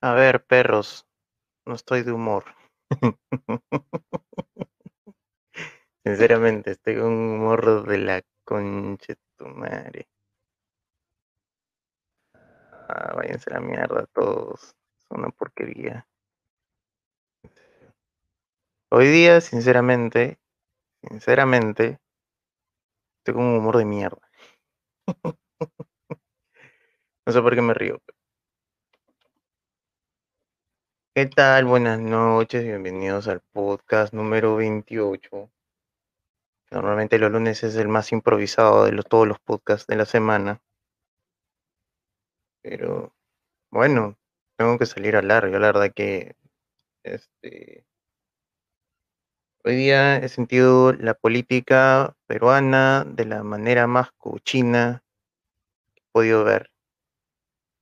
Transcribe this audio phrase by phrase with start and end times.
[0.00, 1.06] A ver, perros,
[1.66, 2.44] no estoy de humor.
[6.04, 10.08] Sinceramente, estoy con un humor de la concha tu madre.
[12.88, 14.74] Ah, váyanse a la mierda todos.
[14.98, 16.06] Es una porquería.
[18.90, 20.38] Hoy día, sinceramente,
[21.02, 21.98] sinceramente,
[23.18, 24.30] estoy con un humor de mierda.
[27.26, 28.00] no sé por qué me río.
[31.18, 31.64] ¿Qué tal?
[31.64, 35.50] Buenas noches, bienvenidos al podcast número 28.
[36.70, 40.62] Normalmente los lunes es el más improvisado de los, todos los podcasts de la semana.
[42.62, 43.12] Pero
[43.72, 44.16] bueno,
[44.56, 45.50] tengo que salir a hablar.
[45.50, 46.36] Yo la verdad que
[47.02, 47.84] este
[49.64, 55.02] hoy día he sentido la política peruana de la manera más cochina
[55.96, 56.70] que he podido ver.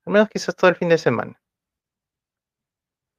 [0.06, 1.38] Al menos quizás todo el fin de semana.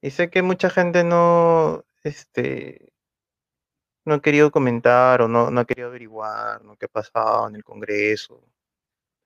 [0.00, 2.92] Y sé que mucha gente no, este,
[4.04, 6.76] no ha querido comentar o no, no ha querido averiguar ¿no?
[6.76, 8.42] qué ha pasado en el Congreso.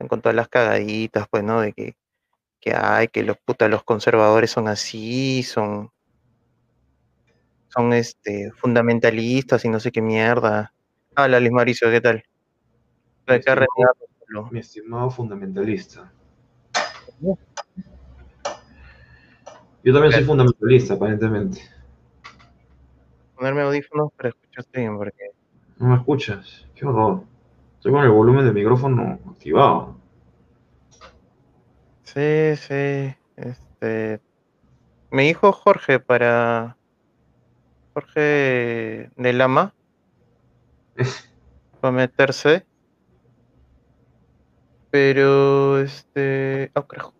[0.08, 1.60] Con todas las cagaditas, pues, ¿no?
[1.60, 1.94] De que,
[2.58, 5.92] que hay, que los putas, los conservadores son así, son,
[7.68, 10.72] son este, fundamentalistas y no sé qué mierda.
[11.16, 12.24] Hola, Luis Mauricio, ¿qué tal?
[13.28, 16.12] Mi estimado, mi estimado fundamentalista.
[19.84, 21.60] Yo también soy fundamentalista, aparentemente.
[23.34, 25.32] Ponerme audífonos para escucharte bien, porque
[25.82, 26.64] ¿No me escuchas?
[26.76, 27.24] Qué horror.
[27.74, 29.96] Estoy con el volumen del micrófono activado.
[32.04, 33.12] Sí, sí.
[33.34, 34.20] Este.
[35.10, 36.76] Me dijo Jorge para.
[37.94, 39.74] Jorge de Lama.
[41.80, 42.64] Para meterse.
[44.92, 46.70] Pero este.
[46.76, 47.12] Oh, carajo.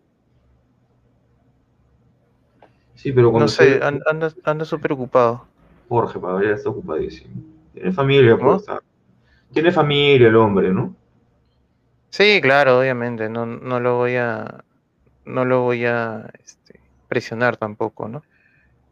[3.02, 5.44] Sí, pero cuando No sé, estoy- anda, anda súper ocupado.
[5.88, 7.34] Jorge, para ver, está ocupadísimo.
[7.74, 8.62] Tiene familia, ¿Cómo?
[8.62, 8.78] pues.
[9.52, 10.94] Tiene familia el hombre, ¿no?
[12.10, 13.28] Sí, claro, obviamente.
[13.28, 14.62] No, no lo voy a.
[15.24, 18.22] No lo voy a este, presionar tampoco, ¿no?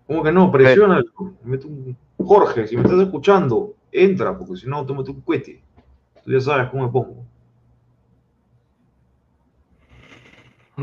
[0.09, 0.51] ¿Cómo que no?
[0.51, 5.63] Un- Jorge, si me estás escuchando, entra, porque si no, tómate un cohete.
[6.25, 7.25] Tú ya sabes cómo me pongo.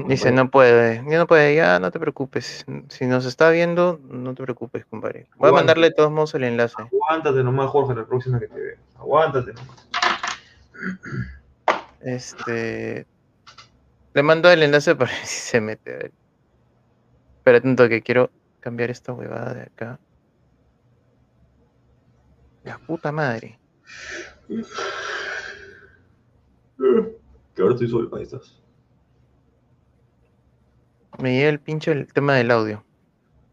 [0.06, 0.44] Dice, Bueno.
[0.44, 2.66] no puede, ya no puede, ya no te preocupes.
[2.90, 5.28] Si nos está viendo, no te preocupes, compadre.
[5.38, 6.76] Voy a mandarle de todos modos el enlace.
[6.82, 8.78] Aguántate nomás, Jorge, la próxima que te vea.
[8.98, 9.88] Aguántate nomás.
[12.02, 13.06] Este.
[14.14, 15.94] Le mando el enlace para ver si se mete.
[15.94, 16.12] a ver.
[17.38, 18.30] Espérate un toque, quiero
[18.60, 20.00] cambiar esta huevada de acá.
[22.64, 23.58] La puta madre.
[27.56, 28.62] Que ahora estoy ahí estás.
[31.20, 32.84] Me llega el pinche el tema del audio.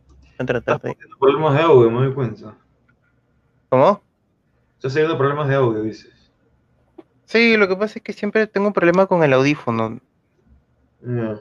[0.09, 0.93] Voy a tratar de.
[0.93, 2.57] teniendo problemas de audio, me doy cuenta.
[3.69, 4.03] ¿Cómo?
[4.77, 6.13] Estás teniendo problemas de audio, dices.
[7.25, 9.99] Sí, lo que pasa es que siempre tengo un problema con el audífono.
[11.01, 11.41] Ya.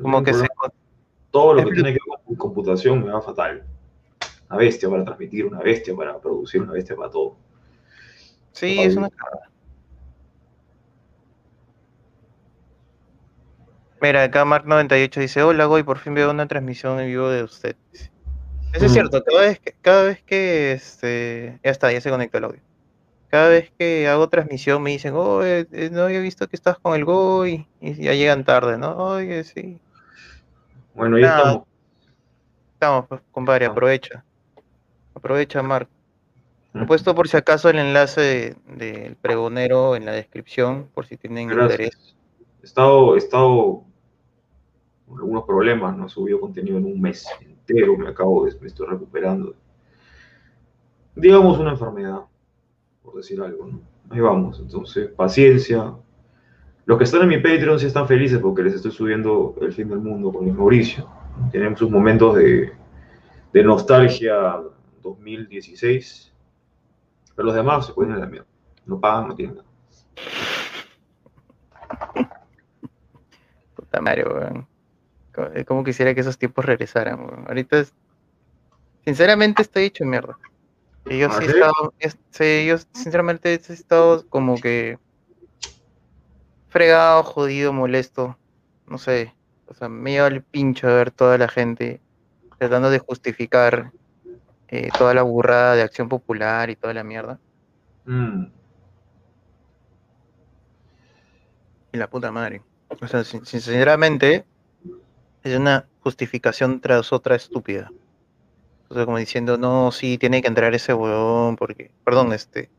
[0.00, 0.46] Como que se.
[1.30, 3.64] Todo lo que tiene que ver con computación me va fatal.
[4.48, 7.36] Una bestia para transmitir, una bestia para producir, una bestia para todo.
[8.52, 9.10] Sí, es una
[14.00, 17.76] Mira, acá Mark98 dice, hola Goy, por fin veo una transmisión en vivo de usted.
[18.72, 18.94] Eso es Mm.
[18.94, 22.60] cierto, cada vez que, cada vez que este, ya está, ya se conectó el audio.
[23.28, 26.78] Cada vez que hago transmisión me dicen, oh, eh, eh, no había visto que estás
[26.78, 28.96] con el Goy, y ya llegan tarde, ¿no?
[28.96, 29.80] Oye, sí.
[30.94, 31.38] Bueno, ahí Nada.
[31.38, 31.66] estamos.
[32.74, 34.24] Estamos, pues, compadre, aprovecha.
[35.14, 35.88] Aprovecha, Mark.
[36.74, 41.16] He puesto por si acaso el enlace de- del pregonero en la descripción, por si
[41.16, 41.78] tienen interés.
[41.78, 42.14] Gracias.
[42.62, 43.84] He estado, he estado
[45.08, 48.86] algunos problemas, no he subido contenido en un mes entero, me acabo de, me estoy
[48.88, 49.54] recuperando.
[51.14, 52.22] Digamos una enfermedad,
[53.02, 53.80] por decir algo, ¿no?
[54.10, 55.94] Ahí vamos, entonces, paciencia.
[56.84, 59.88] Los que están en mi Patreon sí están felices porque les estoy subiendo el fin
[59.88, 61.08] del mundo con Luis Mauricio.
[61.50, 62.72] Tienen sus momentos de,
[63.64, 64.60] nostalgia
[65.02, 66.32] 2016,
[67.34, 68.46] pero los demás se pueden ir a la mierda.
[68.84, 69.66] No pagan, no tienen nada.
[73.74, 74.75] Puta madre, weón.
[75.36, 77.44] Co- eh, Como quisiera que esos tiempos regresaran.
[77.46, 77.94] Ahorita, es-
[79.04, 80.38] sinceramente, estoy hecho mierda.
[81.08, 81.54] Y yo ¿Ah, sí he sí?
[81.54, 84.98] estado, es- sí, yo sinceramente he estado como que
[86.68, 88.38] fregado, jodido, molesto.
[88.86, 89.36] No sé.
[89.66, 92.00] O sea, me lleva el pincho de ver toda la gente
[92.58, 93.92] tratando de justificar
[94.68, 97.40] eh, toda la burrada de acción popular y toda la mierda.
[98.04, 98.46] Mm.
[101.92, 102.62] Y la puta madre.
[103.00, 104.46] O sea, sin- sinceramente,
[105.46, 107.90] es una justificación tras otra estúpida.
[108.88, 112.70] O sea, como diciendo, no, sí, tiene que entrar ese huevón, porque, perdón, este,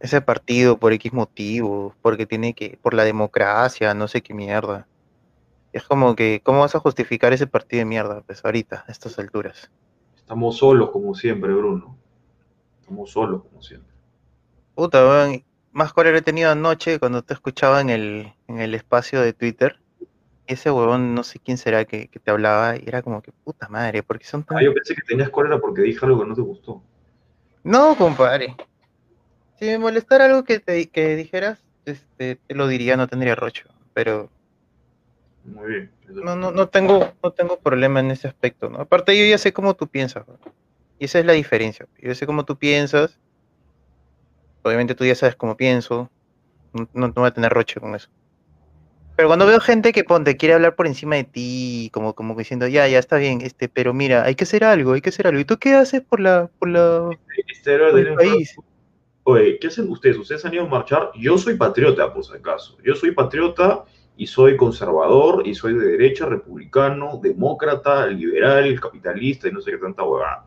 [0.00, 4.86] ese partido por X motivo, porque tiene que, por la democracia, no sé qué mierda.
[5.72, 9.18] Es como que, ¿cómo vas a justificar ese partido de mierda, pues ahorita, a estas
[9.18, 9.70] alturas?
[10.16, 11.96] Estamos solos como siempre, Bruno.
[12.80, 13.92] Estamos solos como siempre.
[14.74, 19.20] Puta, weón, más cólera he tenido anoche cuando te escuchaba en el, en el espacio
[19.20, 19.78] de Twitter.
[20.48, 23.68] Ese huevón, no sé quién será que, que te hablaba, y era como que, puta
[23.68, 24.56] madre, porque son tan...
[24.56, 26.82] Ah, yo pensé que tenías cólera porque dije algo que no te gustó.
[27.62, 28.56] No, compadre.
[29.58, 33.68] Si me molestara algo que, te, que dijeras, este, te lo diría, no tendría rocho.
[33.92, 34.30] Pero
[35.44, 35.90] Muy bien.
[36.08, 38.80] no, no, no tengo, no tengo problema en ese aspecto, ¿no?
[38.80, 40.38] Aparte yo ya sé cómo tú piensas, ¿no?
[40.98, 41.86] Y esa es la diferencia.
[41.98, 43.18] Yo sé cómo tú piensas.
[44.62, 46.10] Obviamente tú ya sabes cómo pienso.
[46.72, 48.08] No, no, no voy a tener roche con eso.
[49.18, 52.68] Pero cuando veo gente que ponte, quiere hablar por encima de ti, como, como diciendo,
[52.68, 55.40] ya, ya está bien, este, pero mira, hay que hacer algo, hay que hacer algo.
[55.40, 57.10] ¿Y tú qué haces por la, por la,
[57.48, 58.54] Este por el país?
[59.24, 60.18] Oye, ¿qué hacen ustedes?
[60.18, 61.10] ¿Ustedes han ido a marchar?
[61.18, 62.78] Yo soy patriota, por si acaso.
[62.84, 63.86] Yo soy patriota
[64.16, 69.78] y soy conservador y soy de derecha, republicano, demócrata, liberal, capitalista y no sé qué
[69.78, 70.44] tanta huevada.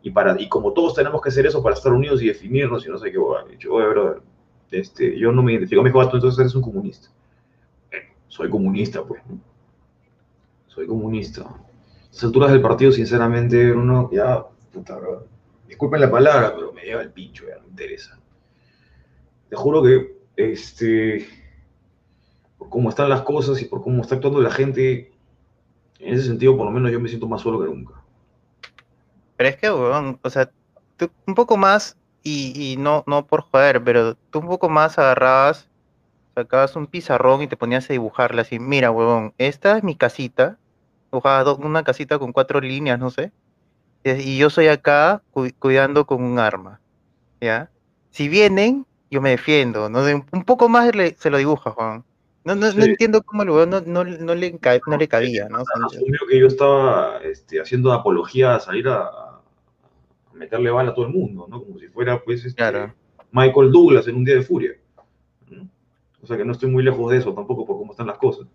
[0.00, 2.88] Y, para, y como todos tenemos que hacer eso para estar unidos y definirnos y
[2.88, 3.46] no sé qué huevada.
[3.58, 4.22] Yo, oye, brother,
[4.70, 5.82] este, yo no me identifico.
[5.82, 7.08] Me dijo, "Ah, entonces eres un comunista.
[8.32, 9.22] Soy comunista, pues.
[10.66, 11.42] Soy comunista.
[11.42, 11.60] A
[12.04, 14.42] estas alturas del partido, sinceramente, uno ya,
[14.72, 15.26] puta, bro.
[15.68, 18.18] Disculpen la palabra, pero me lleva el pincho, ya no interesa.
[19.50, 21.28] Te juro que, este,
[22.56, 25.12] por cómo están las cosas y por cómo está actuando la gente,
[25.98, 28.02] en ese sentido, por lo menos yo me siento más solo que nunca.
[29.36, 30.50] Pero es que, weón, o sea,
[30.96, 34.98] tú un poco más, y, y no, no por joder, pero tú un poco más
[34.98, 35.68] agarrabas,
[36.34, 40.58] sacabas un pizarrón y te ponías a dibujarla así, mira, huevón, esta es mi casita,
[41.10, 43.32] dibujabas una casita con cuatro líneas, no sé,
[44.04, 46.80] y, yo soy acá cu- cuidando con un arma,
[47.40, 47.70] ¿ya?
[48.10, 50.02] Si vienen, yo me defiendo, ¿no?
[50.02, 52.04] De un, poco más le- se lo dibuja, Juan.
[52.44, 55.58] No, no, no entiendo cómo el huevón no, no, no le, no le cabía, ¿no?
[55.86, 59.40] Asumió que yo estaba este, haciendo apología a salir a, a
[60.34, 61.62] meterle bala a todo el mundo, ¿no?
[61.62, 62.92] Como si fuera, pues, este, Claro.
[63.30, 64.72] Michael Douglas en un día de furia.
[66.22, 68.46] O sea que no estoy muy lejos de eso tampoco por cómo están las cosas.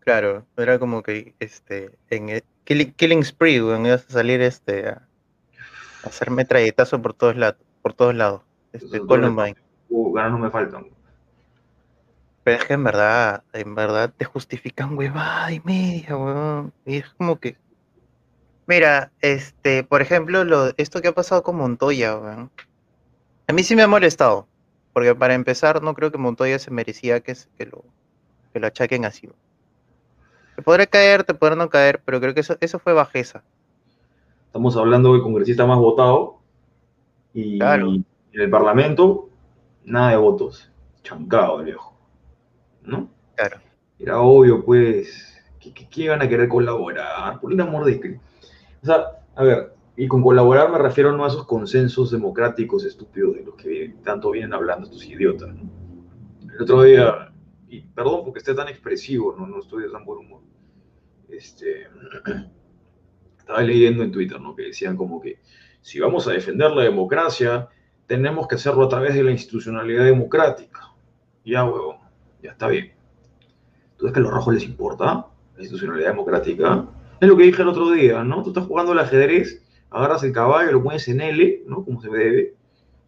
[0.00, 4.88] Claro, era como que este en el Killing, Killing Spree, weón, ibas a salir este
[4.88, 5.08] a,
[6.02, 8.42] a hacer metralletazo por todos lados, por todos lados.
[8.72, 9.56] Este Columbine.
[9.88, 10.86] Uh, ganas no me faltan.
[12.42, 16.72] Pero es que en verdad, en verdad te justifican huevada y media, weón.
[16.84, 17.56] Y es como que
[18.66, 22.50] Mira, este, por ejemplo, lo, esto que ha pasado con Montoya, weón.
[23.46, 24.48] A mí sí me ha molestado,
[24.94, 27.34] porque para empezar no creo que Montoya se merecía que,
[27.66, 27.84] lo
[28.52, 29.28] que lo achaquen así.
[30.56, 33.42] Te podrá caer, te podrá no caer, pero creo que eso eso fue bajeza.
[34.46, 36.36] Estamos hablando del congresista más votado
[37.34, 37.92] y Claro.
[37.92, 39.28] en el Parlamento
[39.84, 40.70] nada de votos.
[41.02, 41.92] Chancado, viejo.
[42.84, 43.08] ¿No?
[43.34, 43.58] Claro.
[43.98, 48.24] Era obvio, pues, que, que, que iban a querer colaborar, por el amor de Cristo.
[48.82, 53.36] O sea, a ver, y con colaborar me refiero no a esos consensos democráticos estúpidos
[53.36, 55.54] de los que tanto vienen hablando estos idiotas.
[55.54, 55.70] ¿no?
[56.54, 57.32] El otro día,
[57.68, 60.40] y perdón porque esté tan expresivo, no, no estoy de tan buen humor,
[61.28, 61.88] este,
[63.38, 64.54] estaba leyendo en Twitter, ¿no?
[64.54, 65.38] Que decían como que
[65.80, 67.68] si vamos a defender la democracia,
[68.06, 70.92] tenemos que hacerlo a través de la institucionalidad democrática.
[71.44, 71.98] Ya, huevón,
[72.42, 72.92] ya está bien.
[73.96, 76.86] ¿Tú ves que a los rojos les importa la institucionalidad democrática?
[77.20, 78.42] Es lo que dije el otro día, ¿no?
[78.42, 81.84] Tú estás jugando al ajedrez, agarras el caballo, lo pones en L, ¿no?
[81.84, 82.54] Como se debe,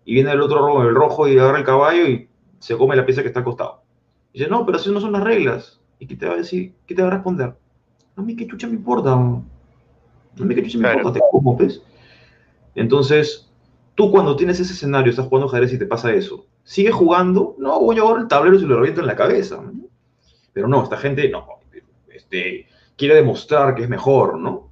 [0.05, 2.29] y viene el otro rojo, el rojo, y agarra el caballo y
[2.59, 3.83] se come la pieza que está al costado.
[4.33, 5.81] Y dice, no, pero así no son las reglas.
[5.99, 6.75] ¿Y qué te va a decir?
[6.87, 7.55] ¿Qué te va a responder?
[8.17, 9.11] No, a mí qué chucha me importa.
[9.11, 9.45] No,
[10.39, 10.99] a mí qué chucha me Claro.
[10.99, 11.83] importa, te como, pues.
[12.75, 13.51] Entonces,
[13.95, 17.57] tú cuando tienes ese escenario, estás jugando ajedrez y te pasa eso, ¿sigues jugando?
[17.59, 19.57] No, voy a agarrar el tablero y se lo reviento en la cabeza.
[19.63, 19.73] ¿no?
[20.53, 21.47] Pero no, esta gente, no,
[22.11, 22.67] este,
[22.97, 24.66] quiere demostrar que es mejor, ¿no?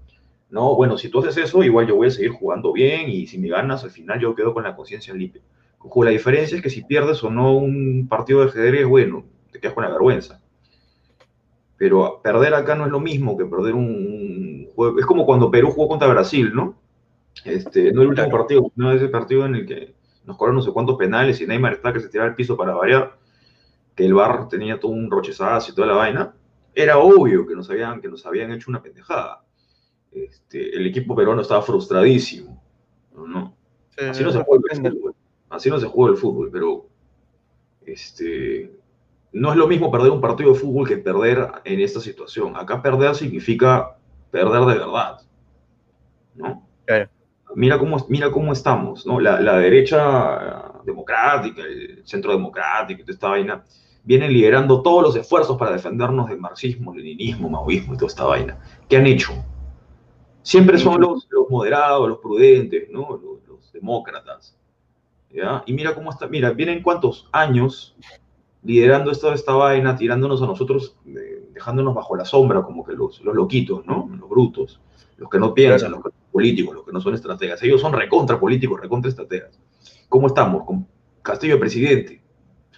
[0.55, 3.39] No, bueno, si tú haces eso, igual yo voy a seguir jugando bien y si
[3.39, 5.43] me ganas, al final yo quedo con la conciencia limpia.
[5.81, 9.59] Ojo, la diferencia es que si pierdes o no un partido de ajedrez, bueno, te
[9.59, 10.41] quedas con la vergüenza.
[11.77, 15.01] Pero perder acá no es lo mismo que perder un, juego.
[15.01, 16.77] Es como cuando Perú jugó contra Brasil, ¿no?
[17.45, 18.39] Este, no el último Claro.
[18.39, 19.93] partido, no ese partido en el que
[20.25, 22.75] nos cobraron no sé cuántos penales y Neymar está que se tiraba al piso para
[22.75, 23.19] variar,
[23.97, 26.33] que el bar tenía todo un rochezazo y toda la vaina.
[26.73, 29.44] Era obvio que nos habían, que nos habían hecho una pendejada.
[30.15, 32.63] Este, el equipo peruano estaba frustradísimo.
[33.15, 33.55] ¿no?
[33.99, 35.15] Así no se juega el fútbol.
[35.51, 36.87] Así no se juega el fútbol, pero
[37.85, 38.73] este,
[39.33, 42.57] no es lo mismo perder un partido de fútbol que perder en esta situación.
[42.57, 43.97] Acá perder significa
[44.31, 45.21] perder de verdad.
[46.35, 46.67] ¿no?
[47.57, 49.21] Mira, cómo, mira cómo estamos, ¿no?
[49.21, 53.63] La, la, derecha democrática, el centro democrático, esta vaina,
[54.03, 58.59] vienen liderando todos los esfuerzos para defendernos del marxismo, leninismo, maoísmo y toda esta vaina.
[58.89, 59.33] ¿Qué han hecho?
[60.45, 63.09] Siempre son los, los moderados, los prudentes, ¿no?
[63.17, 64.57] Los, los demócratas.
[65.31, 65.63] ¿ya?
[65.67, 67.97] Y mira cómo está, mira, vienen cuántos años
[68.63, 70.97] liderando esta, esta vaina, tirándonos a nosotros,
[71.53, 74.09] dejándonos bajo la sombra, como que los, los loquitos, ¿no?
[74.19, 74.81] Los brutos,
[75.17, 77.63] los que no piensan, los políticos, los que no son estrategas.
[77.63, 79.59] Ellos son recontra políticos, recontra estrategas.
[80.11, 80.65] ¿Cómo estamos?
[80.65, 80.87] Con
[81.23, 82.23] Castillo presidente.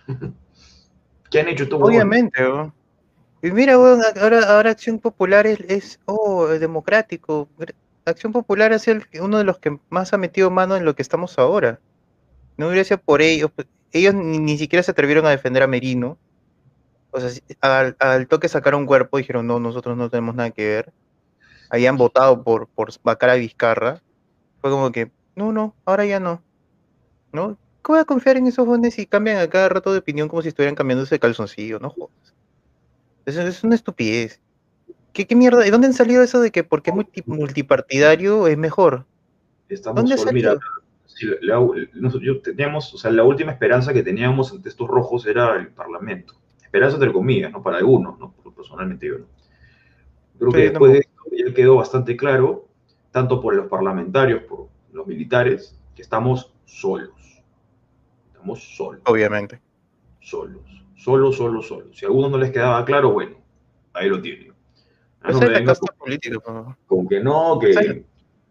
[1.30, 2.40] ¿Qué han hecho estos Obviamente,
[3.46, 7.48] Y mira, ahora, ahora Acción Popular es, es oh, democrático.
[8.04, 11.02] Acción Popular es el, uno de los que más ha metido mano en lo que
[11.02, 11.78] estamos ahora.
[12.56, 16.18] No hubiera sido por ellos, pues, ellos ni, siquiera se atrevieron a defender a Merino.
[17.12, 20.92] O sea, al, toque sacaron cuerpo, dijeron, no, nosotros no tenemos nada que ver.
[21.70, 24.02] Habían votado por, por Bacara Vizcarra.
[24.60, 26.42] Fue como que, no, no, ahora ya no.
[27.32, 27.56] ¿No?
[27.82, 30.42] ¿Cómo voy a confiar en esos jóvenes si cambian a cada rato de opinión como
[30.42, 31.78] si estuvieran cambiando ese calzoncillo?
[31.78, 32.35] No jodas.
[33.26, 34.40] Eso es una estupidez.
[35.12, 35.60] ¿Qué, ¿Qué, mierda?
[35.60, 39.04] ¿De dónde han salido eso de que porque es multipartidario es mejor?
[39.68, 40.58] Estamos ¿Dónde salido?
[42.20, 46.34] yo teníamos, o sea, la última esperanza que teníamos ante estos rojos era el Parlamento.
[46.62, 47.62] Esperanza entre comillas, ¿no?
[47.62, 48.32] Para algunos, ¿no?
[48.54, 49.26] Personalmente yo no.
[50.38, 52.68] Creo que después de esto ya quedó bastante claro,
[53.10, 57.42] tanto por los parlamentarios, por los militares, que estamos solos.
[58.32, 59.00] Estamos solos.
[59.06, 59.60] Obviamente.
[60.20, 60.85] Solos.
[60.96, 61.96] Solos, solos, solos.
[61.96, 63.36] Si a algunos no les quedaba claro, bueno,
[63.92, 64.52] ahí lo tienen.
[65.22, 66.76] No es político.
[66.86, 68.04] Con que no, que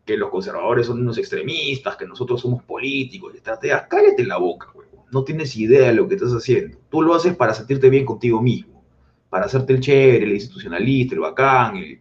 [0.06, 3.88] que los conservadores son unos extremistas, que nosotros somos políticos y estrategas.
[3.90, 4.88] Cállate la boca, güey.
[5.12, 6.78] No tienes idea de lo que estás haciendo.
[6.90, 8.84] Tú lo haces para sentirte bien contigo mismo,
[9.30, 12.00] para hacerte el chévere, el institucionalista, el bacán, el,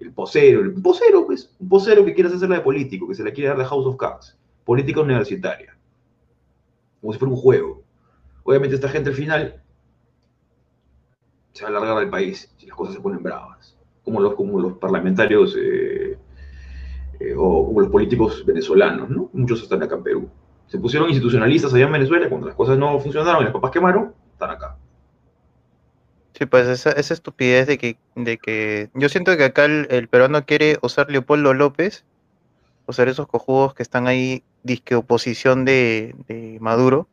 [0.00, 0.60] el posero.
[0.62, 3.58] El posero, pues, un posero que quieras hacerla de político, que se la quiere dar
[3.58, 4.36] de House of Cards.
[4.64, 5.76] Política universitaria.
[7.00, 7.82] Como si fuera un juego.
[8.42, 9.62] Obviamente esta gente al final
[11.54, 13.78] se va a alargar al país si las cosas se ponen bravas.
[14.04, 15.56] Como los, como los parlamentarios...
[15.58, 16.18] Eh,
[17.20, 19.30] eh, o, los políticos venezolanos, ¿no?
[19.32, 20.28] Muchos están acá en Perú.
[20.66, 24.14] Se pusieron institucionalistas allá en Venezuela, cuando las cosas no funcionaron y las papas quemaron,
[24.32, 24.76] están acá.
[26.36, 30.44] Sí, pues esa, esa estupidez de que, de que yo siento que acá el, peruano
[30.44, 32.04] quiere usar Leopoldo López,
[32.86, 37.06] o ser esos cojudos que están ahí, disque oposición de, de Maduro,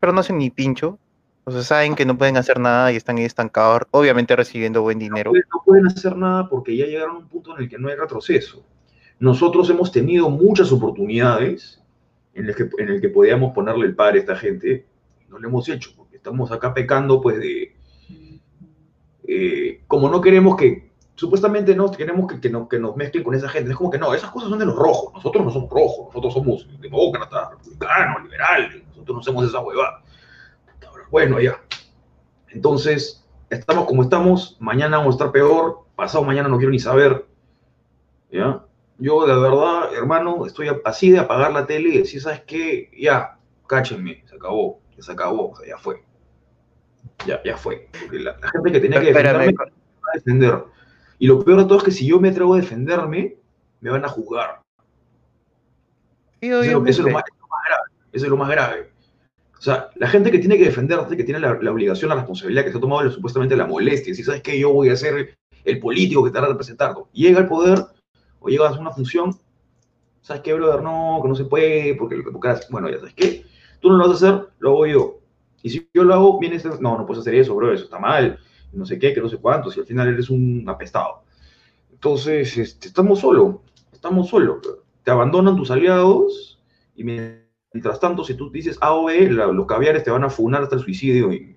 [0.00, 0.98] pero no hacen ni pincho,
[1.44, 4.98] o sea, saben que no pueden hacer nada y están ahí estancados, obviamente recibiendo buen
[4.98, 5.32] dinero.
[5.32, 7.96] no, pueden hacer nada porque ya llegaron a un punto en el que no hay
[7.96, 8.64] retroceso.
[9.18, 11.82] Nosotros hemos tenido muchas oportunidades
[12.32, 14.86] en el que, en el que podíamos ponerle el par a esta gente,
[15.28, 17.76] no lo hemos hecho, porque estamos acá pecando pues de...
[19.26, 23.34] Eh, como no queremos que, supuestamente no queremos que, que, no, que nos mezclen con
[23.34, 25.70] esa gente, es como que no, esas cosas son de los rojos, nosotros no somos
[25.70, 30.03] rojos, nosotros somos demócratas, republicanos, liberales, nosotros no hacemos esa huevada.
[31.10, 31.60] Bueno, ya.
[32.48, 37.26] Entonces, estamos como estamos, mañana vamos a estar peor, pasado mañana no quiero ni saber,
[38.30, 38.64] ¿ya?
[38.98, 42.90] Yo, la verdad, hermano, estoy así de apagar la tele y decir, ¿sabes qué?
[42.96, 46.04] Ya, cáchenme, se acabó, ya se acabó, o sea, ya fue.
[47.26, 47.88] Ya, ya fue.
[48.00, 49.64] Porque la, gente que tenía que defenderme va
[50.12, 50.64] a defender.
[51.18, 53.36] Y lo peor de todo es que si yo me atrevo a defenderme,
[53.80, 54.62] me van a juzgar.
[56.40, 57.90] eso, es lo, más, grave.
[58.12, 58.93] Eso es lo más grave.
[59.64, 62.70] O sea, la gente que tiene que defenderte, que tiene la, obligación, la responsabilidad, que
[62.70, 66.22] se ha tomado supuestamente la molestia, si sabes que yo voy a ser el político
[66.22, 67.78] que te va a representar, llega al poder
[68.40, 69.34] o llegas a una función,
[70.20, 70.82] ¿sabes qué, brother?
[70.82, 73.46] No, que no se puede, porque, porque bueno, ya sabes qué,
[73.80, 75.18] tú no lo vas a hacer, lo hago yo.
[75.62, 78.38] Y si yo lo hago, vienes, no, no puedes hacer eso, bro, eso está mal,
[78.70, 81.22] no sé qué, que no sé cuánto, si al final eres un apestado.
[81.90, 84.58] Entonces, este, estamos solos, estamos solos.
[85.04, 86.60] Te abandonan tus aliados
[86.94, 87.43] y mientras
[87.82, 90.82] tanto, si tú dices A o B, los caviares te van a funar hasta el
[90.82, 91.56] suicidio y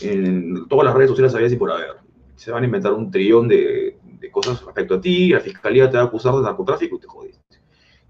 [0.00, 1.96] en todas las redes sociales había y por haber.
[2.36, 5.96] Se van a inventar un trillón de, de cosas respecto a ti, la fiscalía te
[5.96, 7.58] va a acusar de narcotráfico y te jodiste.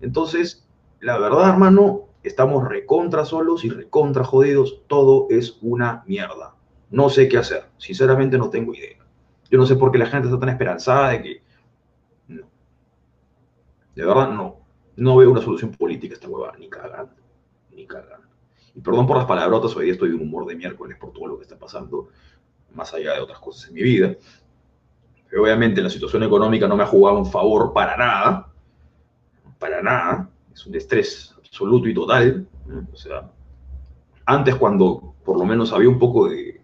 [0.01, 0.67] Entonces,
[1.01, 6.55] la verdad, hermano, estamos recontra solos y recontra jodidos, todo es una mierda.
[6.91, 8.99] No sé qué hacer, sinceramente no tengo idea.
[9.51, 11.43] Yo no sé por qué la gente está tan esperanzada de que...
[12.29, 12.43] No.
[13.95, 14.60] De verdad, no.
[15.01, 17.15] No veo una solución política a esta huevada, ni cagando,
[17.73, 18.29] ni cagando.
[18.75, 21.27] Y perdón por las palabrotas, hoy día estoy de un humor de miércoles por todo
[21.27, 22.09] lo que está pasando,
[22.75, 24.17] más allá de otras cosas en mi vida
[25.39, 28.53] obviamente la situación económica no me ha jugado un favor para nada,
[29.59, 32.47] para nada, es un estrés absoluto y total.
[32.93, 33.31] O sea,
[34.25, 36.61] antes cuando por lo menos había un poco de,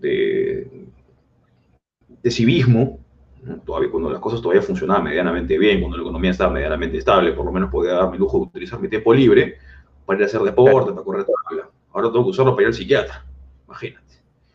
[0.00, 0.86] de,
[2.22, 2.98] de civismo,
[3.64, 7.44] todavía cuando las cosas todavía funcionaban medianamente bien, cuando la economía estaba medianamente estable, por
[7.44, 9.58] lo menos podía darme el lujo de utilizar mi tiempo libre
[10.04, 11.68] para ir a hacer deporte, para correr tabla.
[11.92, 13.24] Ahora tengo que usarlo para ir al psiquiatra,
[13.66, 14.14] imagínate.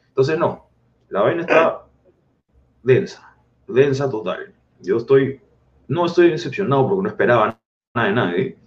[0.10, 0.68] Entonces, no,
[1.10, 1.86] la vaina está
[2.84, 3.36] densa,
[3.68, 4.54] densa total.
[4.82, 5.40] Yo estoy,
[5.88, 7.60] no estoy decepcionado porque no esperaba
[7.94, 8.58] nada de nadie,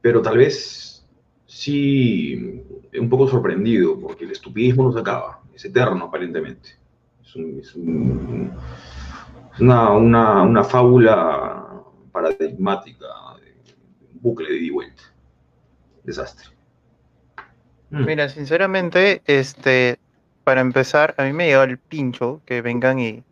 [0.00, 1.06] pero tal vez
[1.46, 2.62] sí
[2.98, 6.81] un poco sorprendido porque el estupidismo no se acaba, es eterno aparentemente.
[7.34, 7.74] Es,
[9.58, 9.92] una,
[10.42, 13.06] una, fábula paradigmática,
[14.20, 15.02] bucle de ida y vuelta.
[16.04, 16.48] Desastre.
[17.90, 18.04] Mm.
[18.04, 19.98] Mira, sinceramente, este,
[20.44, 23.22] para empezar, a mí me llegó el pincho que vengan y,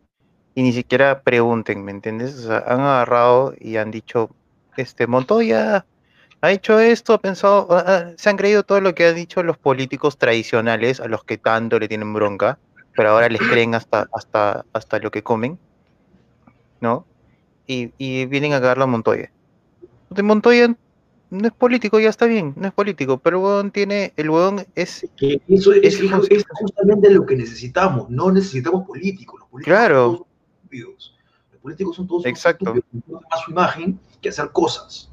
[0.55, 2.49] y ni siquiera pregunten, ¿me entiendes?
[2.49, 4.31] Han agarrado y han dicho,
[4.77, 5.85] este, Montoya
[6.41, 7.69] ha hecho esto, ha pensado,
[8.17, 11.79] se han creído todo lo que han dicho los políticos tradicionales a los que tanto
[11.79, 12.59] le tienen bronca
[12.97, 15.59] pero ahora les creen hasta, hasta, hasta lo que comen,
[16.81, 17.05] ¿no?
[17.67, 19.31] Y, y vienen a cagarlo a Montoya.
[20.11, 20.75] De Montoya
[21.31, 24.67] no es político, ya está bien, no es político, pero el huevón tiene, el huevón
[24.75, 25.09] es...
[25.49, 26.01] eso es,
[26.61, 30.05] justamente lo que necesitamos, no necesitamos políticos, los políticos claro.
[30.05, 30.27] son todos
[30.57, 31.17] estúpidos.
[31.53, 32.75] Los políticos son todos Exacto.
[32.75, 35.11] estúpidos, más su imagen que hacer cosas.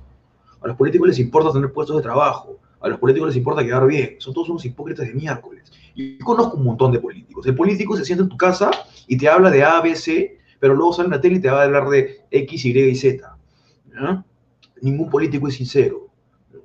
[0.60, 3.86] A los políticos les importa tener puestos de trabajo, a los políticos les importa quedar
[3.88, 5.72] bien, son todos unos hipócritas de miércoles.
[5.96, 7.46] Y conozco un montón de políticos.
[7.48, 8.70] El político se sienta en tu casa
[9.08, 11.50] y te habla de A, B, C, pero luego sale en la tele y te
[11.50, 13.38] va a hablar de X, Y y Z.
[14.82, 16.10] Ningún político es sincero.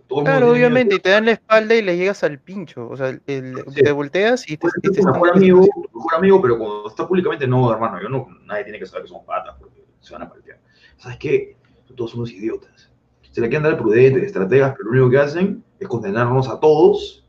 [0.08, 2.88] claro, obviamente, y te dan la espalda y le llegas al pincho.
[2.88, 4.66] O sea, te volteas y te.
[4.66, 8.64] Es tu mejor amigo, mejor amigo, pero cuando está públicamente, no, hermano, yo no, nadie
[8.64, 10.58] tiene que saber que somos patas porque se van a palpear.
[10.98, 11.56] ¿Sabes qué?
[11.86, 12.91] Son todos unos idiotas.
[13.32, 17.24] Se le quieren dar prudentes, estrategas, pero lo único que hacen es condenarnos a todos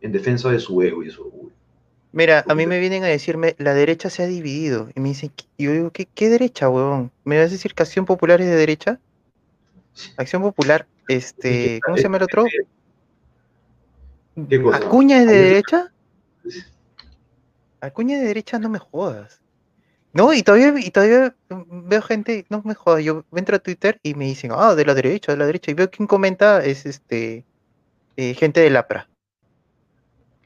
[0.00, 1.52] en defensa de su ego y de su orgullo.
[2.12, 4.88] Mira, a mí me vienen a decirme, la derecha se ha dividido.
[4.94, 7.10] Y me dicen, yo digo, ¿qué, qué derecha, huevón?
[7.24, 8.98] ¿Me vas a decir que Acción Popular es de derecha?
[10.16, 12.44] Acción Popular, este, ¿cómo se llama el otro?
[14.72, 15.92] ¿Acuña es de derecha?
[17.80, 19.40] Acuña de derecha, no me jodas.
[20.16, 24.14] No, y todavía, y todavía veo gente, no me jodas, yo entro a Twitter y
[24.14, 27.44] me dicen, ah, de la derecha, de la derecha, y veo quien comenta es este
[28.16, 29.10] eh, gente de Lapra.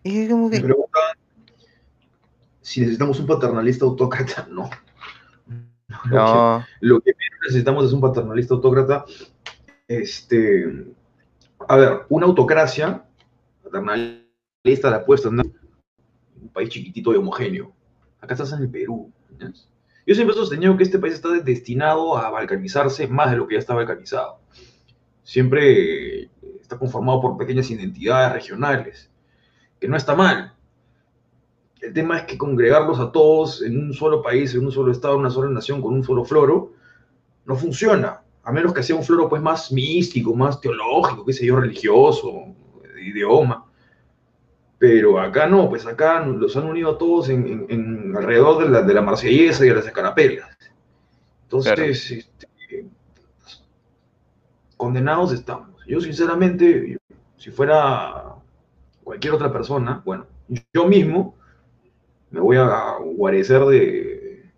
[0.03, 0.61] Y como que...
[2.63, 4.69] si necesitamos un paternalista autócrata, no.
[6.11, 6.67] no.
[6.81, 7.13] Lo, que,
[7.47, 9.05] necesitamos es un paternalista autócrata.
[9.87, 10.67] Este,
[11.69, 13.05] a ver, una autocracia
[13.63, 17.73] paternalista la puesta en un país chiquitito y homogéneo.
[18.21, 19.13] Acá estás en el Perú.
[20.07, 23.55] Yo siempre he sostenido que este país está destinado a balcanizarse más de lo que
[23.55, 24.41] ya está balcanizado.
[25.23, 29.11] Siempre está conformado por pequeñas identidades regionales
[29.79, 30.55] que no está mal.
[31.81, 35.15] El tema es que congregarlos a todos en un solo país, en un solo estado,
[35.15, 36.73] en una sola nación, con un solo floro,
[37.47, 38.21] no funciona.
[38.43, 42.55] A menos que sea un floro pues más místico, más teológico, qué sé yo, religioso,
[42.95, 43.70] de idioma.
[44.81, 48.95] Pero acá no, pues acá los han unido a todos en, alrededor de la, de
[48.95, 50.57] la marsellesa y de las escarapelas.
[51.43, 52.87] Entonces, este,
[54.79, 55.69] condenados estamos.
[55.87, 56.99] Yo sinceramente,
[57.37, 58.37] si fuera
[59.05, 60.27] cualquier otra persona, bueno,
[60.73, 61.37] yo mismo
[62.31, 64.51] me voy a guarecer de,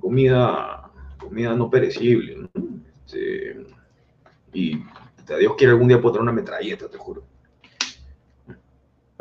[0.00, 2.48] comida, comida no perecible, ¿no?
[3.04, 3.66] Este,
[4.54, 4.82] y
[5.28, 7.24] a Dios quiere algún día poder tener una metralleta, te juro.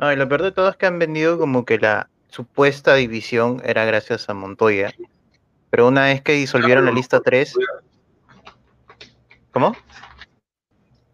[0.01, 3.61] No, y lo peor de todo es que han vendido como que la supuesta división
[3.63, 4.91] era gracias a Montoya.
[5.69, 7.53] Pero una vez que disolvieron la lista 3.
[9.51, 9.75] ¿Cómo?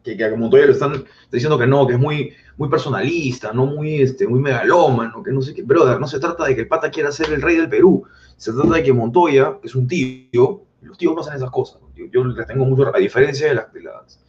[0.04, 3.66] Que, que a Montoya le están diciendo que no, que es muy, muy personalista, no
[3.66, 5.64] muy, este, muy megalómano, que no sé qué.
[5.64, 8.06] Brother, no se trata de que el pata quiera ser el rey del Perú.
[8.38, 11.82] Se trata de que Montoya, que es un tío, los tíos no hacen esas cosas.
[11.94, 14.20] Yo, les tengo mucho, a diferencia de las, de las,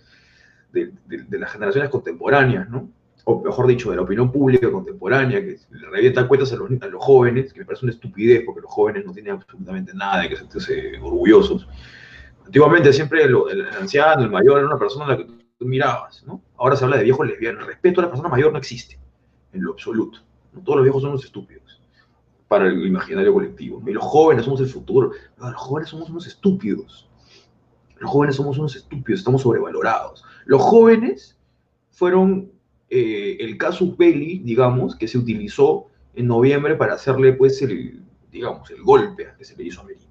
[0.73, 2.98] de, las generaciones contemporáneas, ¿no?
[3.31, 6.87] O mejor dicho, de la opinión pública contemporánea, que le revienta cuentas a los, a
[6.87, 10.31] los jóvenes, que me parece una estupidez, porque los jóvenes no tienen absolutamente nada de
[10.31, 11.69] que sentirse orgullosos.
[12.47, 13.37] Antiguamente siempre el,
[13.79, 15.27] anciano, el mayor, era una persona a la que
[15.59, 16.41] tú mirabas, ¿no?
[16.57, 17.61] Ahora se habla de viejos lesbianos.
[17.61, 18.99] El respeto a la persona mayor no existe,
[19.53, 20.21] en lo absoluto.
[20.55, 20.63] ¿no?
[20.63, 21.83] Todos los viejos son unos estúpidos
[22.49, 23.83] para el imaginario colectivo.
[23.87, 25.13] Y los jóvenes somos el futuro.
[25.37, 27.11] los jóvenes somos unos estúpidos.
[27.99, 30.25] Los jóvenes somos unos estúpidos, estamos sobrevalorados.
[30.47, 31.37] Los jóvenes
[31.91, 32.57] fueron
[32.91, 38.71] eh, el casus belli, digamos, que se utilizó en noviembre para hacerle, pues, el, digamos,
[38.71, 40.07] el golpe que se le hizo a Merino.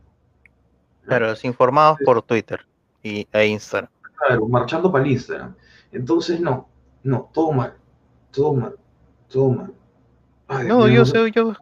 [1.06, 2.60] Claro, los informados por Twitter
[3.02, 5.56] y, e Instagram claro, marchando para el Instagram.
[5.92, 6.68] Entonces, no,
[7.04, 7.74] no, todo mal,
[8.32, 8.76] todo mal,
[9.30, 9.74] todo mal,
[10.66, 11.54] no, yo sé, yo.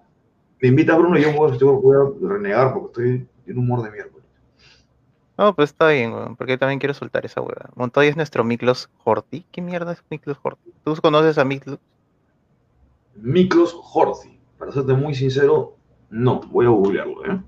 [0.61, 4.24] Me invita Bruno y yo voy, voy a renegar porque estoy en humor de miércoles.
[5.37, 7.69] No, pues está bien, weón, porque también quiero soltar esa hueá.
[7.75, 9.45] Montoya es nuestro Miklos Horty.
[9.51, 10.71] ¿Qué mierda es Miklos Horty?
[10.83, 11.79] ¿Tú conoces a Miklos?
[13.15, 14.39] Miklos Horty.
[14.57, 15.75] Para serte muy sincero,
[16.09, 16.39] no.
[16.39, 17.39] Voy a googlearlo, ¿eh?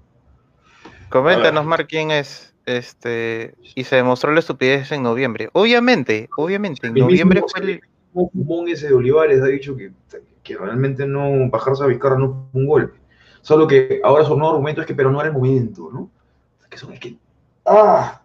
[1.10, 2.54] Coméntanos, Mar, quién es.
[2.66, 5.50] Este, y se demostró la estupidez en noviembre.
[5.54, 7.82] Obviamente, obviamente, en noviembre fue el.
[8.14, 9.92] Fumón ese de Olivares ha dicho que,
[10.44, 12.98] que realmente no bajarse a Vizcarra no fue un golpe.
[13.42, 16.10] Solo que ahora su nuevo argumento es que, pero no era el momento, ¿no?
[16.70, 17.16] Que son, es que
[17.68, 18.22] ¡Ah!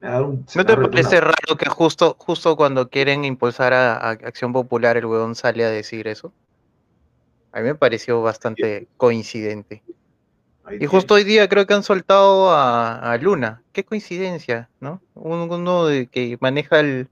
[0.00, 5.34] ¿No te parece raro que justo, justo cuando quieren impulsar a, Acción Popular el huevón
[5.34, 6.32] sale a decir eso?
[7.52, 9.82] A mí me pareció bastante coincidente.
[10.78, 13.62] y justo hoy día creo que han soltado a, Luna.
[13.72, 15.00] Qué coincidencia, ¿no?
[15.14, 17.08] Uno de, que maneja el,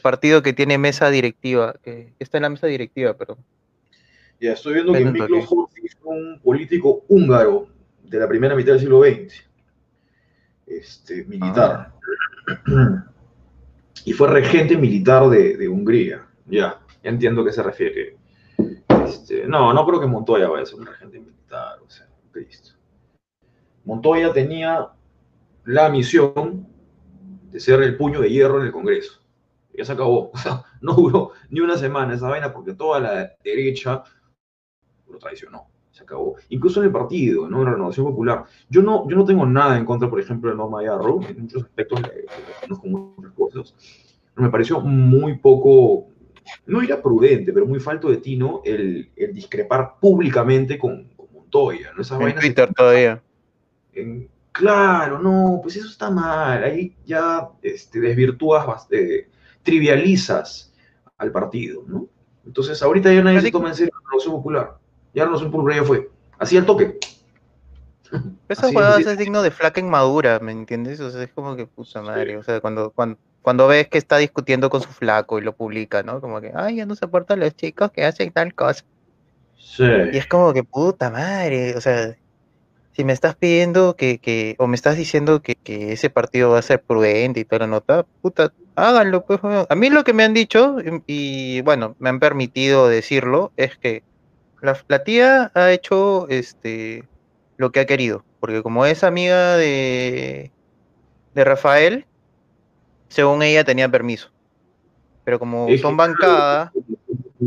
[0.00, 3.38] partido que tiene mesa directiva, que está en la mesa directiva, perdón.
[4.40, 5.48] Ya, estoy viendo que Miklo es
[6.04, 7.66] un político húngaro
[8.02, 9.53] de la primera mitad del siglo XX
[10.66, 11.92] este, militar.
[14.04, 16.26] Y fue regente militar de, Hungría.
[16.46, 18.16] Ya, entiendo a qué se refiere.
[19.06, 21.78] Este, no, no creo que Montoya vaya a ser un regente militar.
[21.84, 22.06] O sea,
[23.84, 24.88] Montoya tenía
[25.64, 26.66] la misión
[27.50, 29.20] de ser el puño de hierro en el Congreso.
[29.76, 30.32] Ya se acabó.
[30.80, 34.04] No duró ni una semana esa vaina porque toda la derecha
[35.08, 36.34] lo traicionó se acabó.
[36.48, 37.60] Incluso en el partido, ¿no?
[37.60, 38.44] En la Renovación Popular.
[38.68, 41.62] Yo no, yo no tengo nada en contra, por ejemplo, de Norma Yarro, en muchos
[41.62, 42.26] aspectos le,
[42.60, 43.74] conozco muchas cosas,
[44.34, 46.08] me pareció muy poco,
[46.66, 51.92] no era prudente, pero muy falto de tino el, el discrepar públicamente con, con Montoya,
[51.94, 52.02] ¿no?
[52.02, 53.22] Esas en Twitter todavía.
[54.50, 59.28] claro, no, pues eso está mal, ahí ya este, desvirtúas, eh,
[59.62, 60.74] trivializas
[61.18, 62.08] al partido, ¿no?
[62.44, 64.83] Entonces, ahorita ya nadie se toma en serio la Renovación Popular
[65.14, 66.10] ya no por ya fue.
[66.38, 66.98] Así el toque.
[68.48, 71.00] Esa jugada es digno de flaca inmadura, ¿me entiendes?
[71.00, 72.36] O sea, es como que puta madre.
[72.36, 76.02] O sea, cuando, cuando, cuando ves que está discutiendo con su flaco y lo publica,
[76.02, 76.20] ¿no?
[76.20, 78.84] Como que, ay, ya no soporto a los chicos que hacen tal cosa.
[79.56, 79.84] Sí.
[80.12, 81.76] Y es como que puta madre.
[81.76, 82.14] O sea,
[82.92, 86.58] si me estás pidiendo que, que o me estás diciendo que, que, ese partido va
[86.58, 89.24] a ser prudente y toda la nota, puta, háganlo.
[89.24, 93.76] Pues, a mí lo que me han dicho, y bueno, me han permitido decirlo, es
[93.76, 94.04] que
[94.64, 97.04] la, tía ha hecho este
[97.56, 100.50] lo que ha querido, porque como es amiga de,
[101.34, 102.06] de Rafael,
[103.08, 104.30] según ella tenía permiso.
[105.24, 106.70] Pero como son bancadas.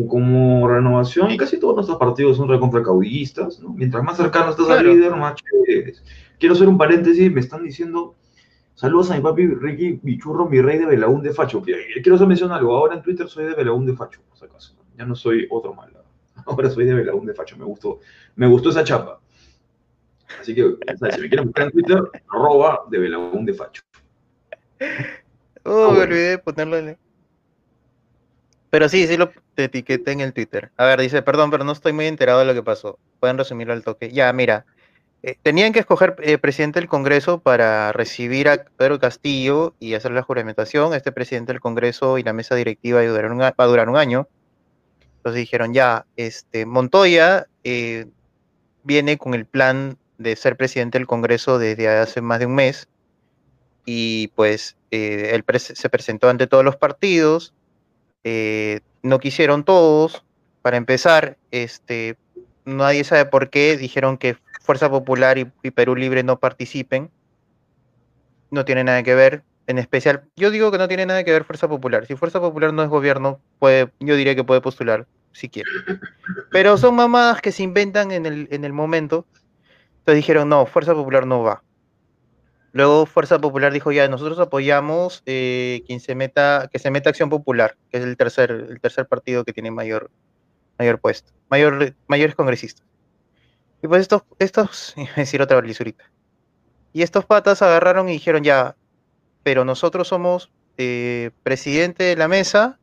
[0.10, 3.70] Como, renovación, y casi todos nuestros partidos son recontra caudillistas, ¿no?
[3.70, 5.94] Mientras más cercano estás al líder, más chévere
[6.40, 8.14] Quiero hacer un paréntesis, me están diciendo.
[8.76, 11.64] Saludos a mi papi Ricky Bichurro, mi rey de Belaún de Facho.
[11.64, 12.76] Quiero hacer mención algo.
[12.76, 14.76] Ahora en Twitter soy de Belaún de Facho, por si acaso.
[14.96, 15.97] Ya no soy otro malo.
[16.52, 18.00] ahora soy de Belaún de Facho, me gustó,
[18.36, 19.20] me gustó esa chapa.
[20.42, 23.84] Así que, si me quieren buscar en Twitter, arroba de Belaún de Facho.
[25.64, 26.96] Oh, me olvidé de ponerlo
[28.70, 30.72] Pero sí, sí lo etiqueté en el Twitter.
[30.78, 33.00] A ver, dice, perdón, pero no estoy muy enterado de lo que pasó.
[33.20, 34.12] Pueden resumirlo al toque.
[34.12, 34.66] Ya, mira.
[35.24, 40.12] Eh, tenían que escoger eh, presidente del Congreso para recibir a Pedro Castillo y hacer
[40.12, 40.94] la juramentación.
[40.94, 44.28] Este presidente del Congreso y la mesa directiva va a durar un año.
[45.28, 48.06] Entonces dijeron, ya, este, Montoya eh,
[48.84, 52.88] viene con el plan de ser presidente del Congreso desde hace más de un mes
[53.86, 57.54] y pues eh, él se presentó ante todos los partidos,
[58.24, 60.24] eh, no quisieron todos,
[60.62, 62.16] para empezar, este,
[62.64, 67.12] nadie sabe por qué, dijeron que Fuerza Popular y, y Perú Libre no participen,
[68.50, 71.44] no tiene nada que ver, en especial, yo digo que no tiene nada que ver
[71.44, 72.06] Fuerza Popular.
[72.08, 75.70] Si Fuerza Popular no es gobierno, puede, yo diría que puede postular, si quiere.
[76.52, 79.26] Pero son mamadas que se inventan en el, en el momento.
[80.00, 81.64] Entonces dijeron, no, Fuerza Popular no va.
[82.78, 87.30] Luego Fuerza Popular dijo, ya, nosotros apoyamos eh, quien se meta, que se meta Acción
[87.30, 90.12] Popular, que es el tercer, el tercer partido que tiene mayor,
[90.78, 92.86] mayor puesto, mayor, mayores congresistas.
[93.82, 96.12] Y pues estos, estos, decir otra lisurita.
[96.94, 98.76] Y estos patas agarraron y dijeron, ya,
[99.44, 102.80] pero nosotros somos eh, presidente de la mesa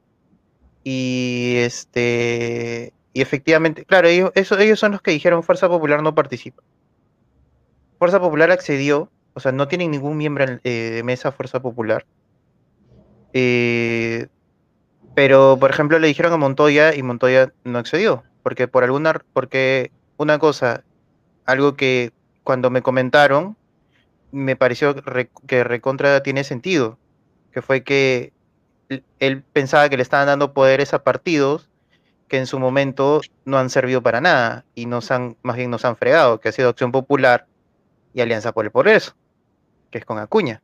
[0.85, 6.63] y este y efectivamente, claro, ellos, ellos son los que dijeron Fuerza Popular no participa.
[7.99, 12.05] Fuerza Popular accedió, o sea, no tienen ningún miembro eh, de mesa Fuerza Popular.
[13.33, 14.27] Eh,
[15.15, 19.93] pero, por ejemplo, le dijeron a Montoya y Montoya no accedió, porque por alguna, porque
[20.17, 20.83] una cosa,
[21.47, 22.11] algo que
[22.43, 23.57] cuando me comentaron,
[24.33, 24.97] me pareció
[25.47, 26.99] que recontra tiene sentido,
[27.53, 28.34] que fue que
[29.19, 31.69] él pensaba que le estaban dando poderes a partidos
[32.29, 35.85] que en su momento no han servido para nada y nos han, más bien nos
[35.85, 37.47] han fregado, que ha sido Acción Popular
[38.13, 39.15] y Alianza por el Progreso,
[39.91, 40.63] que es con Acuña.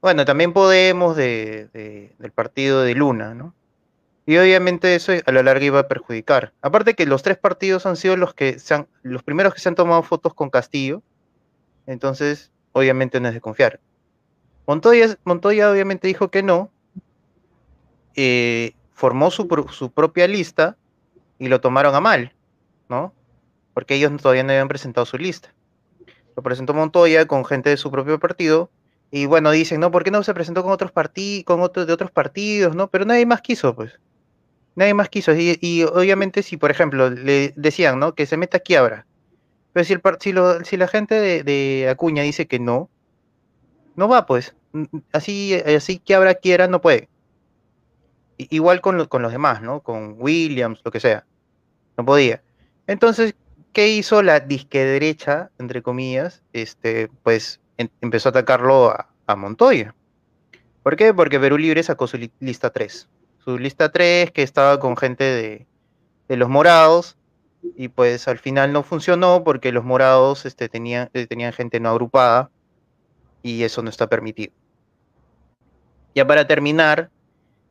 [0.00, 3.54] Bueno, también Podemos de, del partido de Luna, ¿no?
[4.26, 6.52] Y obviamente eso a la larga iba a perjudicar.
[6.60, 9.70] Aparte que los tres partidos han sido los que se han, los primeros que se
[9.70, 11.02] han tomado fotos con Castillo,
[11.86, 13.80] entonces obviamente no es de confiar.
[14.66, 16.70] Montoya, Montoya obviamente dijo que no,
[18.14, 20.76] eh, formó su, su, propia lista
[21.38, 22.34] y lo tomaron a mal,
[22.88, 23.12] ¿no?
[23.74, 25.54] Porque ellos todavía no habían presentado su lista.
[26.36, 28.70] Lo presentó Montoya con gente de su propio partido
[29.10, 31.92] y bueno, dicen, no, ¿por qué no se presentó con otros partidos, con otros de
[31.92, 32.88] otros partidos, no?
[32.88, 33.98] Pero nadie más quiso, pues.
[34.74, 35.32] Nadie más quiso.
[35.34, 38.14] Y, obviamente si, por ejemplo, le decían, ¿no?
[38.14, 39.06] Que se meta quiebra.
[39.72, 42.90] Pero si, el, si, lo, si la gente de, Acuña dice que no,
[43.96, 44.54] no va, pues.
[45.12, 47.08] Así, así quiebra quiera, no puede.
[48.38, 49.80] Igual con, con los demás, ¿no?
[49.80, 51.26] Con Williams, lo que sea.
[51.96, 52.40] No podía.
[52.86, 53.34] Entonces,
[53.72, 56.42] ¿qué hizo la disque derecha, entre comillas?
[56.52, 59.94] Este, pues empezó a atacarlo a, a, Montoya.
[60.82, 61.12] ¿Por qué?
[61.12, 63.08] Porque Perú Libre sacó su lista 3.
[63.38, 65.66] Su lista 3 que estaba con gente de,
[66.28, 67.16] de, los morados
[67.76, 71.88] y pues al final no funcionó porque los morados este, tenían, eh, tenían gente no
[71.88, 72.50] agrupada
[73.42, 74.52] y eso no está permitido.
[76.14, 77.10] Ya para terminar,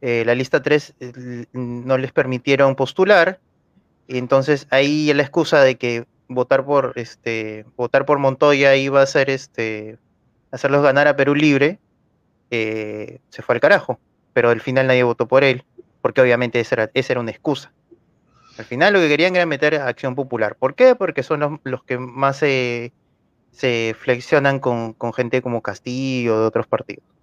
[0.01, 3.39] eh, la lista 3 eh, no les permitieron postular,
[4.07, 9.29] entonces ahí la excusa de que votar por este votar por Montoya iba a ser
[9.29, 9.97] este
[10.51, 11.79] hacerlos ganar a Perú libre
[12.51, 13.99] eh, se fue al carajo.
[14.33, 15.63] Pero al final nadie votó por él
[16.01, 17.71] porque obviamente esa era, esa era una excusa.
[18.57, 20.55] Al final lo que querían era meter a Acción Popular.
[20.55, 20.95] ¿por qué?
[20.95, 22.93] porque son los, que más se,
[23.51, 27.16] se flexionan con, con, gente como Castillo de otros partidos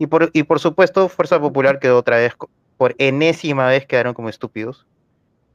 [0.00, 2.34] y por, y por supuesto Fuerza Popular quedó otra vez
[2.76, 4.86] por enésima vez quedaron como estúpidos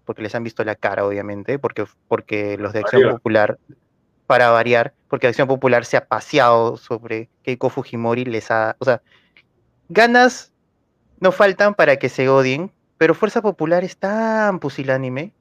[0.05, 3.58] porque les han visto la cara, obviamente, porque, porque los de Acción Popular,
[4.27, 9.01] para variar, porque Acción Popular se ha paseado sobre Keiko Fujimori, les ha, o sea,
[9.89, 10.53] ganas
[11.19, 15.34] no faltan para que se odien, pero Fuerza Popular es tan pusilánime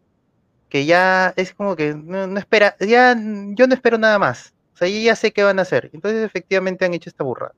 [0.71, 4.55] que ya es como que no, espera, ya yo no espero nada más.
[4.73, 5.91] O sea, yo ya sé qué van a hacer.
[5.93, 7.55] Entonces, efectivamente, han hecho esta burrada.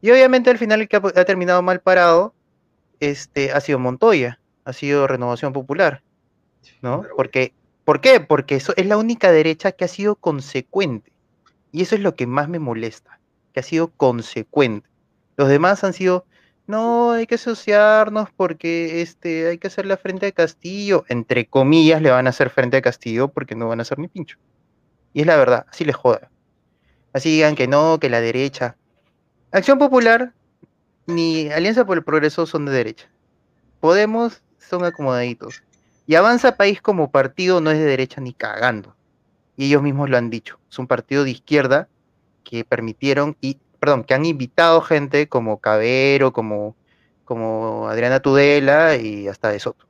[0.00, 2.34] Y obviamente, al final, el que ha, ha terminado mal parado
[3.00, 6.02] este, ha sido Montoya, ha sido Renovación Popular.
[6.82, 7.04] ¿no?
[7.16, 7.52] Porque,
[7.84, 8.20] ¿Por qué?
[8.20, 11.12] Porque eso es la única derecha que ha sido consecuente.
[11.72, 13.20] Y eso es lo que más me molesta,
[13.52, 14.88] que ha sido consecuente.
[15.36, 16.26] Los demás han sido,
[16.66, 21.04] no, hay que asociarnos porque este, hay que hacer la frente de Castillo.
[21.08, 24.08] Entre comillas le van a hacer frente a Castillo porque no van a hacer ni
[24.08, 24.38] pincho.
[25.12, 26.30] Y es la verdad, así les joda.
[27.12, 28.76] Así digan que no, que la derecha.
[29.50, 30.32] Acción Popular
[31.06, 33.08] ni Alianza por el Progreso son de derecha.
[33.80, 35.62] Podemos son acomodaditos.
[36.06, 38.94] Y Avanza País como partido no es de derecha ni cagando.
[39.56, 40.58] Y ellos mismos lo han dicho.
[40.70, 41.88] Es un partido de izquierda
[42.44, 46.76] que permitieron, y, perdón, que han invitado gente como Cabero, como,
[47.24, 49.86] como Adriana Tudela y hasta de Soto.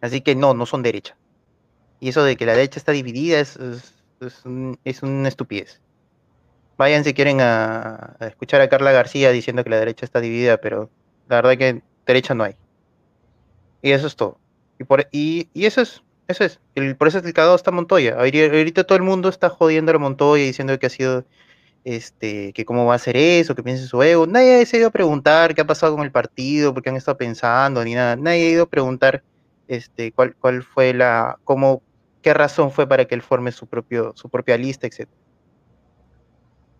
[0.00, 1.16] Así que no, no son derecha.
[1.98, 3.58] Y eso de que la derecha está dividida es,
[4.20, 5.80] es, una estupidez.
[6.76, 10.90] Vayan si quieren a, escuchar a Carla García diciendo que la derecha está dividida, pero
[11.28, 12.54] la verdad que derecha no hay.
[13.82, 14.38] Y eso es todo.
[14.78, 16.60] Y, por, y, y eso es, eso es.
[16.74, 18.16] El, por eso es el cagado está Montoya.
[18.16, 21.24] Ahorita todo el mundo está jodiendo a Montoya diciendo que ha sido,
[21.84, 24.26] este, que cómo va a ser eso, que piensa en su ego.
[24.26, 27.16] Nadie ha ido a preguntar qué ha pasado con el partido, por qué han estado
[27.16, 28.16] pensando, ni nada.
[28.16, 29.22] Nadie ha ido a preguntar,
[29.68, 31.82] este, cuál, cuál fue la, cómo,
[32.22, 35.08] qué razón fue para que él forme su propio, su propia lista, etc.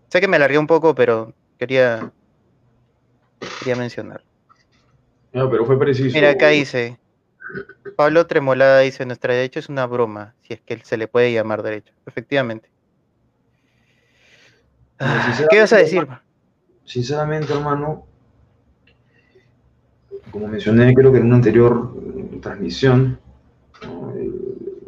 [0.09, 2.13] Sé que me alargué un poco, pero quería,
[3.59, 4.23] quería mencionar.
[5.33, 6.15] No, pero fue preciso.
[6.15, 6.99] Mira, acá dice,
[7.97, 11.63] Pablo Tremolada dice, nuestra derecha es una broma, si es que se le puede llamar
[11.63, 11.93] derecho.
[12.07, 12.71] Efectivamente.
[15.51, 16.07] ¿Qué vas a decir?
[16.85, 18.07] Sinceramente, hermano,
[20.31, 21.93] como mencioné, creo que en una anterior
[22.41, 23.19] transmisión,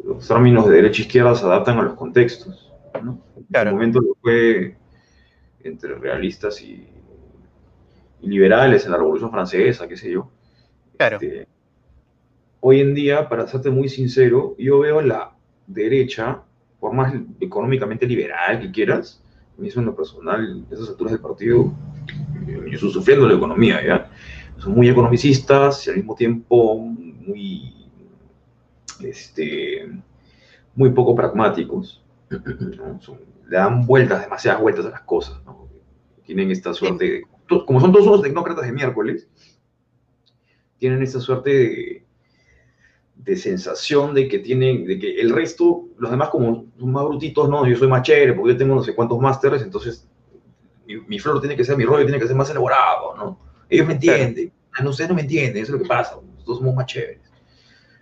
[0.05, 2.71] los términos de derecha e izquierda se adaptan a los contextos.
[3.03, 3.19] ¿no?
[3.53, 4.78] En un momento lo fue
[5.63, 6.87] entre realistas y,
[8.21, 10.29] y liberales en la Revolución Francesa, qué sé yo.
[10.97, 11.17] Claro.
[11.21, 11.47] Este,
[12.59, 15.31] hoy en día, para serte muy sincero, yo veo la
[15.67, 16.41] derecha,
[16.79, 19.21] por más económicamente liberal que quieras,
[19.57, 21.73] a mí en lo personal, a esas alturas del partido,
[22.47, 24.09] yo estoy sufriendo la economía, ¿ya?
[24.57, 27.73] Son muy economicistas y al mismo tiempo muy,
[29.01, 29.89] este,
[30.75, 32.01] muy poco pragmáticos.
[33.49, 35.67] Le dan vueltas, demasiadas vueltas a las cosas, ¿no?
[36.23, 37.23] Tienen esta suerte de,
[37.65, 39.27] como son todos unos tecnócratas de miércoles,
[40.77, 42.05] tienen esta suerte de,
[43.15, 47.49] de sensación de que tienen, de que el resto, los demás como son más brutitos,
[47.49, 50.07] no, yo soy más chévere porque yo tengo no sé cuántos másteres, entonces
[50.85, 53.39] mi, flor tiene que ser, mi rollo tiene que ser más elaborado, ¿no?
[53.67, 56.59] Ellos me entienden, ah, no, ustedes no me entienden, eso es lo que pasa, nosotros
[56.59, 57.28] somos más chéveres.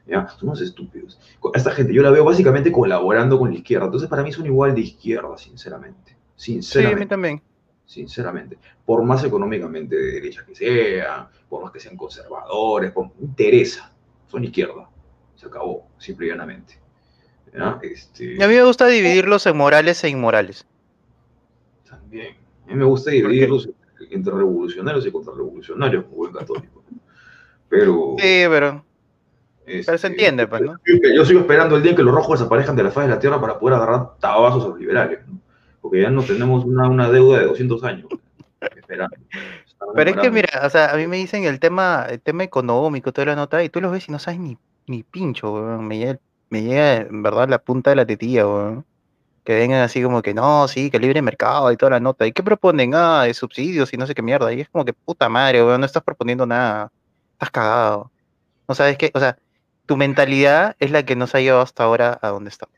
[0.07, 0.27] ¿Ya?
[0.39, 1.19] Somos estúpidos.
[1.53, 4.73] Esta gente yo la veo básicamente colaborando con la izquierda, entonces para mí son igual
[4.73, 6.15] de izquierda, sinceramente.
[6.35, 6.95] Sinceramente.
[6.95, 7.41] Sí, a mí también.
[7.85, 8.57] Sinceramente.
[8.85, 13.91] Por más económicamente de derecha que sean, por más que sean conservadores, por interesa,
[14.27, 14.89] son izquierda
[15.37, 16.79] se acabó, simple y llanamente.
[17.81, 20.65] Este, y a mí me gusta dividirlos en morales e inmorales.
[21.89, 22.35] También.
[22.65, 23.69] A mí me gusta dividirlos
[24.11, 26.83] entre revolucionarios y contrarrevolucionarios, como buen católico.
[27.69, 28.15] Pero.
[28.19, 28.83] Sí, pero.
[29.67, 30.77] Pero se este, entiende, pues, ¿no?
[31.15, 33.19] Yo sigo esperando el día en que los rojos desaparezcan de la faz de la
[33.19, 35.39] tierra para poder agarrar tabazos a los liberales, ¿no?
[35.81, 38.07] Porque ya no tenemos una, una deuda de 200 años.
[38.59, 39.15] Esperando.
[39.93, 43.13] Pero es que mira, o sea, a mí me dicen el tema, el tema económico,
[43.13, 46.19] toda la nota, y tú los ves y no sabes ni ni pincho, Me llega,
[46.49, 48.43] me llega en verdad la punta de la tetilla,
[49.43, 52.25] Que vengan así como que no, sí, que libre mercado y toda la nota.
[52.27, 52.93] ¿Y qué proponen?
[52.95, 54.51] Ah, de subsidios y no sé qué mierda.
[54.53, 56.91] Y es como que puta madre, weón, no estás proponiendo nada.
[57.33, 58.11] Estás cagado.
[58.67, 59.37] No sabes qué, o sea,
[59.87, 62.75] tu mentalidad es la que nos ha llevado hasta ahora a donde estamos.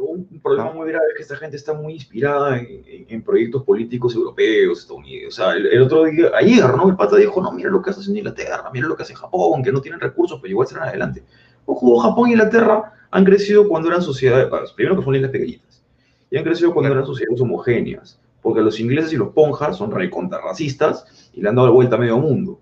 [0.00, 4.80] Un problema muy grave es que esta gente está muy inspirada en, proyectos políticos europeos,
[4.80, 5.38] estadounidenses.
[5.38, 6.88] O sea, el, otro día, ayer, ¿no?
[6.88, 9.62] El pata dijo, no, mira lo que hace en Inglaterra, mira lo que hace Japón,
[9.62, 11.24] que no tienen recursos, pero igual serán adelante.
[11.66, 15.82] Ojo, Japón e Inglaterra han crecido cuando eran sociedades, primero que son islas pequeñitas,
[16.30, 21.30] y han crecido cuando eran sociedades homogéneas, porque los ingleses y los ponjas son racistas
[21.34, 22.60] y le han dado la vuelta a medio mundo.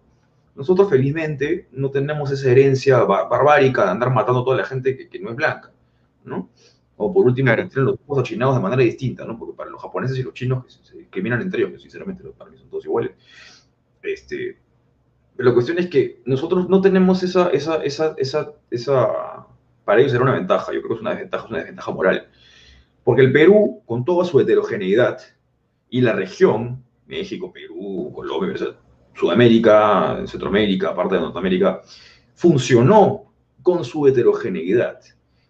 [0.56, 5.08] Nosotros felizmente no tenemos esa herencia barbárica de andar matando a toda la gente que,
[5.08, 5.70] que no es blanca,
[6.24, 6.50] ¿no?
[6.96, 9.38] O por último, que tienen los ojos achinados de manera distinta, ¿no?
[9.38, 12.50] Porque para los japoneses y los chinos que se, discriminan entre ellos, que sinceramente para
[12.50, 13.12] mí son todos iguales.
[14.02, 14.58] Este,
[15.36, 19.46] la cuestión es que nosotros no tenemos esa, esa, esa, esa, esa,
[19.84, 22.28] para ellos era una ventaja, yo creo que es una desventaja, es una desventaja moral.
[23.04, 25.18] Porque el Perú, con toda su heterogeneidad,
[25.90, 28.54] y la región, México, Perú, Colombia,
[29.18, 31.80] Sudamérica, Centroamérica, parte de Norteamérica,
[32.34, 35.00] funcionó con su heterogeneidad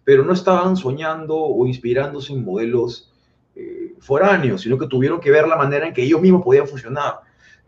[0.07, 3.11] pero no estaban soñando o inspirándose en modelos
[3.57, 7.15] eh, foráneos, sino que tuvieron que ver la manera en que ellos mismos podían funcionar.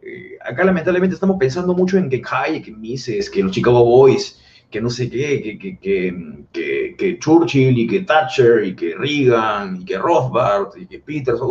[0.01, 4.39] Eh, acá lamentablemente estamos pensando mucho en que Hayek, que Mises, que los Chicago Boys,
[4.71, 9.81] que no sé qué, que, que, que, que, Churchill y que Thatcher y que Reagan
[9.81, 11.41] y que Rothbard y que Peters.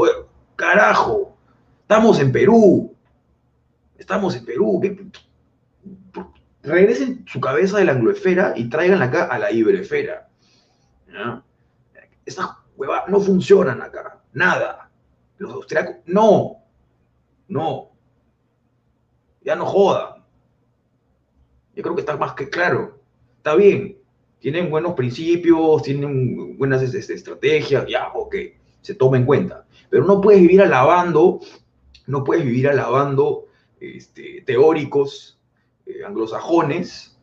[0.57, 1.37] Carajo,
[1.83, 2.97] estamos en Perú.
[3.99, 4.81] Estamos en Perú.
[6.63, 10.29] Regresen su cabeza de la angloesfera y traigan acá a la iberefera
[12.29, 14.91] estas huevas no funcionan acá, nada.
[15.39, 16.59] Los austriacos, no,
[17.49, 17.91] no.
[19.43, 20.25] Ya no jodan.
[21.75, 23.01] Yo creo que está más que claro.
[23.37, 23.99] Está bien,
[24.41, 28.35] tienen buenos principios, tienen buenas estrategias, ya, ok,
[28.83, 29.65] se toma en cuenta.
[29.89, 31.41] Pero no puedes vivir alabando,
[32.07, 33.47] no puedes vivir alabando
[33.81, 35.39] este, teóricos
[35.87, 37.19] eh, anglosajones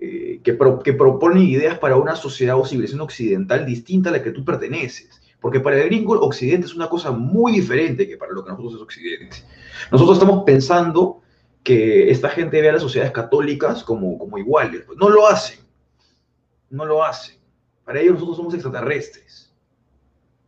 [0.00, 4.30] eh, que, que proponen ideas para una sociedad o civilización occidental distinta a la que
[4.30, 5.20] tú perteneces.
[5.40, 8.74] Porque para el gringo, Occidente es una cosa muy diferente que para lo que nosotros
[8.74, 9.36] es Occidente.
[9.92, 11.20] Nosotros estamos pensando
[11.62, 14.84] que esta gente ve a las sociedades católicas como, como iguales.
[14.86, 15.58] Pues no lo hacen.
[16.70, 17.36] No lo hacen.
[17.84, 19.52] Para ellos nosotros somos extraterrestres.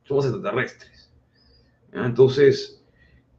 [0.05, 1.11] Somos extraterrestres.
[1.93, 2.76] Entonces,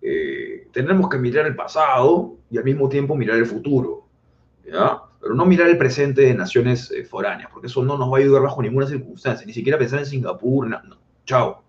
[0.09, 4.07] eh, tenemos que mirar el pasado y al mismo tiempo mirar el futuro.
[4.65, 5.01] ¿ya?
[5.19, 8.21] pero no mirar el presente de naciones eh, foráneas, porque eso no nos va a
[8.21, 10.79] ayudar bajo ninguna circunstancia, ni siquiera pensar en Singapur, no,
[11.25, 11.63] chao.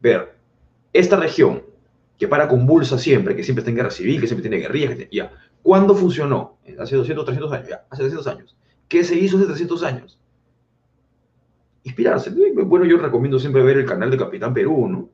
[0.00, 0.36] Ver,
[0.92, 1.62] esta región
[2.18, 5.32] que para convulsa siempre, que siempre está en guerra civil, que siempre tiene guerrillas, ya,
[5.62, 6.58] ¿cuándo funcionó?
[6.78, 8.56] Hace 200, 300 años, ya, hace 300 años.
[8.88, 10.18] ¿Qué se hizo hace 300 años?
[11.84, 12.30] Inspirarse.
[12.64, 15.10] Bueno, yo recomiendo siempre ver el canal de Capitán Perú, ¿no?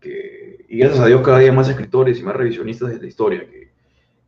[0.00, 3.40] Que, y gracias a Dios cada día más escritores y más revisionistas de la historia
[3.40, 3.70] que,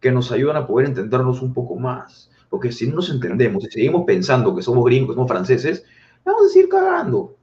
[0.00, 2.30] que nos ayudan a poder entendernos un poco más.
[2.50, 5.84] Porque si no nos entendemos y seguimos pensando que somos gringos, somos franceses,
[6.24, 7.36] vamos a seguir cagando.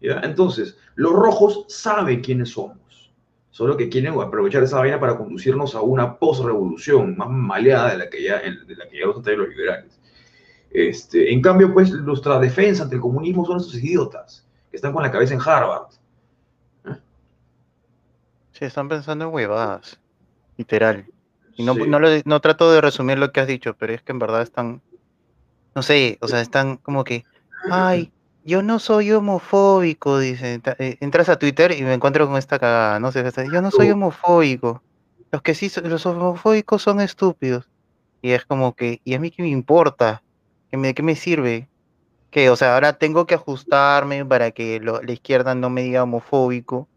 [0.00, 0.20] ¿Ya?
[0.22, 3.12] Entonces, los rojos saben quiénes somos.
[3.50, 8.10] Solo que quieren aprovechar esa vaina para conducirnos a una post-revolución más maleada de la
[8.10, 9.98] que ya, de la que ya los los liberales.
[10.70, 15.02] Este, en cambio, pues, nuestra defensa ante el comunismo son esos idiotas que están con
[15.02, 15.88] la cabeza en Harvard.
[18.58, 20.00] Sí, están pensando en huevadas.
[20.56, 21.06] Literal.
[21.54, 24.42] Y no, no, trato de resumir lo que has dicho, pero es que en verdad
[24.42, 24.82] están,
[25.76, 27.24] no sé, o sea, están como que,
[27.70, 28.12] ay,
[28.44, 30.60] yo no soy homofóbico, dice.
[30.78, 33.90] Eh, entras a Twitter y me encuentro con esta cagada, no sé, yo no soy
[33.90, 34.82] homofóbico.
[35.30, 37.68] Los que sí, los homofóbicos son estúpidos.
[38.22, 40.22] Y es como que, ¿y a mí qué me importa?
[40.72, 41.68] ¿De qué me sirve?
[42.30, 46.88] Que, o sea, ahora tengo que ajustarme para que la izquierda no me diga homofóbico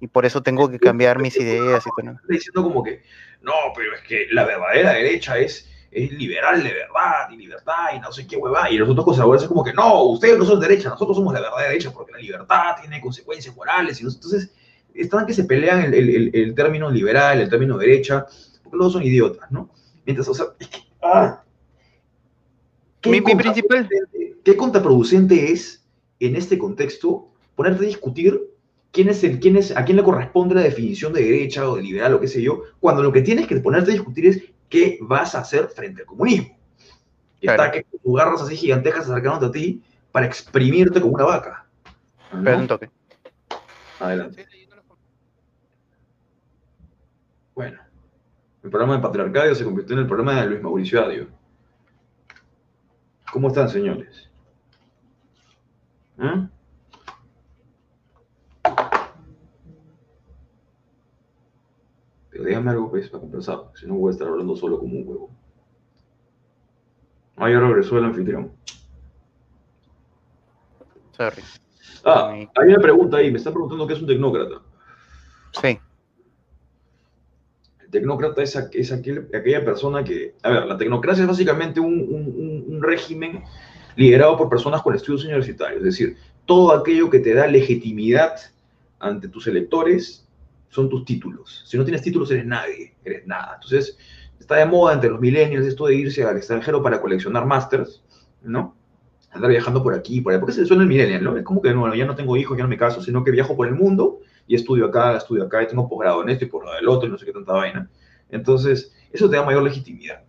[0.00, 2.16] y por eso tengo que cambiar mis ideas y todo.
[2.28, 3.02] Diciendo como que,
[3.42, 8.00] no, pero es que la verdadera derecha es, es liberal de verdad y libertad y
[8.00, 8.70] no sé qué hueva.
[8.70, 11.40] Y los otros conservadores es como que, no, ustedes no son derecha, nosotros somos la
[11.40, 14.00] verdadera derecha porque la libertad tiene consecuencias morales.
[14.00, 14.52] Y entonces,
[14.94, 18.26] están que se pelean el, el, el, término liberal, el término derecha,
[18.62, 19.70] porque los dos son idiotas, ¿no?
[20.04, 21.42] Mientras, o sea, es que, ah,
[23.06, 23.88] mi, principal.
[24.44, 25.84] ¿Qué contraproducente es
[26.20, 28.40] en este contexto ponerte a discutir
[28.94, 31.82] quién es el, quién es, a quién le corresponde la definición de derecha o de
[31.82, 34.98] liberal o qué sé yo, cuando lo que tienes que ponerte a discutir es qué
[35.02, 36.56] vas a hacer frente al comunismo?
[37.40, 39.82] Y está que tú garras así gigantejas acercándote a ti
[40.12, 41.66] para exprimirte como una vaca.
[42.32, 42.88] un toque.
[43.98, 44.46] Adelante.
[47.54, 47.80] Bueno,
[48.62, 51.28] el programa de Patriarcadio se convirtió en el programa de Luis Mauricio Adio.
[53.32, 54.30] ¿Cómo están, señores?
[56.18, 56.48] ¿Eh?
[62.34, 65.06] Pero déjame algo pues, para conversar, si no voy a estar hablando solo como un
[65.06, 65.30] huevo.
[67.36, 68.50] Ah, ya regresó el anfitrión.
[71.12, 71.42] Sorry.
[72.04, 74.62] Ah, hay una pregunta ahí, me está preguntando qué es un tecnócrata.
[75.52, 75.78] Sí.
[77.84, 83.44] El tecnócrata es, aquella persona que, a ver, la tecnocracia es básicamente un, régimen
[83.94, 86.16] liderado por personas con estudios universitarios, es decir,
[86.46, 88.34] todo aquello que te da legitimidad
[88.98, 90.23] ante tus electores
[90.74, 91.62] son tus títulos.
[91.66, 93.52] Si no tienes títulos, eres nadie, eres nada.
[93.54, 93.96] Entonces,
[94.40, 98.02] está de moda entre los millennials esto de irse al extranjero para coleccionar másters,
[98.42, 98.74] ¿no?
[99.30, 100.40] Andar viajando por aquí, por allá.
[100.40, 101.36] ¿Por qué se suena el millennial, no?
[101.36, 103.56] Es como que, no, ya no tengo hijos, ya no me caso, sino que viajo
[103.56, 104.18] por el mundo
[104.48, 107.12] y estudio acá, estudio acá, y tengo posgrado en esto y por el otro, y
[107.12, 107.88] no sé qué tanta vaina.
[108.30, 110.24] Entonces, eso te da mayor legitimidad.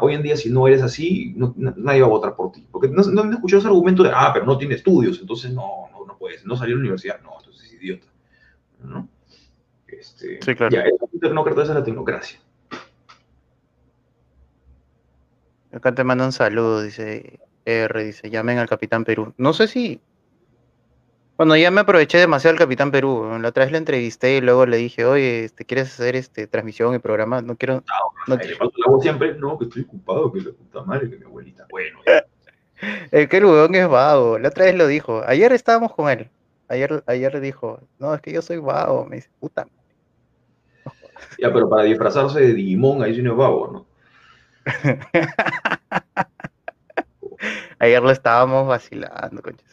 [0.00, 2.66] Hoy en día, si no eres así, nadie va a votar por ti.
[2.70, 5.88] Porque no, no han escuchado ese argumento de, ah, pero no tiene estudios, entonces no,
[5.92, 8.06] no, no puedes, no salir a la universidad, no, entonces es idiota.
[8.82, 9.08] ¿no?
[10.00, 10.74] Este, sí, claro.
[10.74, 12.40] Ya, el tecnócrata es la tecnocracia.
[15.72, 19.34] Acá te manda un saludo, dice R, dice, llamen al Capitán Perú.
[19.36, 20.00] No sé si
[21.40, 23.26] bueno, ya me aproveché demasiado del Capitán Perú.
[23.40, 26.94] La otra vez le entrevisté y luego le dije, oye, este, ¿quieres hacer este transmisión
[26.94, 27.40] y programa?
[27.40, 27.76] No quiero.
[27.76, 31.08] No, no le paso la voz siempre, no, que estoy ocupado, que la puta madre,
[31.08, 31.66] que mi abuelita.
[31.70, 32.00] Bueno.
[33.10, 34.38] el que el es vago.
[34.38, 35.22] La otra vez lo dijo.
[35.26, 36.28] Ayer estábamos con él.
[36.68, 39.06] Ayer, ayer le dijo, no, es que yo soy vago.
[39.06, 39.66] Me dice, puta.
[41.38, 43.86] Ya, pero para disfrazarse de Digimon, ahí sí no es vago, ¿no?
[47.78, 49.64] Ayer lo estábamos vacilando, concha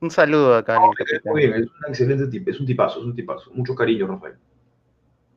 [0.00, 0.78] un saludo acá.
[1.24, 3.50] muy bien, es un excelente tipo, es un tipazo, es un tipazo.
[3.52, 4.34] Mucho cariño, Rafael.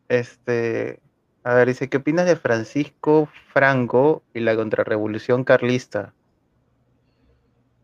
[0.09, 0.99] Este,
[1.43, 6.13] a ver, dice, ¿qué opinas de Francisco Franco y la contrarrevolución carlista?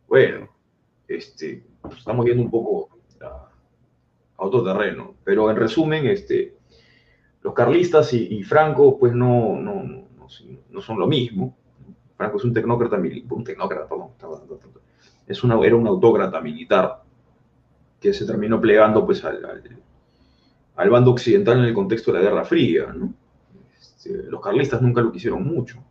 [0.07, 0.49] Bueno,
[1.07, 1.63] este,
[1.97, 2.89] estamos viendo un poco
[4.39, 6.57] otro terreno, pero en resumen, este,
[7.41, 11.57] los carlistas y, Franco, pues no, no, no, son lo mismo.
[12.15, 14.09] Franco es un tecnócrata, un tecnócrata, perdón,
[15.27, 17.03] es una, era un autócrata militar
[17.99, 19.45] que se terminó plegando pues, al,
[20.75, 22.93] al, bando occidental en el contexto de la Guerra Fría.
[23.79, 25.83] Este, los carlistas nunca lo quisieron mucho.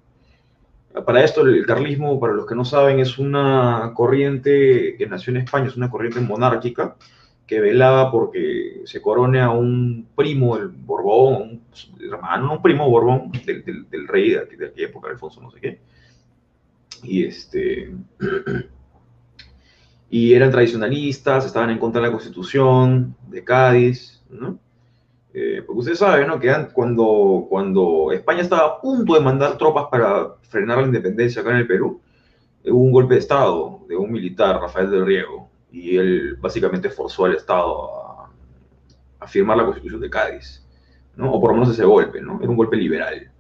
[1.07, 5.39] Para esto, el carlismo, para los que no saben, es una corriente que nació en
[5.39, 6.97] España, es una corriente monárquica
[7.49, 11.63] que velaba porque se corone a un primo del Borbón,
[11.95, 15.61] un hermano, un primo Borbón del, del, rey de, de, aquella época, Alfonso no sé
[15.61, 15.81] qué.
[17.03, 17.91] Y este
[20.11, 24.59] y eran tradicionalistas, estaban en contra de la constitución de Cádiz, ¿no?
[25.33, 26.39] Eh, porque usted sabe, ¿no?
[26.39, 31.51] Que cuando, cuando España estaba a punto de mandar tropas para frenar la independencia acá
[31.53, 32.01] en el Perú,
[32.65, 37.27] hubo un golpe de Estado de un militar, Rafael del Riego, y él básicamente forzó
[37.27, 38.31] al Estado
[39.21, 40.67] a, firmar la constitución de Cádiz,
[41.17, 41.33] ¿no?
[41.33, 42.41] O por lo menos ese golpe, ¿no?
[42.41, 43.31] Era un golpe liberal,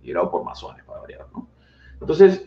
[0.00, 1.48] liderado por masones, para variar, ¿no?
[2.00, 2.46] Entonces,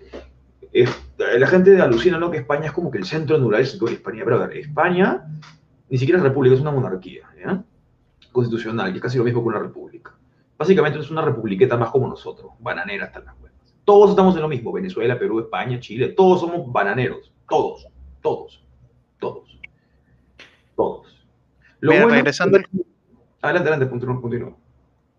[1.18, 2.32] la gente alucina ¿no?
[2.32, 5.26] que España es como que el centro neurálgico de España, pero a ver, España
[5.90, 7.30] ni siquiera es república, es una monarquía
[8.32, 10.16] constitucional, que es casi lo mismo que una república.
[10.58, 13.36] Básicamente es una republiqueta más como nosotros, bananera hasta las.
[13.84, 17.88] Todos estamos en lo mismo, Venezuela, Perú, España, Chile, todos somos bananeros, todos,
[18.22, 18.64] todos,
[19.20, 19.60] todos.
[21.82, 22.60] Regresando
[23.42, 24.60] Adelante, adelante, punto, punto,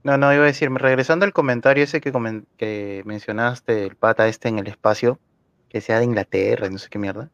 [0.05, 2.13] No, no, iba a decir, regresando al comentario ese que,
[2.57, 5.19] que mencionaste, el pata este en el espacio,
[5.69, 7.31] que sea de Inglaterra, no sé qué mierda.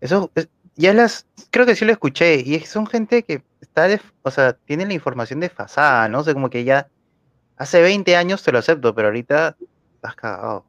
[0.00, 0.30] Eso,
[0.76, 3.88] ya las, creo que sí lo escuché, y son gente que está,
[4.22, 6.20] o sea, tiene la información desfasada, ¿no?
[6.20, 6.88] O sea, como que ya
[7.56, 9.56] hace 20 años te lo acepto, pero ahorita
[9.94, 10.66] estás cagado.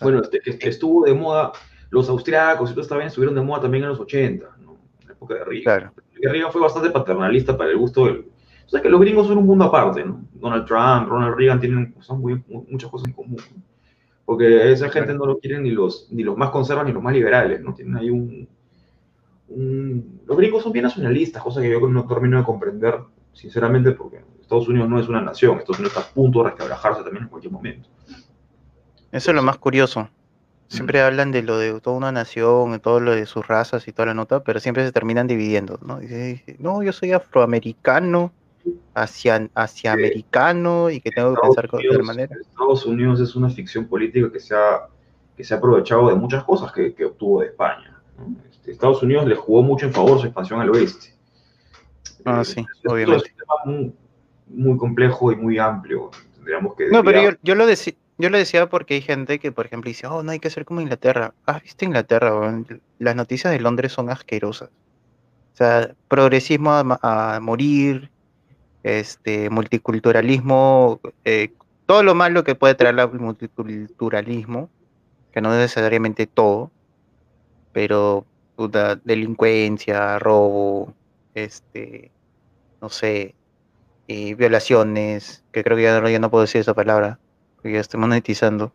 [0.00, 1.52] bueno, este, estuvo de moda,
[1.90, 4.78] los austriacos y todo esta estuvieron de moda también en los 80, ¿no?
[5.02, 5.62] En la época de Reagan.
[5.62, 6.03] Claro.
[6.22, 8.26] Reagan fue bastante paternalista para el gusto del...
[8.66, 10.24] O sea que los gringos son un mundo aparte, ¿no?
[10.32, 11.94] Donald Trump, Ronald Reagan tienen
[12.68, 13.36] muchas cosas en común.
[14.24, 17.12] Porque esa gente no lo quieren ni los, ni los más conservadores ni los más
[17.12, 17.74] liberales, ¿no?
[17.74, 18.48] Tienen ahí un,
[20.26, 23.00] Los gringos son bien nacionalistas, cosa que yo no termino de comprender,
[23.32, 27.02] sinceramente, porque Estados Unidos no es una nación, Estados Unidos está a punto de resquebrajarse
[27.02, 27.88] también en cualquier momento.
[29.12, 30.08] Eso es lo más curioso.
[30.74, 33.92] Siempre hablan de lo de toda una nación, de todo lo de sus razas y
[33.92, 35.98] toda la nota, pero siempre se terminan dividiendo, ¿no?
[35.98, 38.32] Dice, no, yo soy afroamericano,
[38.94, 42.36] hacia, hacia americano y que tengo que pensar de otra manera.
[42.40, 44.88] Estados Unidos es una ficción política que se ha,
[45.36, 48.00] que se ha aprovechado de muchas cosas que, que obtuvo de España.
[48.50, 51.14] Este, Estados Unidos le jugó mucho en favor su expansión al oeste.
[52.24, 53.26] Ah, eh, sí, obviamente.
[53.26, 53.32] Es
[53.68, 53.92] un tema
[54.46, 56.10] muy, complejo y muy amplio.
[56.34, 57.94] Tendríamos que no, pero yo, yo lo decía.
[58.18, 60.64] Yo lo decía porque hay gente que, por ejemplo, dice, oh, no hay que ser
[60.64, 61.34] como Inglaterra.
[61.46, 62.32] ¿Has visto Inglaterra?
[62.98, 64.70] Las noticias de Londres son asquerosas.
[65.52, 68.10] O sea, progresismo a morir,
[68.84, 71.52] este, multiculturalismo, eh,
[71.86, 74.70] todo lo malo que puede traer el multiculturalismo,
[75.32, 76.70] que no necesariamente todo,
[77.72, 78.24] pero
[79.04, 80.94] delincuencia, robo,
[81.34, 82.12] este,
[82.80, 83.34] no sé,
[84.06, 87.18] y violaciones, que creo que ya no, ya no puedo decir esa palabra,
[87.64, 88.74] porque ya estoy monetizando.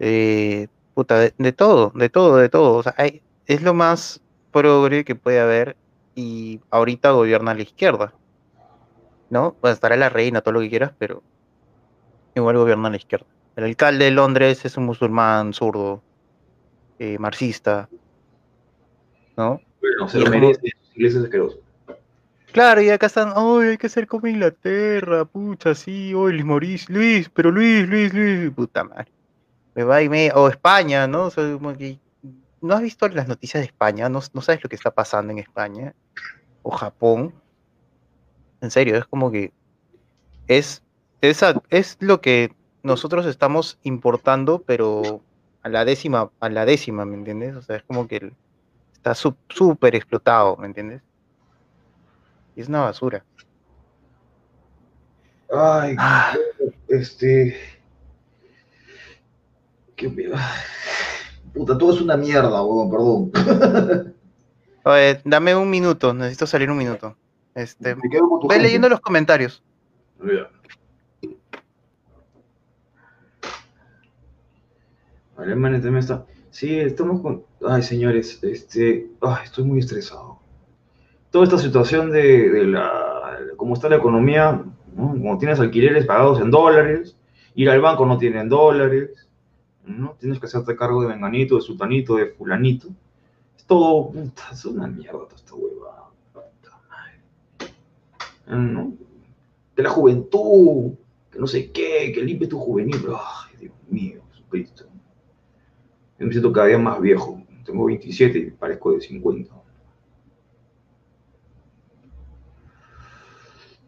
[0.00, 2.74] Eh, puta, de, todo, de todo, de todo.
[2.74, 5.76] O sea, hay, es lo más progre que puede haber
[6.16, 8.12] y ahorita gobierna la izquierda.
[9.30, 9.54] ¿no?
[9.60, 11.22] Pues estará la reina, todo lo que quieras, pero
[12.34, 13.26] igual gobierna a la izquierda.
[13.54, 16.02] El alcalde de Londres es un musulmán zurdo,
[16.98, 17.88] eh, marxista,
[19.36, 19.60] ¿no?
[19.80, 21.60] Bueno, se lo merece, iglesias asquerosas.
[22.52, 26.94] Claro, y acá están, ay, hay que ser como Inglaterra, pucha, sí, hoy Luis Mauricio,
[26.94, 29.12] Luis, pero Luis, Luis, Luis, puta madre.
[29.74, 31.24] Me va y me, o España, ¿no?
[31.24, 31.98] O sea, como que,
[32.60, 34.08] ¿no has visto las noticias de España?
[34.08, 35.94] ¿No, no sabes lo que está pasando en España?
[36.62, 37.32] O Japón
[38.60, 39.52] en serio, es como que
[40.46, 40.82] es,
[41.20, 45.22] esa, es lo que nosotros estamos importando, pero
[45.62, 47.54] a la décima, a la décima, ¿me entiendes?
[47.54, 48.32] O sea, es como que
[48.92, 51.02] está súper explotado, ¿me entiendes?
[52.58, 53.24] Es una basura.
[55.48, 56.34] Ay, ah.
[56.88, 57.56] este.
[59.94, 60.08] Qué
[61.54, 63.30] Puta, todo es una mierda, weón, perdón.
[64.84, 67.16] Oye, dame un minuto, necesito salir un minuto.
[67.54, 69.62] Este, ve leyendo los comentarios.
[75.36, 76.26] Vale, este está.
[76.50, 77.44] Sí, estamos con.
[77.64, 79.12] Ay, señores, este.
[79.20, 80.40] Ay, estoy muy estresado.
[81.38, 83.38] Toda esta situación de, la.
[83.56, 84.60] cómo está la economía,
[84.96, 87.16] como tienes alquileres pagados en dólares,
[87.54, 89.28] ir al banco no tienen dólares,
[89.86, 90.16] ¿no?
[90.18, 92.88] Tienes que hacerte cargo de Menganito, de Sutanito, de Fulanito.
[93.56, 94.10] Es todo.
[94.50, 96.10] es una mierda toda esta hueva.
[99.76, 100.94] De la juventud,
[101.30, 103.00] que no sé qué, que limpie tu juvenil.
[103.16, 104.86] Ay, Dios mío, Jesucristo.
[106.18, 107.40] Yo me siento cada día más viejo.
[107.64, 109.57] Tengo 27 y parezco de 50.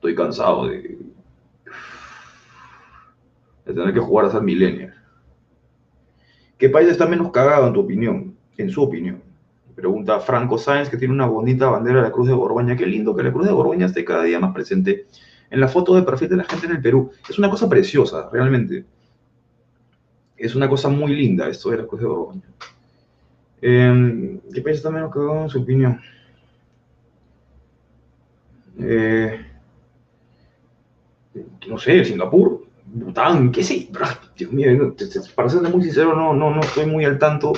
[0.00, 0.96] Estoy cansado de,
[3.66, 4.94] de tener que jugar a ser millennial.
[6.56, 8.34] ¿Qué país está menos cagado en tu opinión?
[8.56, 9.22] En su opinión.
[9.74, 12.78] Pregunta Franco Sáenz, que tiene una bonita bandera de la Cruz de Borgoña.
[12.78, 15.06] Qué lindo que la Cruz de Borgoña esté cada día más presente
[15.50, 17.10] en la foto de perfil de la gente en el Perú.
[17.28, 18.86] Es una cosa preciosa, realmente.
[20.34, 22.48] Es una cosa muy linda esto de la Cruz de Borgoña.
[23.60, 26.00] Eh, ¿Qué país está menos cagado en su opinión?
[28.78, 29.49] Eh,
[31.68, 33.88] no sé, Singapur, Bután, qué sé,
[34.36, 34.94] Dios mío,
[35.34, 37.52] para ser muy sincero, no, no, no estoy muy al tanto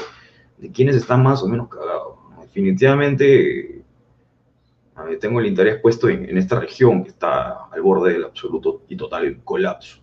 [0.58, 2.18] de quiénes están más o menos cagados.
[2.42, 3.82] Definitivamente
[5.20, 9.40] tengo el interés puesto en, esta región que está al borde del absoluto y total
[9.42, 9.98] colapso.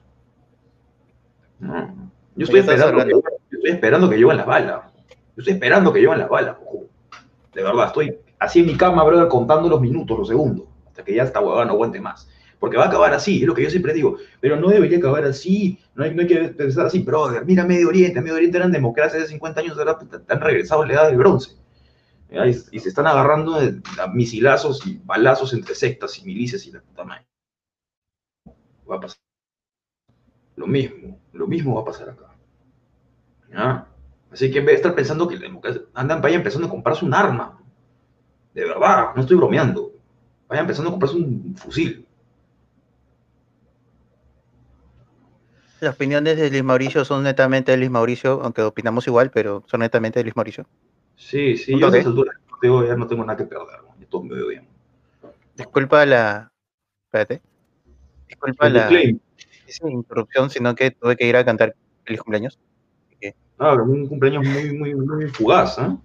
[1.60, 4.82] Yo, estoy esperando que, yo estoy esperando que lleguen las balas.
[5.36, 6.58] Yo estoy esperando que lleguen las balas.
[7.54, 11.14] De verdad, estoy así en mi cama, brother, contando los minutos, los segundos, hasta que
[11.14, 12.28] ya esta huevada no aguante más
[12.60, 15.24] porque va a acabar así, es lo que yo siempre digo, pero no debería acabar
[15.24, 18.72] así, no hay, no hay que pensar así, brother, mira Medio Oriente, Medio Oriente eran
[18.72, 19.98] democracias hace 50 años, ahora
[20.28, 21.52] han regresado a la edad del bronce,
[22.30, 23.58] y, se están agarrando
[24.14, 27.26] misilazos y balazos entre sectas y milicias y la puta madre.
[28.90, 29.18] Va a pasar
[30.56, 32.30] lo mismo, lo mismo va a pasar acá.
[34.32, 37.04] Así que en vez de estar pensando que la democracia, andan, vayan empezando a comprarse
[37.04, 37.60] un arma.
[38.54, 39.94] De verdad, no estoy bromeando.
[40.48, 42.06] Vayan empezando a comprarse un fusil.
[45.82, 49.80] Las opiniones de Luis Mauricio son netamente de Luis Mauricio, aunque opinamos igual, pero son
[49.80, 50.66] netamente de Luis Mauricio.
[51.16, 54.66] Sí, sí, yo a esa altura ya no tengo nada que perder, todos me odian.
[55.56, 56.52] Disculpa la.
[57.06, 57.42] Espérate.
[58.28, 58.90] Disculpa la.
[59.84, 62.60] interrupción, sino que tuve que ir a cantar feliz cumpleaños.
[63.62, 65.98] Ah, un cumpleaños muy, muy, muy fugaz, ¿eh?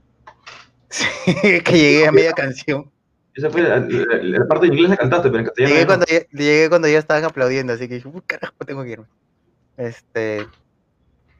[0.88, 1.06] Sí,
[1.64, 2.90] que llegué a media canción.
[3.32, 5.74] Esa fue la, parte de inglés la cantaste, pero en castellano.
[5.74, 9.06] Llegué, cuando ya, llegué cuando ya estaban aplaudiendo, así que dije, carajo, tengo que irme.
[9.76, 10.46] Este.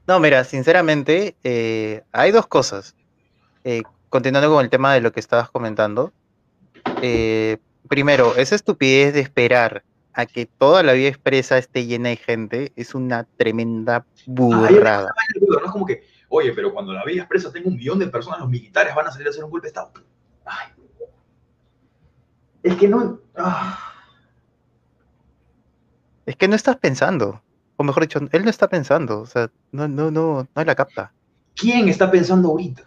[0.07, 2.95] No, mira, sinceramente, eh, hay dos cosas.
[3.64, 6.12] Eh, continuando con el tema de lo que estabas comentando.
[7.01, 7.59] Eh,
[7.89, 12.72] primero, esa estupidez de esperar a que toda la vía expresa esté llena de gente
[12.76, 15.12] es una tremenda burrada.
[15.41, 18.41] no es como que, oye, pero cuando la vía expresa tenga un millón de personas,
[18.41, 19.93] los militares van a salir a hacer un golpe de Estado.
[20.45, 20.74] Ay,
[22.64, 23.20] es que no.
[23.37, 23.78] Ah.
[26.24, 27.43] Es que no estás pensando.
[27.77, 29.20] O mejor dicho, él no está pensando.
[29.20, 31.12] O sea, no, no, no, no la capta.
[31.55, 32.83] ¿Quién está pensando ahorita?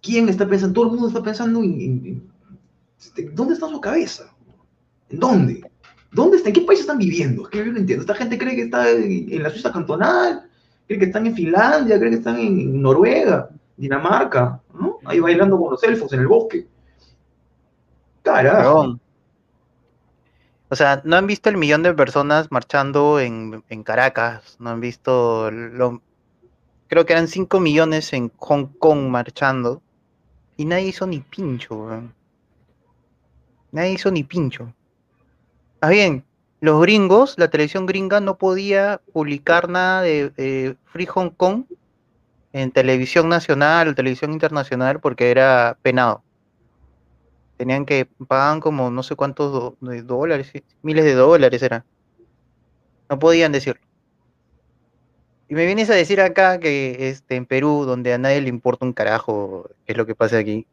[0.00, 0.74] ¿Quién está pensando?
[0.74, 2.30] Todo el mundo está pensando en.
[2.98, 4.32] Este, ¿Dónde está su cabeza?
[5.08, 5.62] ¿En dónde?
[6.12, 6.48] ¿Dónde está?
[6.48, 7.42] ¿En qué país están viviendo?
[7.42, 8.02] Es que yo no entiendo.
[8.02, 10.48] Esta gente cree que está en la Suiza cantonal,
[10.86, 14.98] cree que están en Finlandia, cree que están en Noruega, Dinamarca, ¿no?
[15.04, 16.66] Ahí bailando con los elfos en el bosque.
[20.70, 25.50] O sea, no han visto el millón de personas marchando en, Caracas, no han visto
[25.50, 26.02] lo,
[26.88, 29.80] creo que eran 5 millones en Hong Kong marchando
[30.56, 31.88] y nadie hizo ni pincho,
[33.70, 34.72] Nadie hizo ni pincho.
[35.80, 36.24] Más bien,
[36.60, 41.64] los gringos, la televisión gringa no podía publicar nada de Free Hong Kong
[42.52, 46.22] en televisión nacional o televisión internacional porque era penado
[47.58, 50.52] tenían que pagar como no sé cuántos dólares,
[50.82, 51.84] miles de dólares era.
[53.10, 53.82] No podían decirlo.
[55.48, 58.84] Y me vienes a decir acá que este, en Perú, donde a nadie le importa
[58.84, 60.66] un carajo qué es lo que pasa aquí,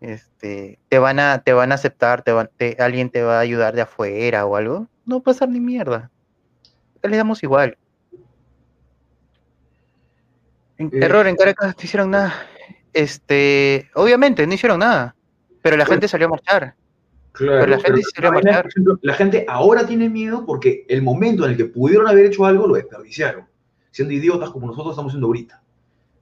[0.00, 3.82] este, te van a, te van a aceptar, te, alguien te va a ayudar de
[3.82, 4.88] afuera o algo.
[5.06, 6.10] No va a pasar ni mierda.
[7.02, 7.78] Le damos igual.
[10.76, 12.34] En, eh, error, en Caracas no hicieron nada.
[12.92, 15.13] Este, obviamente, no hicieron nada.
[15.64, 16.74] Pero la gente salió a marchar.
[17.32, 18.68] Claro, la gente salió a marchar.
[19.00, 22.66] la gente ahora tiene miedo porque el momento en el que pudieron haber hecho algo
[22.66, 23.46] lo desperdiciaron,
[23.90, 25.62] siendo idiotas como nosotros estamos siendo ahorita.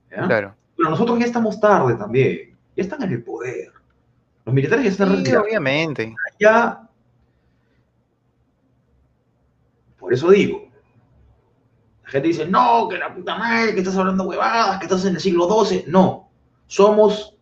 [0.07, 0.55] Claro.
[0.77, 2.57] Pero nosotros ya estamos tarde también.
[2.73, 3.73] Ya están en el poder.
[4.45, 6.15] Los militares ya están sí, obviamente.
[6.39, 6.89] Ya.
[9.99, 10.69] Por eso digo.
[12.05, 15.15] La gente dice, no, que la puta madre, que estás hablando huevadas, que estás en
[15.15, 15.83] el siglo XII.
[15.87, 16.29] No.
[16.65, 17.32] Somos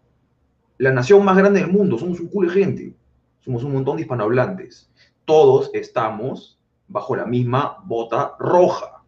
[0.82, 2.96] la nación más grande del mundo, somos un culo de gente,
[3.42, 4.90] somos un montón de hispanohablantes.
[5.26, 9.04] Todos estamos bajo la misma bota roja.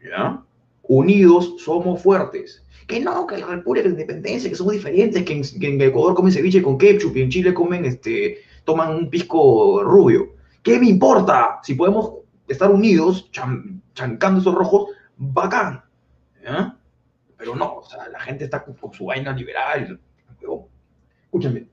[0.00, 0.42] ¿Ya?
[0.80, 2.64] Unidos somos fuertes.
[2.86, 6.62] Que no, que la República la Independencia, que somos diferentes, que en, Ecuador comen ceviche
[6.62, 10.36] con ketchup y en Chile comen, este, toman un pisco rubio.
[10.62, 11.60] ¿Qué me importa?
[11.64, 12.12] Si podemos
[12.48, 14.88] estar unidos, chancando esos rojos,
[15.18, 15.84] bacán.
[16.42, 16.78] ¿Ya?
[17.36, 20.00] Pero no, o sea, la gente está con su vaina liberal,
[21.26, 21.66] Escúchame.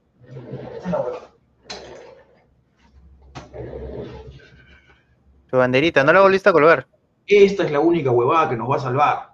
[5.49, 6.87] Tu banderita, ¿no la volviste a colgar?
[7.27, 9.33] Esta es la única huevada que nos va a salvar.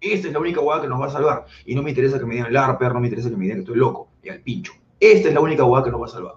[0.00, 1.46] Esta es la única huevada que nos va a salvar.
[1.66, 3.62] Y no me interesa que me digan LARPER, no me interesa que me digan que
[3.62, 4.08] estoy loco.
[4.22, 4.72] Y al pincho.
[5.00, 6.34] Esta es la única huevada que nos va a salvar.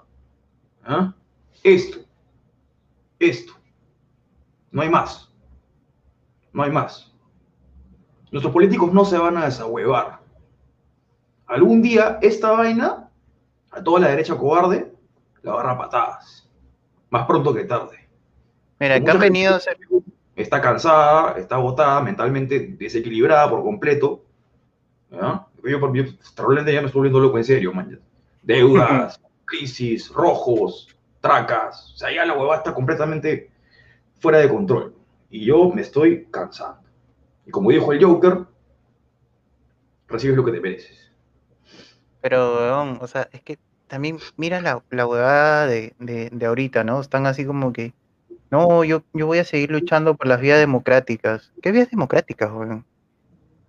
[0.84, 1.13] ¿Ah?
[1.63, 1.99] Esto.
[3.20, 3.53] Esto.
[4.72, 5.32] No hay más.
[6.51, 7.13] No hay más.
[8.32, 10.25] Nuestros políticos no se van a desahuevar
[11.48, 13.10] algún día esta vaina,
[13.72, 14.91] a toda la derecha cobarde,
[15.41, 16.50] la agarra patadas.
[17.10, 18.08] Más pronto que tarde.
[18.80, 19.78] Mira, acá han venido a ser...
[20.36, 24.26] Está cansada, está agotada, mentalmente desequilibrada por completo.
[25.10, 25.80] Yo, yo,
[26.36, 28.00] probablemente ya me estoy volviendo loco en serio, man.
[28.41, 31.93] Deudas, crisis, rojos, tracas.
[31.93, 33.50] O sea, ya la huevada está completamente
[34.20, 34.93] fuera de control.
[35.30, 36.89] Y yo me estoy cansando.
[37.46, 38.46] Y como dijo el Joker,
[40.08, 41.05] recibes lo que te mereces.
[42.26, 47.00] Pero, o sea, es que también mira la, la huevada de, de, ahorita, ¿no?
[47.00, 47.94] Están así como que,
[48.50, 51.54] no, yo, yo voy a seguir luchando por las vías democráticas.
[51.62, 52.84] ¿Qué vías democráticas, weón?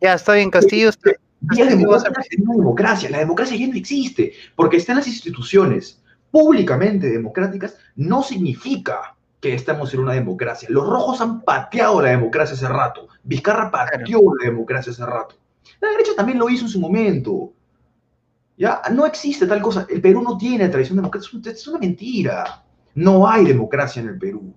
[0.00, 0.88] Ya, está bien, Castillo.
[0.88, 3.10] Está, Vías democráticas es una democracia.
[3.10, 9.92] La democracia ya no existe, porque están las instituciones públicamente democráticas, no significa que estamos
[9.92, 10.66] en una democracia.
[10.70, 13.08] Los rojos han pateado la democracia hace rato.
[13.22, 15.34] Vizcarra pateó la democracia hace rato.
[15.78, 17.52] La derecha también lo hizo en su momento.
[18.56, 18.80] ¿Ya?
[18.92, 19.86] No existe tal cosa.
[19.88, 21.50] El Perú no tiene tradición democrática.
[21.50, 22.64] Es una mentira.
[22.94, 24.54] No hay democracia en el Perú.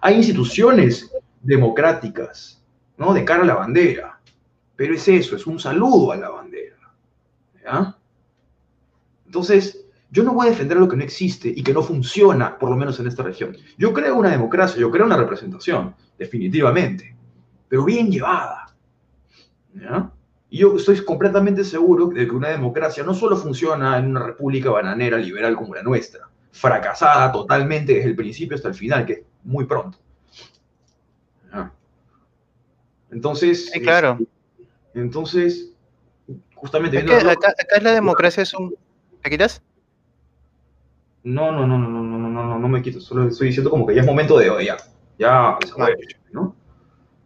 [0.00, 1.10] Hay instituciones
[1.42, 2.62] democráticas,
[2.96, 3.12] ¿no?
[3.12, 4.20] De cara a la bandera.
[4.76, 6.76] Pero es eso, es un saludo a la bandera.
[7.62, 7.96] ¿ya?
[9.26, 12.70] Entonces, yo no voy a defender lo que no existe y que no funciona, por
[12.70, 13.56] lo menos en esta región.
[13.78, 17.16] Yo creo una democracia, yo creo una representación, definitivamente,
[17.68, 18.74] pero bien llevada.
[19.74, 20.12] ¿ya?
[20.52, 24.68] Y yo estoy completamente seguro de que una democracia no solo funciona en una república
[24.68, 29.22] bananera liberal como la nuestra, fracasada totalmente desde el principio hasta el final, que es
[29.44, 29.96] muy pronto.
[31.50, 31.72] ¿ya?
[33.10, 34.18] Entonces, Sí, claro.
[34.20, 35.72] este, entonces,
[36.54, 38.74] justamente Es que acá, acá la democracia es un...
[39.22, 39.62] ¿Te quitas?
[41.24, 43.00] No, no, no, no, no, no, no, no, me quito.
[43.00, 44.76] Solo estoy diciendo como que ya es momento de ya,
[45.18, 45.56] ya,
[46.30, 46.54] ¿no?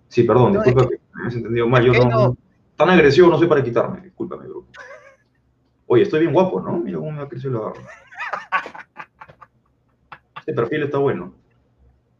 [0.07, 1.85] Sí, perdón, No, disculpa que me has entendido mal.
[1.85, 2.37] Yo es no, no-
[2.77, 4.67] tan agresivo no soy para quitarme, discúlpame, bro.
[5.87, 6.79] Oye, estoy bien guapo, ¿no?
[6.79, 7.81] Mira cómo me ha crecido la barba.
[10.39, 11.35] Este perfil está bueno.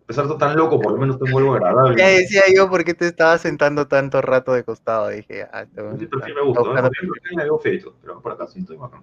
[0.03, 1.99] A pesar de estar tan loco, por lo menos tengo algo agradable.
[1.99, 5.09] Ya decía yo por qué te estabas sentando tanto rato de costado.
[5.09, 6.63] Dije, ah, este Este perfil me gusta.
[6.79, 6.91] acá
[7.35, 9.03] me veo feito, pero por acá sí estoy bacán.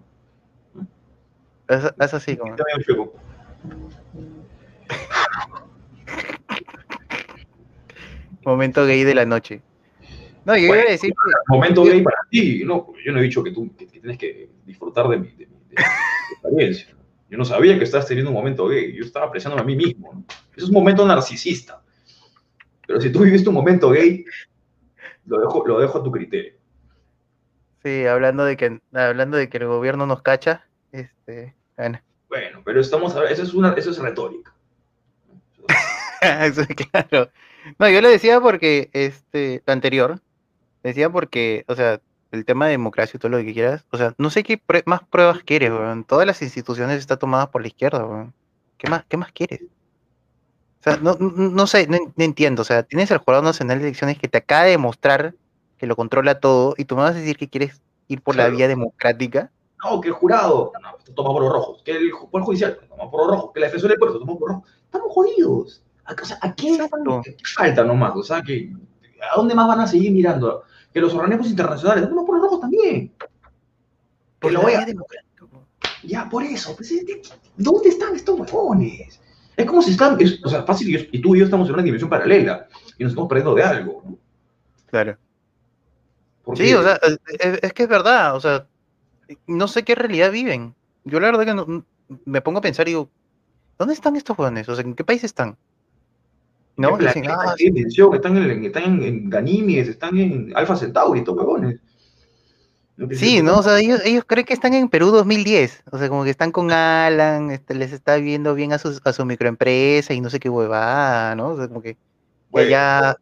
[1.68, 2.56] Es, es así como.
[8.46, 9.62] Momento gay de la noche.
[10.46, 10.82] No, yo Bueno.
[10.82, 11.32] iba a decir que.
[11.48, 12.64] Momento gay para ti.
[12.66, 15.48] No, yo no he dicho que tú que, que tienes que disfrutar de mi, de
[15.48, 16.96] mi- de mi experiencia.
[17.30, 18.94] Yo no sabía que estabas teniendo un momento gay.
[18.96, 20.12] Yo estaba apreciándome a mí mismo.
[20.14, 20.24] ¿no?
[20.56, 21.82] Eso es un momento narcisista.
[22.86, 24.26] Pero si tú viviste un momento gay,
[25.26, 26.54] lo dejo, lo dejo a tu criterio.
[27.84, 30.66] Sí, hablando de que hablando de que el gobierno nos cacha.
[30.92, 31.56] Este.
[31.78, 32.00] Bueno.
[32.30, 34.54] Bueno, pero estamos a- eso es una, eso es retórica.
[36.22, 37.30] Eso, claro.
[37.80, 40.20] No, yo lo decía porque este, lo anterior,
[40.84, 42.00] decía porque, o sea,
[42.32, 44.84] el tema de democracia y todo lo que quieras, o sea, no sé qué prue-
[44.86, 46.04] más pruebas quieres, weón.
[46.04, 48.34] Todas las instituciones están tomadas por la izquierda, weón.
[48.78, 49.62] ¿Qué más, qué más quieres?
[50.80, 52.62] O sea, no, no, no sé, no, en- no entiendo.
[52.64, 55.34] O sea, tienes el Jurado Nacional de Elecciones que te acaba de demostrar
[55.78, 58.50] que lo controla todo y tú me vas a decir que quieres ir por la
[58.50, 59.52] vía democrática.
[59.84, 63.12] No, que el jurado no, esto toma por los rojos, que el Poder Judicial toma
[63.12, 64.72] por los rojos, que la defensora del puerto toma por los rojos.
[64.86, 65.84] Estamos jodidos.
[66.06, 66.78] ¿A, o sea, ¿a qué
[67.54, 68.16] falta nomás?
[68.16, 68.72] O sea, que,
[69.32, 70.64] ¿a dónde más van a seguir mirando?
[70.94, 73.10] Que los organismos internacionales toman por los rojos también.
[73.18, 73.28] Que
[74.40, 75.46] Por lo la voy a- vía democrática.
[75.52, 75.66] weón.
[76.04, 76.76] Ya, por eso.
[76.76, 77.22] pues, ¿de- de-
[77.58, 79.20] ¿Dónde están estos huevones?
[79.56, 81.68] Es como si están, es- o sea, fácil, y, yo- y tú y yo estamos
[81.68, 82.68] en una dimensión paralela
[82.98, 84.02] y nos estamos perdiendo de algo.
[84.06, 84.18] ¿no?
[84.90, 85.18] Claro.
[86.44, 87.00] Porque- Sí, o sea,
[87.62, 88.68] es, que es verdad, o sea,
[89.48, 90.76] no sé qué realidad viven.
[91.06, 91.86] Yo la verdad que no-
[92.26, 93.10] me pongo a pensar y digo,
[93.80, 94.68] ¿dónde están estos jóvenes?
[94.70, 95.58] O sea, ¿en qué país están?
[96.76, 96.98] ¿No?
[96.98, 98.14] ¿Qué Y dicen, ah, qué dimensión?
[98.16, 101.80] Están en, están en, están en Alfa Centauri, estos huevones.
[103.12, 103.60] sí, ¿no?
[103.60, 106.52] O sea, ellos, ellos creen que están en Perú 2010, o sea, como que están
[106.52, 110.40] con Alan, este, les está viendo bien a, sus, a su microempresa y no sé
[110.40, 111.50] qué huevada, ¿no?
[111.50, 111.96] O sea, como que,
[112.54, 113.16] que ya,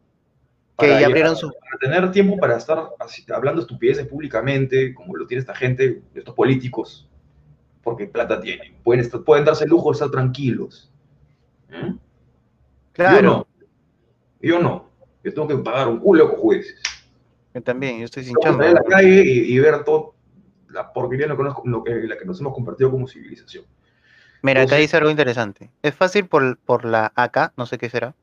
[0.78, 1.48] que ya ya- abrieron su...
[1.50, 6.34] para tener tiempo para estar así, hablando estupideces públicamente, como lo tiene esta gente, estos
[6.34, 7.08] políticos,
[7.82, 10.90] porque plata tienen, pueden, estar- pueden darse el lujo de estar tranquilos.
[11.70, 11.94] ¿eh?
[12.92, 13.46] Claro, Yo no.
[14.40, 14.90] Yo no.
[15.24, 16.80] Yo tengo que pagar un culo con jueces.
[17.54, 18.70] yo también, yo estoy sin Vamos chamba.
[18.70, 20.14] a la calle y, y ver todo
[20.68, 23.64] la porquería en lo que que- la que nos hemos convertido como civilización.
[24.42, 25.70] Mira, acá dice algo interesante.
[25.82, 28.16] Es fácil por, por la AK, no sé qué será.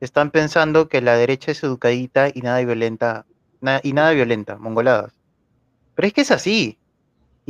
[0.00, 3.26] Están pensando que la derecha es educadita y nada violenta,
[3.60, 5.12] na- y nada violenta, mongoladas.
[5.94, 6.78] Pero es que es así.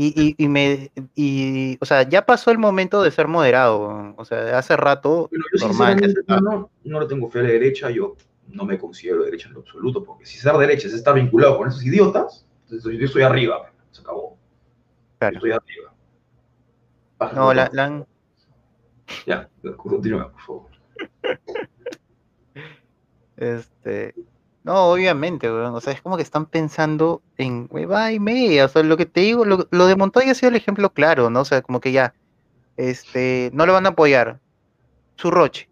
[0.00, 4.14] Y, y, y me, y, o sea, ya pasó el momento de ser moderado.
[4.16, 6.14] O sea, hace rato, Bueno, yo normal.
[6.40, 8.14] no, no le tengo fe a la derecha, yo
[8.46, 11.58] no me considero de derecha en lo absoluto, porque si ser derecha es estar vinculado
[11.58, 14.36] con esos idiotas, entonces yo estoy arriba, se acabó.
[14.36, 15.34] Yo Claro.
[15.34, 15.94] estoy arriba.
[17.18, 18.06] Baja No, la, la
[19.26, 20.66] Ya, continúa, por favor.
[23.36, 24.14] Este,
[24.64, 28.66] no, obviamente, weón, O sea, es como que están pensando en hueva y media.
[28.66, 31.30] O sea, lo que te digo, lo, lo de Montoya ha sido el ejemplo claro,
[31.30, 31.40] ¿no?
[31.40, 32.14] O sea, como que ya,
[32.76, 34.40] este, no lo van a apoyar.
[35.16, 35.68] Su roche,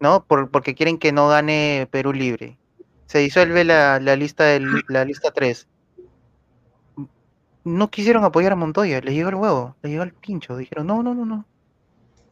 [0.00, 0.24] ¿no?
[0.24, 2.58] Por, porque quieren que no gane Perú Libre.
[3.06, 5.66] Se disuelve la, la lista del, la lista 3.
[7.64, 10.56] No quisieron apoyar a Montoya, le llegó el huevo, le llegó el pincho.
[10.56, 11.46] Dijeron, no, no, no, no.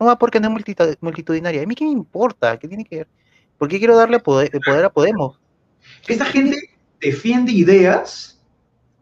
[0.00, 1.62] No va porque no es multitudinaria.
[1.62, 3.08] A mí qué me importa, qué tiene que ver.
[3.58, 4.50] ¿Por qué quiero darle poder
[4.84, 5.40] a Podemos?
[6.06, 6.56] Esta gente
[7.00, 8.40] defiende ideas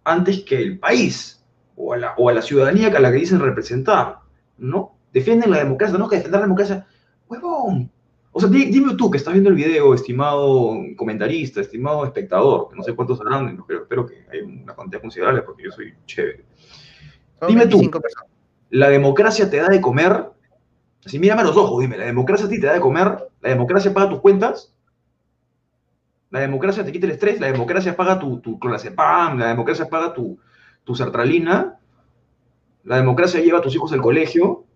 [0.04, 1.44] antes que el país
[1.76, 4.18] o a la, o a la ciudadanía que a la que dicen representar,
[4.58, 4.96] ¿no?
[5.12, 6.86] Defienden la democracia, no que defender la democracia,
[7.28, 7.90] huevón.
[8.32, 12.76] O sea, di- dime tú que estás viendo el video, estimado comentarista, estimado espectador, que
[12.76, 16.44] no sé cuántos harán, pero espero que hay una cantidad considerable porque yo soy chévere.
[17.40, 17.78] Son Dime tú.
[17.78, 18.30] 25 personas.
[18.70, 20.24] ¿La democracia te da de comer?
[21.04, 23.28] Así, mírame a los ojos, dime, ¿la democracia a ti te da de comer?
[23.40, 24.74] ¿La democracia paga tus cuentas?
[26.36, 30.12] La democracia te quita el estrés, la democracia paga tu, tu clonazepam, la democracia paga
[30.12, 30.38] tu,
[30.84, 31.78] tu sertralina,
[32.84, 34.66] la democracia lleva a tus hijos al colegio,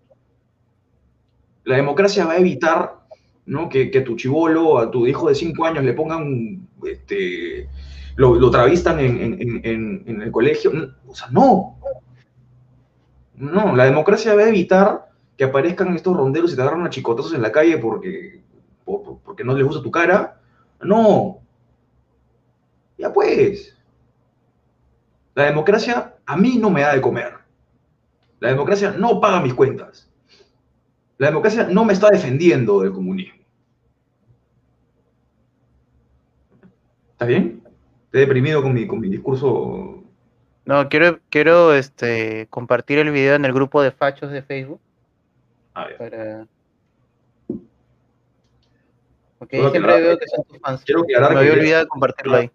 [1.63, 3.01] la democracia va a evitar
[3.45, 3.69] ¿no?
[3.69, 7.69] que, que tu chivolo, a tu hijo de 5 años le pongan, este,
[8.15, 10.71] lo, lo travistan en, en, el colegio.
[11.05, 11.77] O sea, no.
[13.35, 17.35] No, la democracia va a evitar que aparezcan estos ronderos y te agarran a chicotazos
[17.35, 18.41] en la calle porque,
[18.83, 20.41] porque no les gusta tu cara.
[20.81, 21.40] No.
[23.01, 23.75] Ya pues.
[25.33, 27.33] La democracia a mí no me da de comer.
[28.39, 30.07] La democracia no paga mis cuentas.
[31.17, 33.41] La democracia no me está defendiendo del comunismo.
[37.13, 37.63] ¿Estás bien?
[38.11, 40.03] Te he deprimido con mi, con mi discurso.
[40.65, 44.79] No, quiero, quiero este, compartir el video en el grupo de fachos de Facebook.
[45.73, 45.97] A ver.
[45.97, 46.47] Para...
[49.51, 50.83] Ahí siempre veo que son tus fans.
[50.85, 52.51] Quiero aclarar Me había olvidado de compartirlo ahí.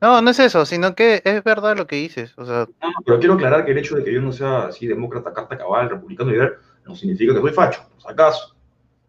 [0.00, 2.32] No, no es eso, sino que es verdad lo que dices.
[2.36, 4.66] O sea, No, no, pero quiero aclarar que el hecho de que yo no sea
[4.66, 6.54] así demócrata, carta cabal, republicano liberal,
[6.86, 8.54] no significa que soy facho, por si acaso.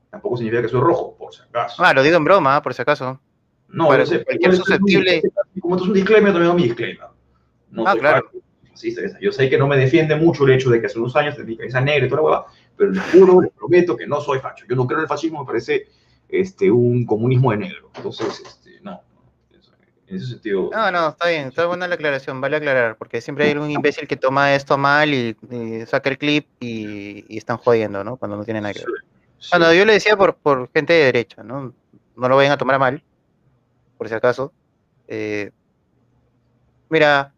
[0.10, 1.84] Tampoco significa que soy rojo, por si acaso.
[1.84, 3.20] ah, lo digo en broma, por si acaso.
[3.68, 5.22] no, para yo sé, cualquier un- susceptible-
[5.62, 7.06] Como esto es un disclaimer, yo mi disclaimer.
[7.70, 8.26] No Ah, claro.
[8.26, 8.40] facho,
[8.74, 11.36] sí, yo sé que no me defiende mucho el hecho de que hace unos años
[11.36, 14.40] tenía cabeza negra y toda la hueva, pero les juro, les prometo que no soy
[14.40, 14.66] facho.
[14.68, 15.88] Yo no creo en el fascismo, me parece
[16.28, 17.92] este, un comunismo de negro.
[17.96, 18.59] Entonces, este, no.
[20.10, 20.70] En ese sentido.
[20.72, 24.08] No, no, está bien, está buena la aclaración, vale aclarar, porque siempre hay algún imbécil
[24.08, 28.18] que toma esto mal y, y saca el clip y, y están jodiendo, ¿no?
[28.18, 28.90] Cuando no tiene nada que ver.
[29.38, 29.50] Sí.
[29.52, 31.74] Bueno, yo le decía por, por gente de derecha, ¿no?
[32.16, 33.04] No lo vayan a tomar a mal,
[33.98, 34.52] por si acaso.
[35.08, 35.52] Eh,
[36.90, 37.32] mira,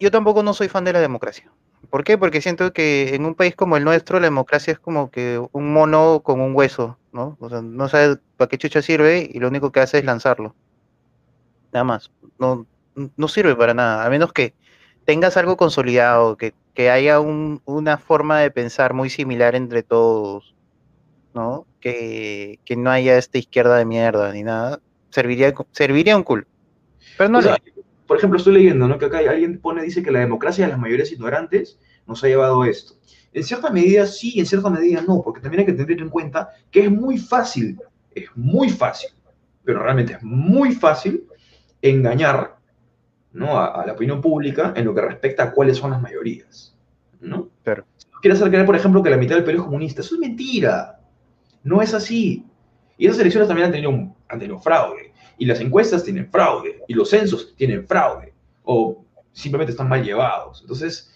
[0.00, 1.50] yo tampoco no soy fan de la democracia.
[1.88, 2.18] ¿Por qué?
[2.18, 5.72] Porque siento que en un país como el nuestro la democracia es como que un
[5.72, 7.36] mono con un hueso, ¿no?
[7.38, 10.54] O sea, no sabe para qué chucha sirve y lo único que hace es lanzarlo.
[11.76, 12.10] Nada más.
[12.38, 12.66] No,
[13.18, 14.54] no sirve para nada, a menos que
[15.04, 20.54] tengas algo consolidado, que, que haya un- una forma de pensar muy similar entre todos,
[21.34, 21.66] ¿no?
[21.80, 26.44] Que, que no haya esta izquierda de mierda ni nada, serviría, serviría un culo.
[27.18, 28.98] Pero no O sea, le- por ejemplo, estoy leyendo, ¿no?
[28.98, 32.62] Que acá alguien pone, dice que la democracia de las mayorías ignorantes nos ha llevado
[32.62, 32.94] a esto.
[33.34, 36.48] En cierta medida sí, en cierta medida no, porque también hay que tener en cuenta
[36.70, 37.78] que es muy fácil,
[38.14, 39.10] es muy fácil,
[39.62, 41.25] pero realmente es muy fácil
[41.82, 42.56] engañar
[43.32, 43.58] ¿no?
[43.58, 46.76] a, a la opinión pública en lo que respecta a cuáles son las mayorías.
[47.20, 47.48] ¿no?
[47.64, 47.84] Claro.
[47.96, 50.14] Si nos quiere hacer creer, por ejemplo, que la mitad del Perú es comunista, eso
[50.14, 51.00] es mentira.
[51.64, 52.44] No es así.
[52.98, 55.12] Y esas elecciones también han tenido, un- han tenido fraude.
[55.38, 56.82] Y las encuestas tienen fraude.
[56.88, 58.32] Y los censos tienen fraude.
[58.64, 60.60] O simplemente están mal llevados.
[60.62, 61.12] Entonces,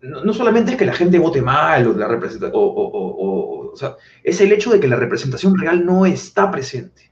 [0.00, 3.68] no, no solamente es que la gente vote mal o, la representa, o, o- o-
[3.68, 7.10] o- o sea, es el hecho de que la representación real no está presente.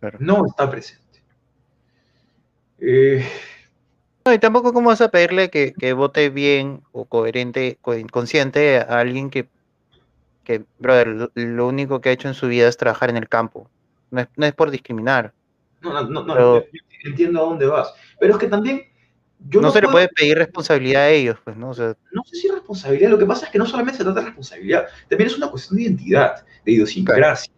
[0.00, 0.18] Claro.
[0.20, 1.04] No está presente.
[2.80, 3.24] Eh,
[4.24, 8.78] No, y tampoco cómo vas a pedirle que, que vote bien o coherente, co- consciente
[8.78, 9.48] a alguien que,
[10.44, 13.70] que, brother, lo, único que ha hecho en su vida es trabajar en el campo.
[14.10, 15.32] No es, no es por discriminar.
[15.80, 16.64] no, no, no, Pero-
[17.04, 17.92] entiendo a dónde vas.
[18.18, 18.82] Pero es que también
[19.48, 21.70] yo no, no, se le puede pedir responsabilidad a ellos, pues, ¿no?
[21.70, 24.20] O sea, no sé si responsabilidad, lo que pasa es que no solamente se trata
[24.20, 27.52] de responsabilidad, también es una cuestión de identidad, de idiosincrasia.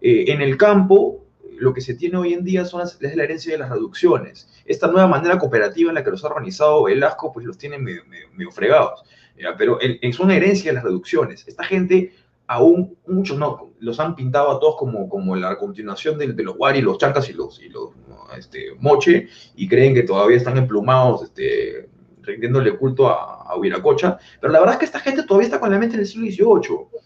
[0.00, 1.24] Eh, en el campo,
[1.60, 4.48] lo que se tiene hoy en día son las, es la herencia de las reducciones.
[4.64, 8.02] Esta nueva manera cooperativa en la que los ha organizado Velasco, pues los tiene medio,
[8.06, 9.02] medio- medio fregados.
[9.40, 9.56] ¿ya?
[9.56, 11.46] Pero en- son herencia de las reducciones.
[11.46, 12.12] Esta gente,
[12.46, 16.56] aún muchos no, los han pintado a todos como, como la continuación de, de los
[16.58, 17.90] Wari, los Chancas y los, y los
[18.36, 21.88] este, Moche, y creen que todavía están emplumados, este,
[22.22, 24.18] rindiéndole culto a, a Huiracocha.
[24.40, 26.26] Pero la verdad es que esta gente todavía está con la mente en el siglo
[26.60, 27.00] XVIII.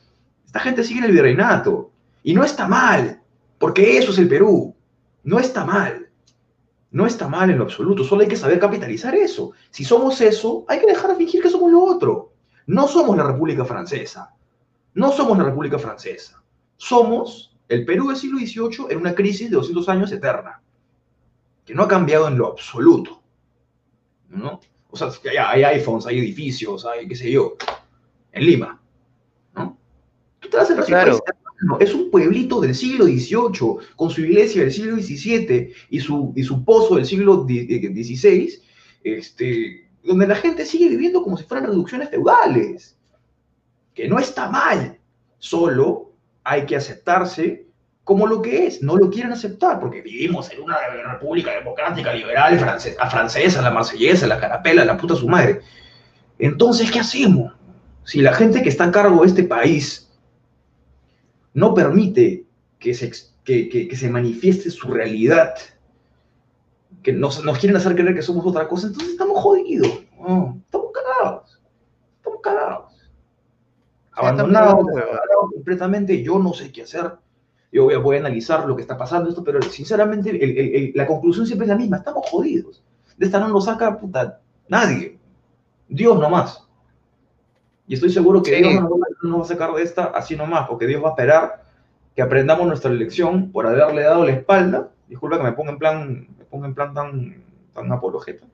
[0.46, 1.90] Esta gente sigue en el virreinato.
[2.24, 3.21] Y no está mal,
[3.62, 4.74] porque eso es el Perú.
[5.22, 6.10] No está mal.
[6.90, 8.02] No está mal en lo absoluto.
[8.02, 9.52] Solo hay que saber capitalizar eso.
[9.70, 12.32] Si somos eso, hay que dejar de fingir que somos lo otro.
[12.66, 14.34] No somos la República Francesa.
[14.94, 16.42] No somos la República Francesa.
[16.76, 20.60] Somos el Perú del siglo XVIII en una crisis de 200 años eterna,
[21.64, 23.22] que no ha cambiado en lo absoluto.
[24.28, 24.58] ¿no?
[24.90, 25.08] O sea,
[25.48, 27.54] hay, iPhones, hay edificios, hay qué sé yo,
[28.32, 28.82] en Lima.
[29.54, 29.78] ¿no?
[30.40, 31.20] Tú te vas a Claro.
[31.80, 36.42] Es un pueblito del siglo XVIII, con su iglesia del siglo XVII y su, y
[36.42, 38.52] su pozo del siglo XVI,
[39.04, 42.96] este, donde la gente sigue viviendo como si fueran reducciones feudales.
[43.94, 44.98] Que no está mal,
[45.38, 46.12] solo
[46.44, 47.66] hay que aceptarse
[48.04, 48.82] como lo que es.
[48.82, 50.76] No lo quieren aceptar porque vivimos en una
[51.12, 55.60] república democrática, liberal, france- a francesa, la marsellesa, la carapela, la puta su madre.
[56.38, 57.52] Entonces, ¿qué hacemos?
[58.04, 60.10] Si la gente que está a cargo de este país
[61.54, 62.46] no permite
[62.78, 65.54] que se, ex- que, se manifieste su realidad,
[67.02, 70.04] que nos, nos, quieren hacer creer que somos otra cosa, entonces estamos jodidos,
[70.64, 71.60] estamos cagados,
[72.16, 72.92] estamos cagados.
[74.12, 74.86] Abandonados,
[75.52, 77.12] completamente, yo no sé qué hacer,
[77.72, 81.46] yo voy a, voy a analizar lo que está pasando, esto, pero sinceramente la conclusión
[81.46, 82.84] siempre es la misma, estamos jodidos.
[83.16, 85.18] De esta no nos saca puta, nadie,
[85.88, 86.66] Dios nomás.
[87.86, 90.86] Y estoy seguro que Dios no nos va a sacar de esta así nomás, porque
[90.86, 91.64] Dios va a esperar
[92.14, 94.90] que aprendamos nuestra lección por haberle dado la espalda.
[95.08, 98.46] Disculpa que me ponga en plan, me en plan tan, tan apologeta.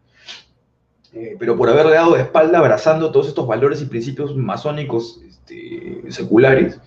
[1.12, 6.03] Eh, pero por haberle dado la espalda abrazando todos estos valores y principios masónicos este,
[6.11, 6.81] seculares,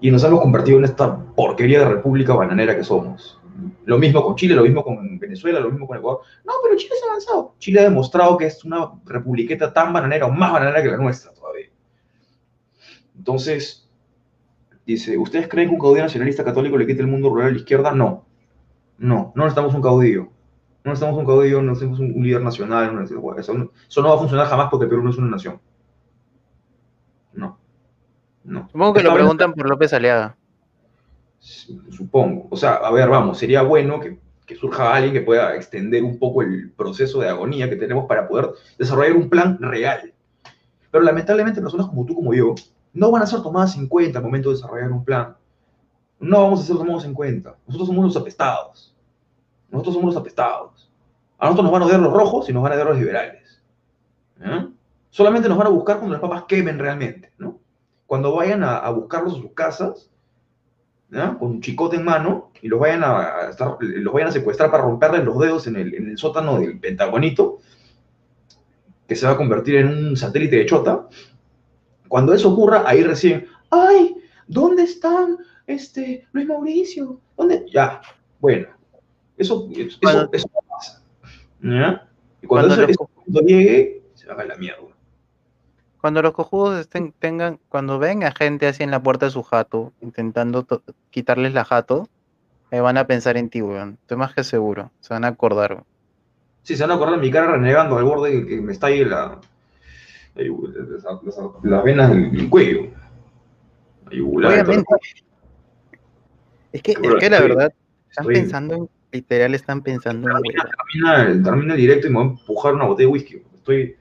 [0.00, 3.40] y nos hemos convertido en esta porquería de república bananera que somos.
[3.86, 6.20] Lo mismo con Chile, lo mismo con Venezuela, lo mismo con Ecuador.
[6.44, 7.54] No, pero Chile se ha avanzado.
[7.58, 11.32] Chile ha demostrado que es una republiqueta tan bananera o más bananera que la nuestra
[11.32, 11.68] todavía.
[13.16, 13.88] Entonces,
[14.86, 17.58] dice, ¿ustedes creen que un caudillo nacionalista católico le quite el mundo rural a la
[17.58, 17.92] izquierda?
[17.92, 18.26] No.
[18.98, 20.28] No, no necesitamos un caudillo.
[20.84, 22.94] No necesitamos un caudillo, no necesitamos un, líder nacional.
[22.94, 25.60] No eso, no, eso no va a funcionar jamás porque Perú no es una nación.
[27.32, 27.58] No.
[28.44, 28.68] No.
[28.70, 30.36] Supongo que lo preguntan por López Aliaga.
[31.40, 32.46] Supongo.
[32.50, 34.18] O sea, a ver, vamos, sería bueno que,
[34.54, 38.50] surja alguien que pueda extender un poco el proceso de agonía que tenemos para poder
[38.78, 40.12] desarrollar un plan real.
[40.90, 42.54] Pero lamentablemente personas como tú, como yo,
[42.96, 45.36] no van a ser tomadas en cuenta al momento de desarrollar un plan.
[46.18, 47.56] No vamos a ser tomados en cuenta.
[47.66, 48.94] Nosotros somos los apestados.
[49.70, 50.90] Nosotros somos los apestados.
[51.38, 53.62] A nosotros nos van a odiar los rojos y nos van a odiar los liberales.
[55.10, 57.32] Solamente nos van a buscar cuando las papas quemen realmente.
[57.38, 57.58] ¿no?
[58.06, 60.10] Cuando vayan a buscarlos a sus casas,
[61.10, 65.24] con un chicote en mano y los vayan a, los vayan a secuestrar para romperles
[65.24, 67.58] los dedos en el, sótano del Pentagonito,
[69.06, 71.08] que se va a convertir en un satélite de chota.
[72.08, 74.16] Cuando eso ocurra, ahí recién, ¡ay!
[74.46, 77.20] ¿Dónde están este, Luis Mauricio?
[77.36, 77.64] ¿Dónde?
[77.72, 78.00] Ya,
[78.40, 78.68] bueno,
[79.36, 81.02] eso, eso, pasa.
[82.42, 84.82] Y cuando, eso, eso, llegue, se va a la mierda.
[86.00, 89.92] Cuando los cojudos estén, tengan, cuando venga gente así en la puerta de su jato,
[90.00, 90.66] intentando
[91.10, 92.08] quitarles la jato,
[92.70, 93.98] me van a pensar en ti, weón.
[94.02, 94.90] Estoy más que seguro.
[95.00, 95.82] Se van a acordar,
[96.62, 99.04] Sí, se van a acordar de mi cara renegando al borde que me está ahí
[99.04, 99.40] la,
[101.62, 102.90] las venas del, cuello.
[106.72, 107.72] Es que, es que la verdad,
[108.10, 110.42] están pensando en, literal, están pensando en.
[110.42, 113.42] Termina, termina, el directo y me voy a empujar una botella de whisky.
[113.54, 113.96] Estoy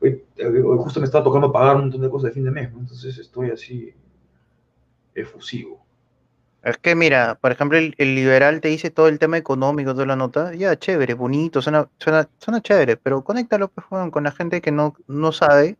[0.00, 3.16] hoy, justo me estaba tocando pagar un montón de cosas de fin de mes, entonces
[3.18, 3.94] estoy así
[5.14, 5.83] efusivo.
[6.64, 10.16] Es que mira, por ejemplo, el, liberal te dice todo el tema económico, toda la
[10.16, 14.72] nota, ya, chévere, bonito, suena, suena, suena chévere, pero conéctalo pues, con la gente que
[14.72, 15.76] no, no sabe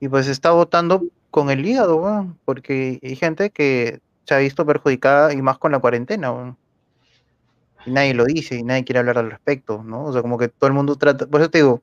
[0.00, 5.32] y pues está votando con el hígado, porque hay gente que se ha visto perjudicada
[5.32, 6.56] y más con la cuarentena.
[7.86, 10.04] Y nadie lo dice y nadie quiere hablar al respecto, ¿no?
[10.06, 11.80] O sea, como que todo el mundo trata, por eso te digo,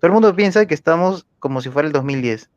[0.00, 2.50] todo el mundo piensa que estamos como si fuera el 2010.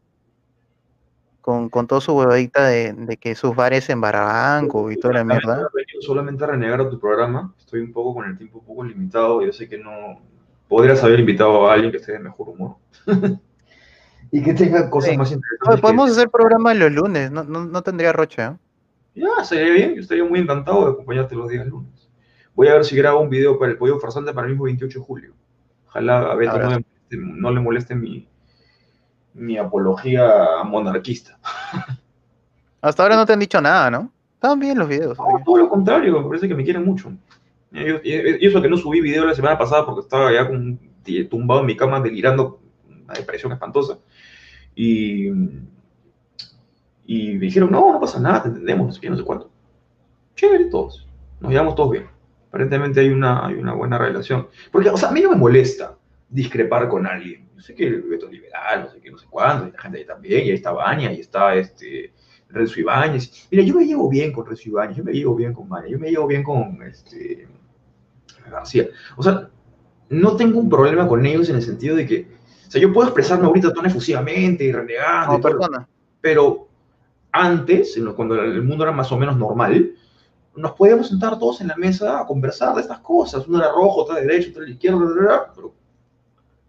[1.41, 5.67] Con, con toda su huevadita de, que sus bares en Barabanco y toda la mierda.
[6.01, 7.53] Solamente a renegar a tu programa.
[7.57, 9.41] Estoy un poco con el tiempo un poco limitado.
[9.43, 10.21] Yo sé que no.
[10.67, 12.75] Podrías haber invitado a alguien que esté de mejor humor.
[14.31, 15.81] y que tenga cosas más interesantes.
[15.81, 17.31] podemos hacer programa los lunes.
[17.31, 18.55] No, no, tendría roche, ¿eh?
[19.15, 19.95] Ya, sería bien.
[19.95, 22.09] Yo estaría muy encantado de acompañarte los días lunes.
[22.53, 24.99] Voy a ver si grabo un video para el pollo farsante para el mismo 28
[24.99, 25.33] de julio.
[25.87, 26.77] Ojalá a Beto no
[27.17, 28.27] no le moleste mi,
[29.33, 31.37] mi apología monarquista.
[32.81, 34.11] Hasta ahora no te han dicho nada, ¿no?
[34.35, 35.17] Estaban bien los videos.
[35.45, 37.11] todo lo contrario, me parece que me quieren mucho.
[37.71, 40.49] Y eso que no subí video la semana pasada porque estaba ya
[41.29, 42.59] tumbado en mi cama delirando
[43.03, 43.99] una depresión espantosa.
[44.75, 45.27] Y,
[47.05, 49.51] y me dijeron, no, no pasa nada, te entendemos, no sé qué, no sé cuánto.
[50.35, 51.07] Chévere todos,
[51.39, 52.07] nos llevamos todos bien.
[52.49, 54.47] Aparentemente hay una, hay una buena relación.
[54.71, 55.95] Porque, o sea, a mí no me molesta
[56.31, 57.49] discrepar con alguien.
[57.55, 59.99] Yo sé que el veto liberal, no sé qué, no sé cuándo, y la gente
[59.99, 62.13] ahí también, y ahí está Baña, y está este,
[62.49, 63.47] Renzo Ibáñez.
[63.51, 65.99] Mira, yo me llevo bien con Renzo Ibáñez, yo me llevo bien con Baña, yo
[65.99, 67.47] me llevo bien con este,
[68.49, 68.87] García.
[69.17, 69.49] O sea,
[70.09, 72.27] no tengo un problema con ellos en el sentido de que,
[72.67, 75.87] o sea, yo puedo expresarme ahorita tan efusivamente y renegando, no,
[76.21, 76.67] pero
[77.31, 79.95] antes, cuando el mundo era más o menos normal,
[80.55, 83.47] nos podíamos sentar todos en la mesa a conversar de estas cosas.
[83.47, 85.13] Uno era rojo, otro era derecho, otro era izquierdo,
[85.55, 85.73] pero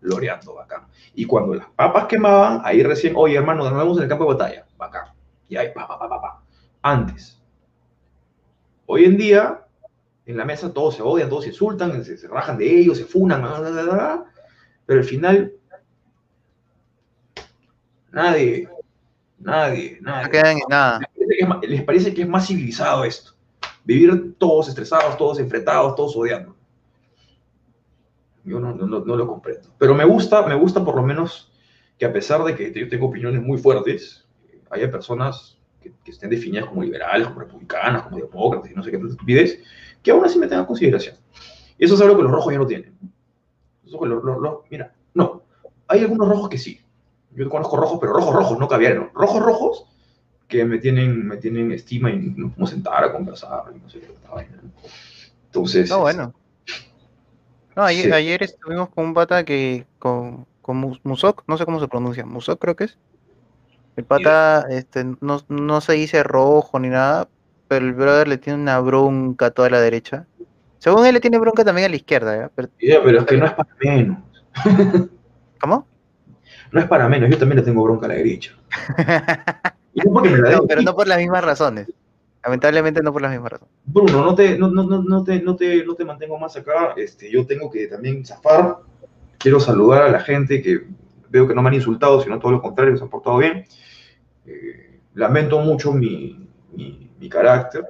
[0.02, 0.86] loreando, bacán.
[1.14, 4.66] Y cuando las papas quemaban, ahí recién, oye hermano, vemos en el campo de batalla,
[4.76, 5.06] bacán.
[5.48, 6.42] Y ahí, pa, pa, pa, pa,
[6.82, 7.40] Antes.
[8.86, 9.64] Hoy en día,
[10.26, 13.42] en la mesa todos se odian, todos se insultan, se, rajan de ellos, se funan,
[14.86, 15.52] pero al final,
[18.10, 18.68] nadie,
[19.38, 20.24] nadie, nadie.
[20.24, 21.00] No quedan en nada.
[21.62, 23.32] Les parece, que es más civilizado esto.
[23.84, 26.56] vivir todos estresados, todos enfrentados, todos odiando.
[28.44, 29.68] Yo no, no, no, lo comprendo.
[29.78, 31.52] Pero me gusta, me gusta por lo menos
[31.98, 34.26] que a pesar de que yo tengo opiniones muy fuertes,
[34.70, 38.96] haya personas que, estén definidas como liberales, como republicanas, como demócratas y no sé qué
[38.96, 39.60] estupidez,
[40.02, 41.16] que aún así me tengan consideración.
[41.78, 42.98] Y eso es algo que los rojos ya no tienen.
[44.70, 45.42] mira, no,
[45.86, 46.80] hay algunos rojos que sí.
[47.34, 49.10] Yo conozco rojos, pero rojos rojos, no caviaron.
[49.14, 49.86] Rojos rojos
[50.48, 53.64] que me tienen, me tienen estima y nos podemos sentar a conversar
[55.46, 55.88] Entonces.
[55.88, 56.34] No, bueno.
[57.74, 61.88] No, ayer, ayer, estuvimos con un pata que, con, con Musok, no sé cómo se
[61.88, 62.98] pronuncia, Musok creo que es.
[63.96, 67.28] El pata este, no, no se dice rojo ni nada,
[67.68, 70.26] pero el brother le tiene una bronca a toda la derecha.
[70.78, 73.52] Según él le tiene bronca también a la izquierda, Pero, pero es que no es
[73.52, 74.18] para menos.
[75.60, 75.86] ¿Cómo?
[76.72, 78.52] No es para menos, yo también le tengo bronca a la derecha.
[79.94, 80.22] no,
[80.66, 81.86] pero no por las mismas razones.
[82.44, 83.74] Lamentablemente no por las mismas razones.
[83.84, 86.94] Bruno, no te, no, no, no, te, no, te, no te mantengo más acá.
[86.96, 88.78] Este, yo tengo que también zafar.
[89.38, 90.86] Quiero saludar a la gente que
[91.28, 93.64] veo que no me han insultado, sino todo lo contrario, se han portado bien.
[94.44, 97.84] Eh, lamento mucho mi, mi, carácter.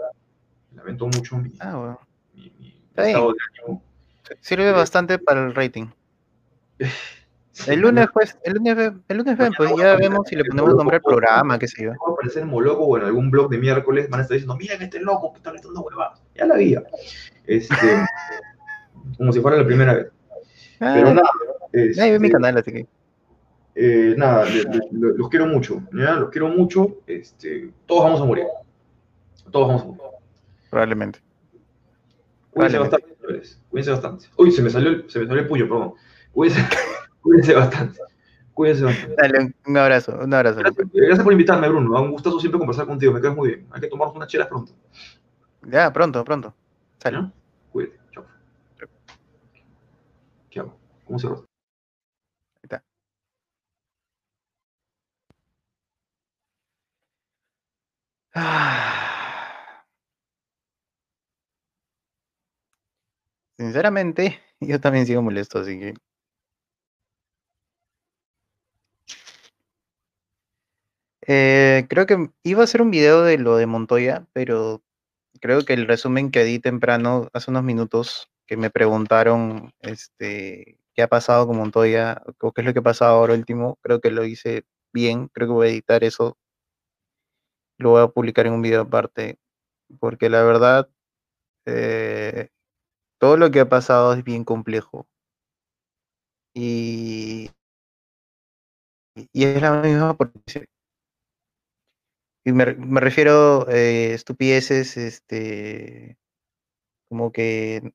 [0.74, 1.98] Lamento mucho mi, ah,
[2.94, 3.82] estado de ánimo.
[4.40, 5.86] Sirve eh, bastante para el rating.
[7.66, 10.96] El lunes, pues, el lunes, el lunes ven, pues ya vemos si le ponemos nombre
[10.96, 11.90] al programa, qué sé yo.
[11.90, 14.80] Va a aparecer loco o en algún blog de miércoles, van a estar diciendo, miren
[14.80, 16.22] este loco que está gritando huevadas.
[16.34, 16.82] Ya la había.
[17.46, 17.76] Este,
[19.18, 20.06] como si fuera la primera vez.
[20.80, 21.30] Ah, Pero nada.
[21.72, 22.86] Este, ve mi canal, así que.
[23.74, 24.46] Eh, nada,
[24.90, 26.14] los quiero mucho, ¿ya?
[26.14, 27.00] Los quiero mucho.
[27.06, 28.46] Este, todos vamos a morir.
[29.50, 30.02] Todos vamos a morir.
[30.70, 31.20] Probablemente.
[32.50, 33.16] Cuídense bastante,
[33.70, 34.26] Cuídense bastante.
[34.36, 35.94] Uy, se me salió el, se me salió el puño, perdón.
[36.32, 36.62] Cuídense.
[37.22, 38.00] Cuídense bastante.
[38.52, 39.14] Cuídense bastante.
[39.16, 40.60] Dale, un abrazo, un abrazo.
[40.92, 42.02] Gracias, por invitarme, Bruno.
[42.02, 43.12] Un gustazo siempre conversar contigo.
[43.12, 43.66] Me quedas muy bien.
[43.70, 44.72] Hay que tomarnos unas chelas pronto.
[45.62, 46.54] Ya, pronto, pronto.
[46.98, 47.18] Sale.
[47.18, 47.32] ¿No?
[47.70, 47.98] Cuídate.
[48.12, 48.24] Chao.
[50.50, 50.76] ¿Qué hago?
[51.06, 51.34] ¿Cómo se Ahí
[52.62, 52.82] está.
[63.56, 65.94] Sinceramente, yo también sigo molesto, así que
[71.26, 74.82] Eh, creo que iba a hacer un video de lo de Montoya, pero
[75.40, 81.02] creo que el resumen que di temprano, hace unos minutos, que me preguntaron este, qué
[81.02, 84.10] ha pasado con Montoya, o qué es lo que ha pasado ahora último, creo que
[84.10, 86.36] lo hice bien, creo que voy a editar eso,
[87.78, 89.38] lo voy a publicar en un video aparte,
[90.00, 90.88] porque la verdad,
[91.66, 92.50] eh,
[93.20, 95.06] todo lo que ha pasado es bien complejo.
[96.54, 97.50] Y,
[99.34, 100.66] es la misma porque
[102.44, 102.64] y me,
[103.00, 106.18] refiero a eh, estupideces, este,
[107.08, 107.92] como que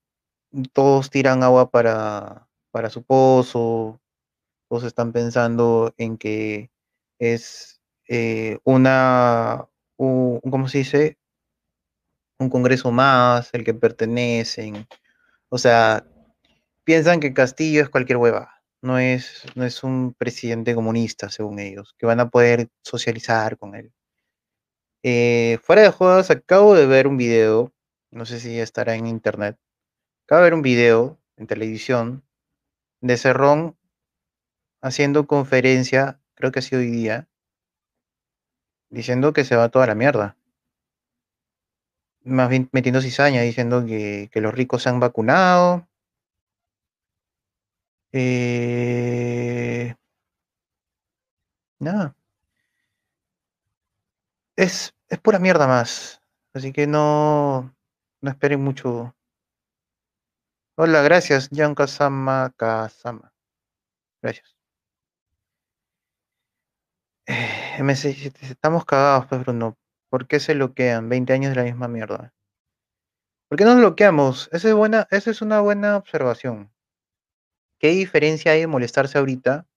[0.74, 4.00] todos tiran agua para, para su pozo,
[4.70, 6.72] todos están pensando en que
[7.20, 9.68] es eh, una,
[9.98, 11.18] un, ¿cómo se dice?
[12.40, 14.88] Un congreso más, el que pertenecen.
[15.50, 16.06] O sea,
[16.84, 18.62] piensan que Castillo es cualquier hueva.
[18.82, 23.76] No es, no es un presidente comunista, según ellos, que van a poder socializar con
[23.76, 23.92] él.
[25.04, 27.74] Eh, fuera de juegos, acabo de ver un video,
[28.12, 29.58] no sé si estará en internet.
[30.26, 32.24] Acabo de ver un video en televisión
[33.02, 33.78] de Cerrón
[34.82, 37.28] haciendo conferencia, creo que ha sido hoy día,
[38.90, 40.38] diciendo que se va toda la mierda.
[42.24, 45.88] Más bien metiendo cizaña, diciendo que, los ricos se han vacunado.
[48.12, 49.96] Eh,
[51.80, 52.17] nada
[54.58, 56.22] es, es pura mierda más.
[56.54, 57.74] Así que no,
[58.22, 59.16] no esperen mucho.
[60.76, 63.34] Hola, gracias, Jan Kasama Kasama.
[64.22, 64.56] Gracias.
[67.28, 69.78] Eh, estamos cagados, pues, Bruno.
[70.10, 71.10] ¿Por qué se bloquean?
[71.10, 72.34] 20 años de la misma mierda.
[73.50, 74.50] ¿Por qué nos bloqueamos?
[74.52, 76.72] Esa es, buena, esa es una buena observación.
[77.80, 79.68] ¿Qué diferencia hay de molestarse ahorita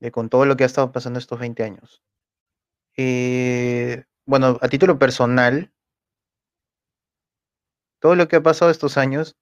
[0.00, 2.02] de con todo lo que ha estado pasando estos 20 años?
[2.96, 5.70] Eh, bueno, a título personal,
[8.00, 9.36] todo lo que ha pasado estos años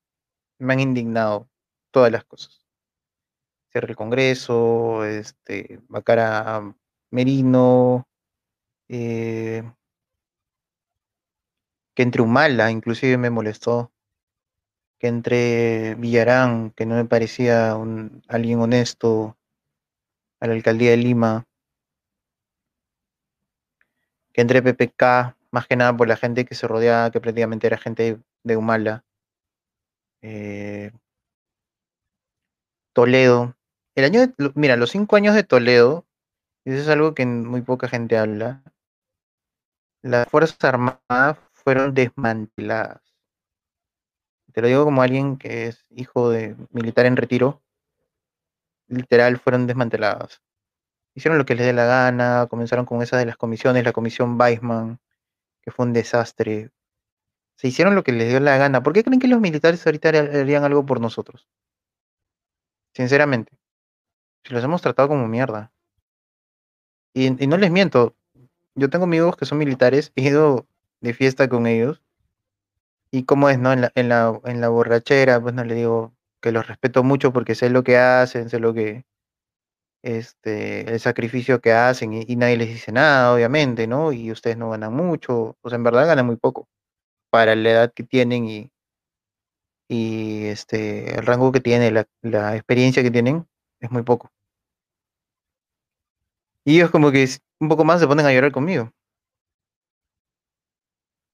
[0.59, 1.49] me han indignado
[1.93, 2.67] todas las cosas.
[3.71, 6.75] Cierre el Congreso, este, Bacara
[7.11, 8.09] Merino,
[8.89, 9.63] eh,
[11.95, 13.93] que entre Humala inclusive me molestó,
[14.99, 19.37] que entre Villarán, que no me parecía un, alguien honesto,
[20.41, 21.47] a la alcaldía de Lima,
[24.35, 27.79] que entre PPK, más que nada por la gente que se rodeaba, que prácticamente era
[27.79, 29.05] gente de Humala.
[30.21, 30.91] Eh,
[32.93, 33.57] Toledo.
[33.95, 36.05] El año mira, los cinco años de Toledo,
[36.65, 38.63] eso es algo que muy poca gente habla.
[40.03, 43.03] Las Fuerzas Armadas fueron desmanteladas.
[44.53, 47.63] Te lo digo como alguien que es hijo de militar en retiro.
[48.89, 50.43] Literal, fueron desmanteladas.
[51.15, 54.39] Hicieron lo que les dé la gana, comenzaron con esas de las comisiones, la comisión
[54.41, 54.99] Weisman,
[55.63, 56.71] que fue un desastre.
[57.57, 58.83] Se hicieron lo que les dio la gana.
[58.83, 61.49] ¿Por qué creen que los militares ahorita harían algo por nosotros?
[62.95, 63.53] Sinceramente.
[64.45, 65.73] Si los hemos tratado como mierda.
[67.15, 68.17] Y, no les miento.
[68.75, 70.67] Yo tengo amigos que son militares, he ido
[71.01, 72.03] de fiesta con ellos.
[73.13, 73.73] Y como es, ¿no?
[73.73, 77.33] En la, en la, en la borrachera, pues no le digo que los respeto mucho
[77.33, 79.05] porque sé lo que hacen, sé lo que,
[80.05, 84.13] este, el sacrificio que hacen y, nadie les dice nada, obviamente, ¿no?
[84.13, 86.69] Y ustedes no ganan mucho, o sea, en verdad ganan muy poco
[87.31, 88.71] para la edad que tienen y,
[89.89, 93.47] y este, el rango que tienen, la, la experiencia que tienen,
[93.81, 94.31] es muy poco.
[96.67, 97.27] Y ellos como que
[97.61, 98.93] un poco más se ponen a llorar conmigo.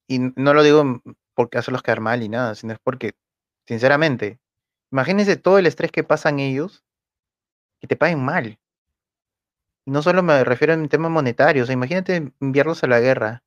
[0.09, 1.03] Y no lo digo
[1.35, 3.15] porque hacerlos quedar mal y nada, sino es porque,
[3.67, 4.39] sinceramente,
[4.93, 6.85] imagínense todo el estrés que pasan ellos
[7.81, 8.60] que te paguen mal.
[9.91, 13.43] No solo me refiero en tema monetario, o sea, imagínate enviarlos a la guerra,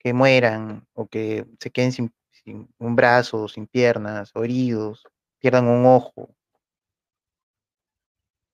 [0.00, 5.04] que mueran o que se queden sin, sin un brazo, sin piernas, o heridos,
[5.38, 6.34] pierdan un ojo.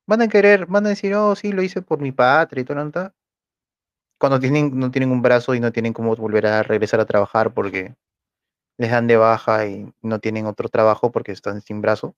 [0.06, 3.14] Van a querer, van a decir, oh, sí, lo hice por mi patria y todo.
[4.18, 7.54] Cuando tienen, no tienen un brazo y no tienen cómo volver a regresar a trabajar
[7.54, 7.94] porque
[8.76, 12.14] les dan de baja y no tienen otro trabajo porque están sin brazo.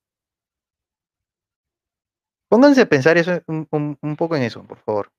[2.52, 5.10] Pónganse a pensar eso, un, poco en eso, por favor.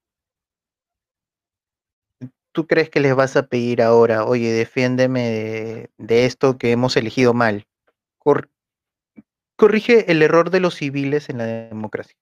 [2.51, 7.33] ¿Tú crees que les vas a pedir ahora, oye, defiéndeme de, esto que hemos elegido
[7.33, 7.65] mal?
[8.19, 8.51] Cor-
[9.55, 12.15] corrige el error de los civiles en la democracia.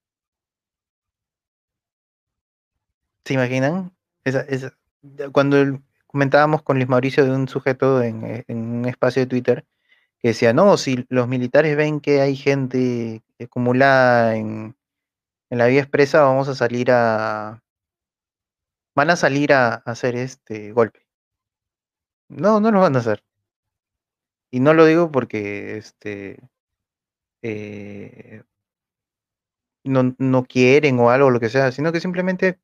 [3.25, 3.93] ¿Se imaginan?
[5.33, 9.65] Cuando comentábamos con Luis Mauricio de un sujeto eh, en un espacio de Twitter
[10.19, 14.73] que decía, no, si los militares ven que hay gente acumulada en,
[15.51, 17.61] en la vía expresa, vamos a salir a...
[18.95, 21.05] Van a salir a, hacer este golpe.
[22.29, 23.23] No, no lo van a hacer.
[24.49, 26.39] Y no lo digo porque este,
[27.41, 28.43] eh,
[29.83, 32.59] no, no quieren o algo, lo que sea, sino que simplemente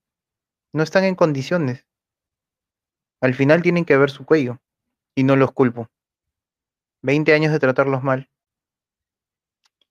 [0.71, 1.85] no están en condiciones.
[3.19, 4.61] Al final tienen que ver su cuello
[5.13, 5.89] y no los culpo.
[7.01, 8.29] 20 años de tratarlos mal.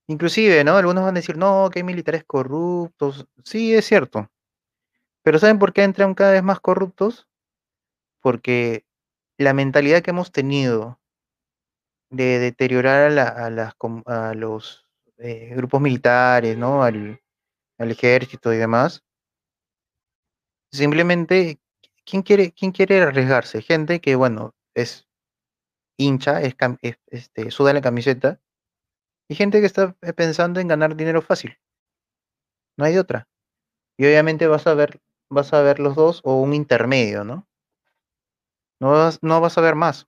[0.09, 0.77] Inclusive, ¿no?
[0.77, 3.27] Algunos van a decir, no, que hay militares corruptos.
[3.45, 4.31] Sí, es cierto.
[5.23, 7.29] Pero ¿saben por qué entran cada vez más corruptos?
[8.21, 8.87] Porque
[9.39, 11.01] la mentalidad que hemos tenido
[12.11, 14.87] de deteriorar a, los
[15.19, 16.83] eh, grupos militares, ¿no?
[16.83, 17.21] Al,
[17.79, 19.05] ejército y demás,
[20.73, 21.59] simplemente,
[22.05, 23.61] ¿quién quiere, quién quiere arriesgarse?
[23.63, 25.07] Gente que, bueno, es
[25.99, 26.55] hincha, es,
[27.09, 28.41] este, suda la camiseta,
[29.29, 31.59] y gente que está eh, pensando en ganar dinero fácil.
[32.77, 33.29] No hay de otra.
[33.99, 35.01] Y obviamente vas a ver,
[35.31, 37.47] vas a ver los dos o un intermedio, ¿no?
[38.81, 40.07] No vas, no vas a ver más.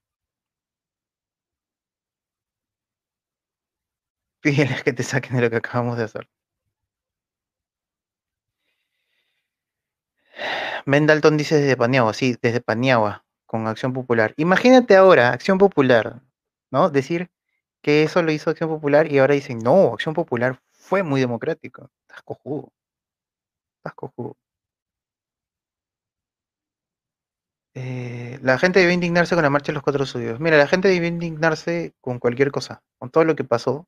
[4.43, 6.27] Fíjense que te saquen de lo que acabamos de hacer.
[10.85, 14.33] Mendalton dice desde Paniagua, sí, desde Paniagua, con Acción Popular.
[14.37, 16.21] Imagínate ahora, Acción Popular,
[16.71, 16.89] ¿no?
[16.89, 17.29] Decir
[17.81, 21.89] que eso lo hizo Acción Popular y ahora dicen, no, Acción Popular fue muy democrático.
[22.07, 22.71] Estás cojudo.
[23.77, 24.35] Estás cojudo.
[27.75, 30.39] Eh, la gente debe indignarse con la marcha de los cuatro suyos.
[30.39, 33.87] Mira, la gente debe indignarse con cualquier cosa, con todo lo que pasó.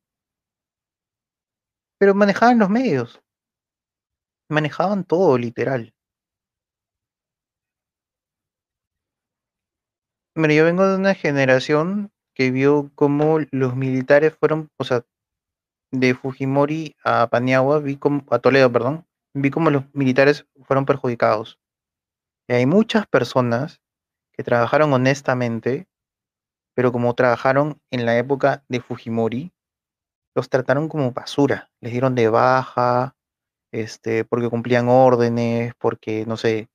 [1.98, 3.22] Pero manejaban los medios.
[4.48, 5.92] Manejaban todo, literal.
[10.34, 15.04] Mira, yo vengo de una generación que vio cómo los militares fueron, o sea,
[15.90, 21.58] de Fujimori a Paniagua, vi como, a Toledo, perdón, vi cómo los militares fueron perjudicados.
[22.48, 23.80] Y hay muchas personas
[24.32, 25.86] que trabajaron honestamente,
[26.74, 29.52] pero como trabajaron en la época de Fujimori,
[30.34, 33.14] los trataron como basura, les dieron de baja,
[33.72, 36.68] este, porque cumplían órdenes, porque, no sé,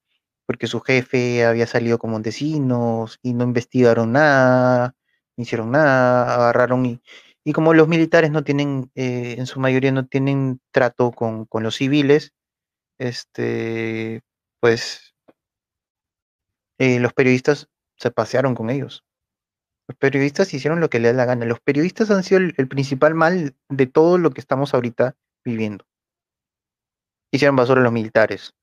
[0.45, 4.95] porque su jefe había salido con Montesinos y no investigaron nada,
[5.37, 7.01] hicieron nada, agarraron y,
[7.43, 11.63] y como los militares no tienen, eh, en su mayoría no tienen trato con, con
[11.63, 12.33] los civiles,
[12.97, 14.21] este,
[14.59, 15.15] pues
[16.79, 19.05] eh, los periodistas se pasearon con ellos.
[19.87, 21.45] Los periodistas hicieron lo que les da la gana.
[21.45, 25.15] Los periodistas han sido el, el principal mal de todo lo que estamos ahorita
[25.45, 25.85] viviendo.
[27.31, 28.55] Hicieron basura a los militares.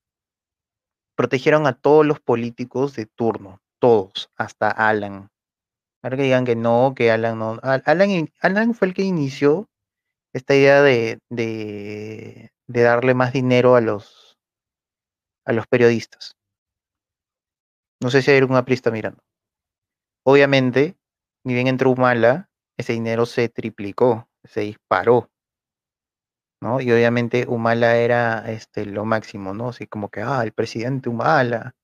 [1.15, 5.31] Protegieron a todos los políticos de turno, todos, hasta Alan.
[6.05, 7.57] Ahora que digan que no, que Alan no.
[7.63, 9.67] Al- Alan, Alan fue el que inició
[10.33, 14.37] esta idea de, de, de darle más dinero a los,
[15.43, 16.35] a los periodistas.
[18.03, 19.23] No sé si hay algún aprista mirando.
[20.23, 20.95] Obviamente,
[21.43, 25.31] ni bien entró Humala, ese dinero se triplicó, se disparó,
[26.61, 26.81] ¿no?
[26.81, 29.69] Y obviamente Humala era este, lo máximo, ¿no?
[29.69, 31.75] Así como que, ah, el presidente Humala,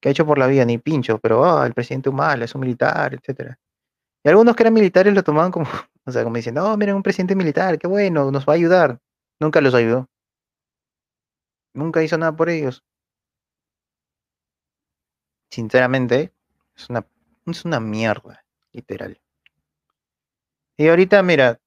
[0.00, 0.64] ¿qué ha hecho por la vida?
[0.64, 3.58] Ni pincho, pero, ah, el presidente Humala es un militar, etcétera.
[4.24, 5.66] Y algunos que eran militares lo tomaban como,
[6.06, 9.00] o sea, como diciendo, oh, miren, un presidente militar, qué bueno, nos va a ayudar.
[9.40, 10.08] Nunca los ayudó.
[11.74, 12.84] Nunca hizo nada por ellos.
[15.50, 16.32] Sinceramente,
[16.76, 17.06] es una,
[17.46, 19.20] es una mierda, literal.
[20.76, 21.60] Y ahorita, mira,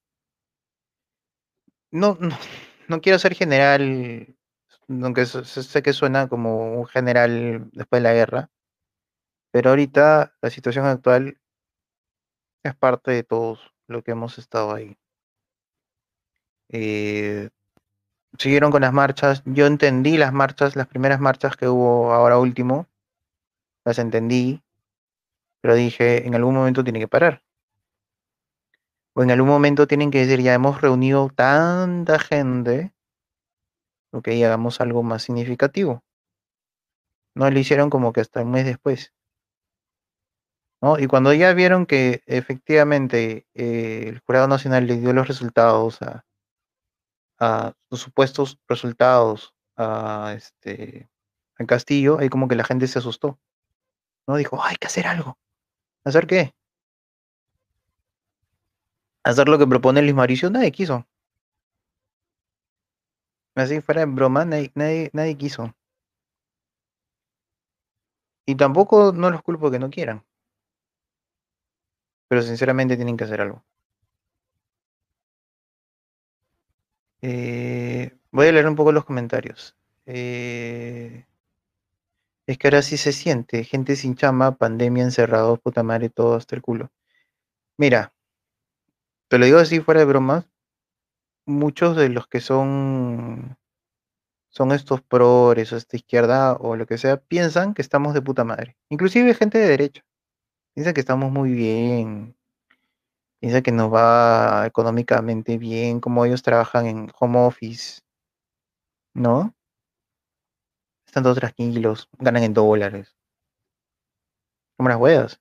[1.90, 2.18] no,
[2.88, 4.36] no quiero ser general,
[4.88, 8.50] aunque sé, que suena como un general después de la guerra,
[9.50, 11.38] pero ahorita la situación actual
[12.62, 14.96] es parte de todos lo que hemos estado ahí.
[16.70, 17.50] Eh,
[18.38, 22.88] siguieron con las marchas, yo entendí las marchas, las primeras marchas que hubo ahora último,
[23.84, 24.62] las entendí,
[25.60, 27.42] pero dije, en algún momento tiene que parar.
[29.14, 32.94] O en algún momento tienen que decir, ya hemos reunido tanta gente,
[34.12, 36.02] ok, hagamos algo más significativo.
[37.34, 39.12] No lo hicieron como que hasta un mes después.
[40.82, 40.98] ¿no?
[40.98, 46.24] Y cuando ya vieron que efectivamente eh, el Jurado Nacional les dio los resultados a,
[47.38, 51.08] a los supuestos resultados a este
[51.58, 53.38] a Castillo, ahí como que la gente se asustó.
[54.28, 54.36] ¿No?
[54.36, 55.38] Dijo, "Ah, hay que hacer algo.
[56.04, 56.54] ¿Hacer qué?
[59.24, 61.08] Hacer lo que propone Luis Mauricio, nadie quiso.
[63.54, 65.74] Así fuera de broma, nadie, nadie, nadie quiso.
[68.46, 70.24] Y tampoco no los culpo que no quieran.
[72.28, 73.64] Pero sinceramente tienen que hacer algo.
[77.22, 79.76] Eh, voy a leer un poco los comentarios.
[80.06, 81.24] Eh,
[82.46, 83.64] es que ahora sí se siente.
[83.64, 86.92] Gente sin chama, pandemia, encerrados, puta madre, todo hasta el culo.
[87.78, 88.14] Mira,
[89.28, 90.51] te lo digo así fuera de bromas.
[91.46, 93.56] Muchos de los que son
[94.52, 98.44] son estos progres o esta izquierda o lo que sea, piensan que estamos de puta
[98.44, 98.76] madre.
[98.90, 100.02] Inclusive gente de derecha.
[100.74, 102.36] Piensa que estamos muy bien.
[103.40, 108.02] Piensa que nos va económicamente bien, como ellos trabajan en home office,
[109.14, 109.54] ¿no?
[111.06, 113.16] Están todos tranquilos, ganan en dólares.
[114.76, 115.40] Como las huevas.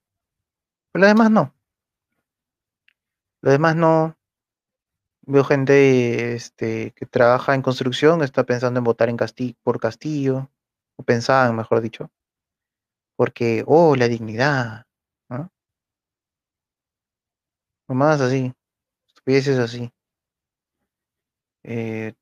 [0.91, 1.53] Pero los demás no.
[3.41, 4.17] Los demás no.
[5.31, 10.49] Veo gente este, que trabaja en construcción, está pensando en votar en Casti por Castillo,
[10.97, 12.11] o pensaban, mejor dicho,
[13.15, 14.87] porque, oh, la dignidad,
[15.29, 15.49] ¿no?
[17.87, 18.53] Nomás así,
[19.07, 19.93] estupideces así.
[21.63, 22.13] Eh,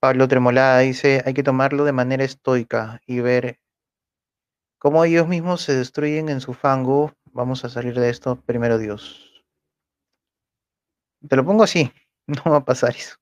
[0.00, 3.60] Pablo Tremolada dice, hay que tomarlo de manera estoica y ver
[4.78, 7.12] cómo ellos mismos se destruyen en su fango.
[7.32, 9.44] Vamos a salir de esto primero Dios.
[11.28, 11.92] Te lo pongo así,
[12.44, 13.16] no va a pasar eso.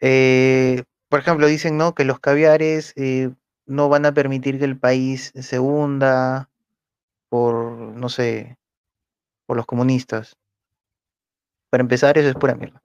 [0.00, 1.94] Eh, por ejemplo, dicen ¿no?
[1.94, 3.30] que los caviares eh,
[3.66, 6.50] no van a permitir que el país se hunda
[7.28, 8.58] por, no sé,
[9.46, 10.36] por los comunistas.
[11.70, 12.80] Para empezar, eso es pura mierda.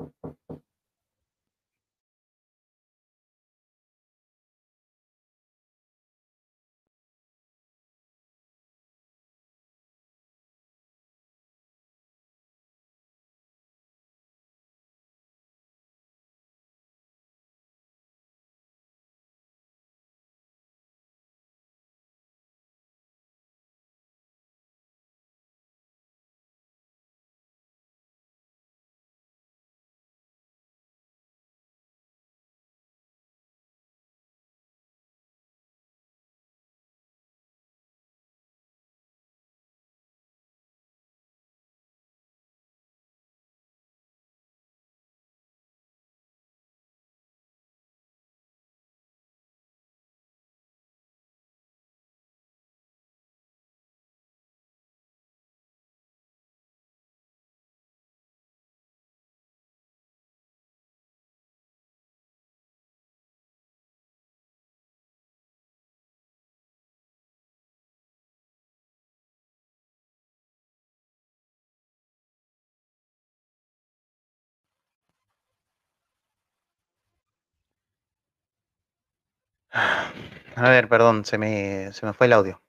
[80.65, 82.61] A ver, perdón, se me, se me fue el audio.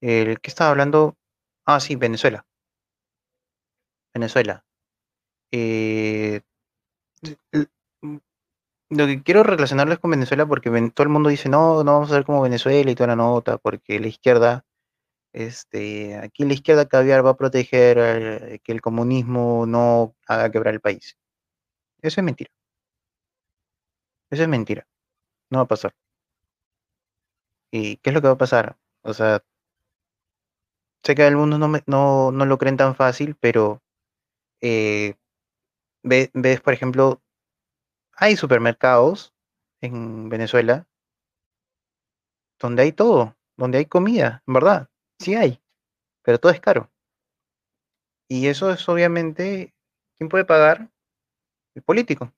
[0.00, 1.18] El que estaba hablando.
[1.66, 2.46] Ah, sí, Venezuela.
[4.14, 4.64] Venezuela.
[5.52, 6.40] Eh,
[7.52, 7.66] l-
[8.02, 8.20] m-
[8.90, 12.16] lo que quiero relacionarles con Venezuela porque todo el mundo dice, no, no vamos a
[12.16, 14.64] ser como Venezuela y toda la nota, porque la izquierda,
[15.34, 20.74] este, aquí la izquierda caviar va a proteger eh, que el comunismo no haga quebrar
[20.74, 21.16] el país.
[22.02, 22.50] Eso es mentira.
[24.30, 24.86] Eso es mentira.
[25.50, 25.94] No va a pasar.
[27.76, 28.76] ¿Y qué es lo que va a pasar?
[29.02, 29.42] O sea,
[31.04, 33.82] sé que algunos no, me- no, no lo creen tan fácil, pero
[34.62, 35.16] eh,
[36.04, 37.22] ve- ves, por ejemplo,
[38.16, 39.34] hay supermercados
[39.82, 40.86] en Venezuela
[42.60, 45.58] donde hay todo, donde hay comida, en verdad, sí hay,
[46.22, 46.90] pero todo es caro.
[48.28, 49.74] Y eso es obviamente,
[50.16, 50.90] ¿quién puede pagar?
[51.74, 52.32] El político,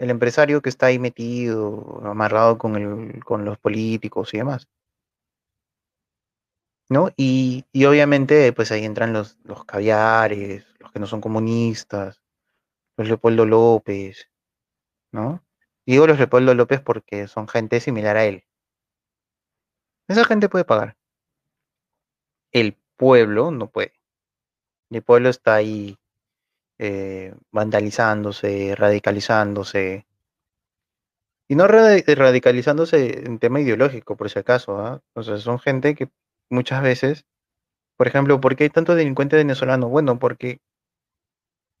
[0.00, 4.66] el empresario que está ahí metido, amarrado con, el, con los políticos y demás,
[6.88, 7.10] ¿no?
[7.18, 12.22] Y, y obviamente, pues ahí entran los, los caviares, los que no son comunistas,
[12.96, 14.30] los Leopoldo López,
[15.12, 15.44] ¿no?
[15.86, 18.44] Digo los Leopoldo López porque son gente similar a él.
[20.08, 20.96] Esa gente puede pagar.
[22.52, 23.92] El pueblo no puede.
[24.90, 25.98] El pueblo está ahí
[26.80, 30.06] eh, vandalizándose, radicalizándose.
[31.48, 36.08] Y no radi- radicalizándose en tema ideológico, por si acaso, sea, son gente que
[36.48, 37.26] muchas veces,
[37.96, 39.88] por ejemplo, ¿por qué hay tanto delincuente venezolano?
[39.88, 40.60] Bueno, porque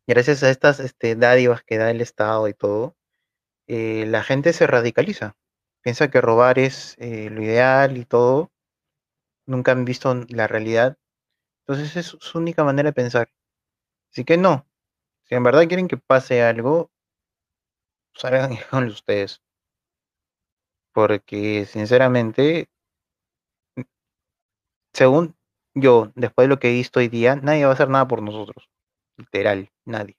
[0.06, 2.96] gracias a estas este, dádivas que da el Estado y todo,
[3.68, 5.36] eh, la gente se radicaliza.
[5.82, 8.52] Piensa que robar es eh, lo ideal y todo.
[9.46, 10.98] Nunca han visto la realidad.
[11.66, 13.30] Entonces es su única manera de pensar.
[14.12, 14.66] Así que no.
[15.30, 16.90] Si en verdad quieren que pase algo,
[18.14, 19.40] salgan háganlo ustedes.
[20.92, 22.68] Porque sinceramente,
[24.92, 25.36] según
[25.74, 28.22] yo, después de lo que he visto hoy día, nadie va a hacer nada por
[28.22, 28.68] nosotros.
[29.18, 30.16] Literal, nadie.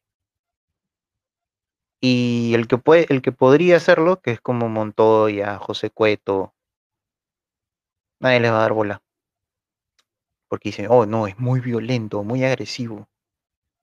[2.00, 6.54] Y el que puede, el que podría hacerlo, que es como Montoya, José Cueto,
[8.22, 9.04] nadie les va a dar bola.
[10.48, 13.11] Porque dicen, oh no, es muy violento, muy agresivo.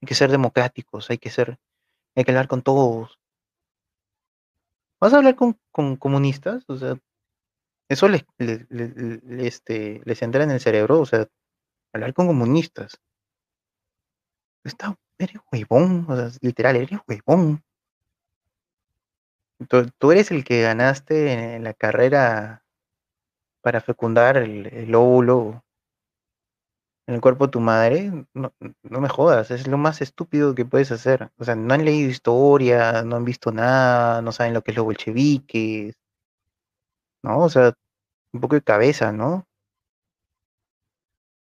[0.01, 1.59] Hay que ser democráticos, hay que ser,
[2.15, 3.19] hay que hablar con todos.
[5.01, 6.65] ¿Vas a hablar con, con comunistas?
[6.69, 6.99] O sea,
[7.89, 11.27] eso les, este, les entra en el cerebro, o sea,
[11.93, 13.01] hablar con comunistas.
[14.65, 17.63] Está, eres huevón, o sea, literal, eres huevón.
[19.69, 22.65] Tú, tú eres el que ganaste en la carrera
[23.61, 25.65] para fecundar el, el óvulo
[27.09, 28.13] en el cuerpo de tu madre.
[28.35, 28.53] No,
[28.83, 31.31] no me jodas, es lo más estúpido que puedes hacer.
[31.39, 34.77] O sea, no han leído historia, no han visto nada, no saben lo que es
[34.77, 35.97] los bolcheviques,
[37.23, 37.41] ¿no?
[37.41, 37.73] O sea,
[38.33, 39.47] un poco de cabeza, ¿no?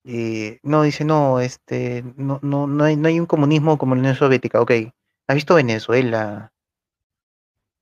[0.05, 4.01] Eh, no, dice, no, este, no, no, no hay, no hay un comunismo como la
[4.01, 4.73] Unión Soviética, ok.
[5.29, 6.53] ¿Has visto Venezuela?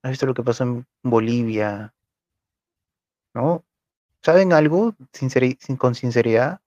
[0.03, 1.95] ¿Has visto lo que pasó en Bolivia?
[3.35, 3.65] ¿No?
[4.23, 4.95] ¿Saben algo
[5.79, 6.61] con sinceridad?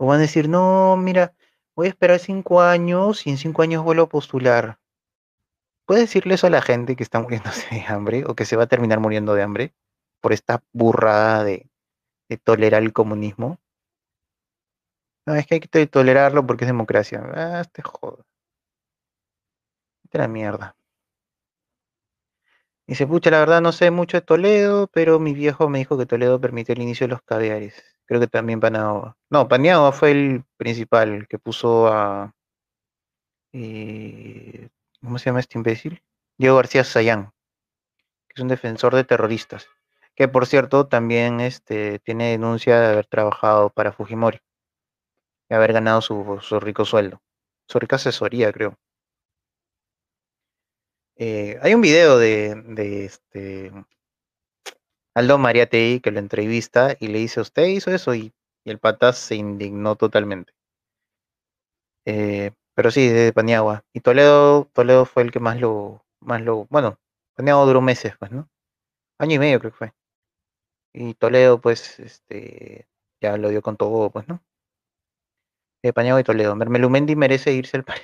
[0.00, 1.34] O van a decir, no, mira,
[1.74, 4.78] voy a esperar cinco años y en cinco años vuelvo a postular.
[5.86, 8.64] ¿Puedes decirle eso a la gente que está muriéndose de hambre o que se va
[8.64, 9.74] a terminar muriendo de hambre
[10.20, 11.70] por esta burrada de,
[12.44, 13.58] tolerar el comunismo?
[15.26, 17.22] No, es que hay que to- tolerarlo porque es democracia.
[17.34, 18.24] Ah, te jodas.
[20.02, 20.74] Vete a la mierda.
[22.86, 26.06] Dice, pucha, la verdad no sé mucho de Toledo, pero mi viejo me dijo que
[26.06, 27.74] Toledo permitió el inicio de los caviares.
[28.06, 29.16] Creo que también Paniagua.
[29.30, 32.34] No, Paniagua fue el principal, que puso a...
[33.52, 34.68] eh,
[35.00, 36.02] ¿cómo se llama este imbécil?
[36.36, 37.32] Diego García Sayán,
[38.28, 39.68] que es un defensor de terroristas.
[40.14, 44.40] Que por cierto también este, tiene denuncia de haber trabajado para Fujimori.
[45.48, 47.20] De haber ganado su, su rico sueldo.
[47.68, 48.78] Su rica asesoría, creo.
[51.16, 53.72] Eh, hay un video de, de este
[55.14, 58.14] Aldo Mariategui que lo entrevista y le dice, ¿usted hizo eso?
[58.14, 58.32] Y,
[58.64, 60.54] el pata se indignó totalmente.
[62.06, 63.84] Eh, pero sí, de Paniagua.
[63.92, 66.98] Y Toledo, Toledo fue el que más lo, más lo, bueno,
[67.36, 68.48] Paniagua duró meses, pues, ¿no?
[69.18, 69.94] Año y medio creo que fue.
[70.94, 72.88] Y Toledo, pues, este,
[73.20, 74.42] ya lo dio con todo, pues, ¿no?
[75.82, 76.56] De Paniagua y Toledo.
[76.56, 78.00] Mermelumendi merece irse al paro.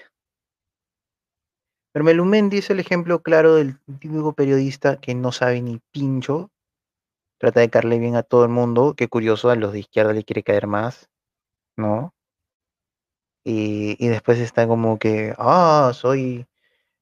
[1.94, 6.50] Mermelumendi es el ejemplo claro del típico periodista que no sabe ni pincho
[7.40, 8.94] trata de caerle bien a todo el mundo.
[8.96, 11.08] Qué curioso, a los de izquierda le quiere caer más,
[11.76, 12.14] ¿no?
[13.44, 16.46] Y, y después está como que, ah, soy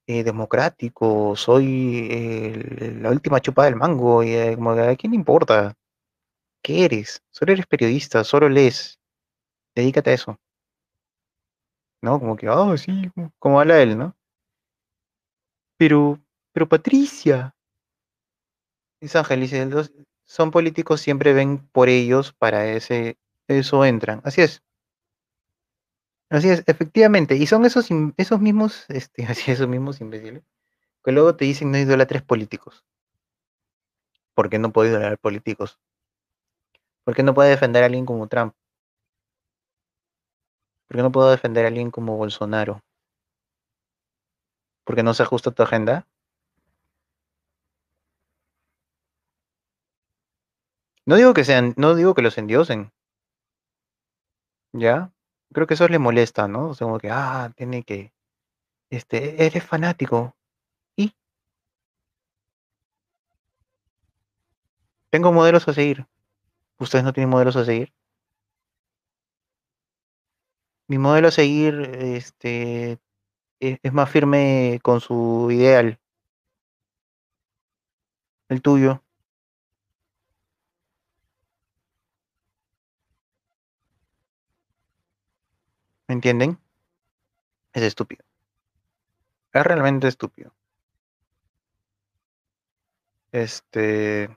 [0.09, 5.16] eh, democrático, soy el- la última chupada del mango, y eh, como, ¿a quién le
[5.19, 5.74] importa?
[6.62, 7.23] ¿Qué eres?
[7.32, 8.98] Solo eres periodista, solo lees,
[9.77, 10.39] dedícate a eso,
[12.02, 12.19] ¿no?
[12.19, 12.93] Como que, ah, sí,
[13.39, 14.16] como habla él, ¿no?
[15.77, 16.20] Pero,
[16.52, 17.52] pero Patricia,
[19.01, 19.69] es Ángel, dice,
[20.29, 23.19] son políticos, siempre ven por ellos, para ese,
[23.49, 24.21] eso entran.
[24.25, 24.63] Así es,
[26.31, 30.45] así es, efectivamente, y son esos, esos mismos, este, así, esos mismos imbéciles,
[31.05, 32.85] que luego te dicen no idolatres políticos.
[34.35, 35.81] ¿Por qué no puedo idolatrar políticos?
[37.05, 38.55] ¿Por qué no puedo defender a alguien como Trump?
[40.87, 42.83] ¿Por qué no puedo defender a alguien como Bolsonaro?
[44.85, 46.07] ¿Porque no se ajusta a tu agenda?
[51.09, 52.93] No digo que sean, no digo que los endiosen,
[54.73, 55.11] ¿ya?
[55.55, 56.69] Creo que eso les molesta, ¿no?
[56.69, 58.13] O sea, como que, ah, tiene que,
[58.91, 60.37] este, eres fanático.
[60.97, 61.15] Y
[65.11, 66.07] tengo modelos a seguir.
[66.79, 67.93] ¿Ustedes no tienen modelos a seguir?
[70.89, 72.99] Mi modelo a seguir, este,
[73.61, 75.99] es, es más firme con su ideal.
[78.51, 79.03] El tuyo,
[86.09, 86.59] ¿me entienden?
[87.73, 88.25] Es estúpido.
[89.53, 90.53] Es realmente estúpido.
[93.31, 94.37] Este,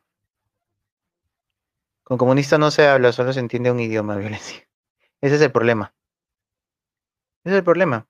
[2.03, 4.67] con comunista no se habla, solo se entiende un idioma, violencia.
[5.21, 5.93] Ese es el problema.
[7.43, 8.07] Ese es el problema.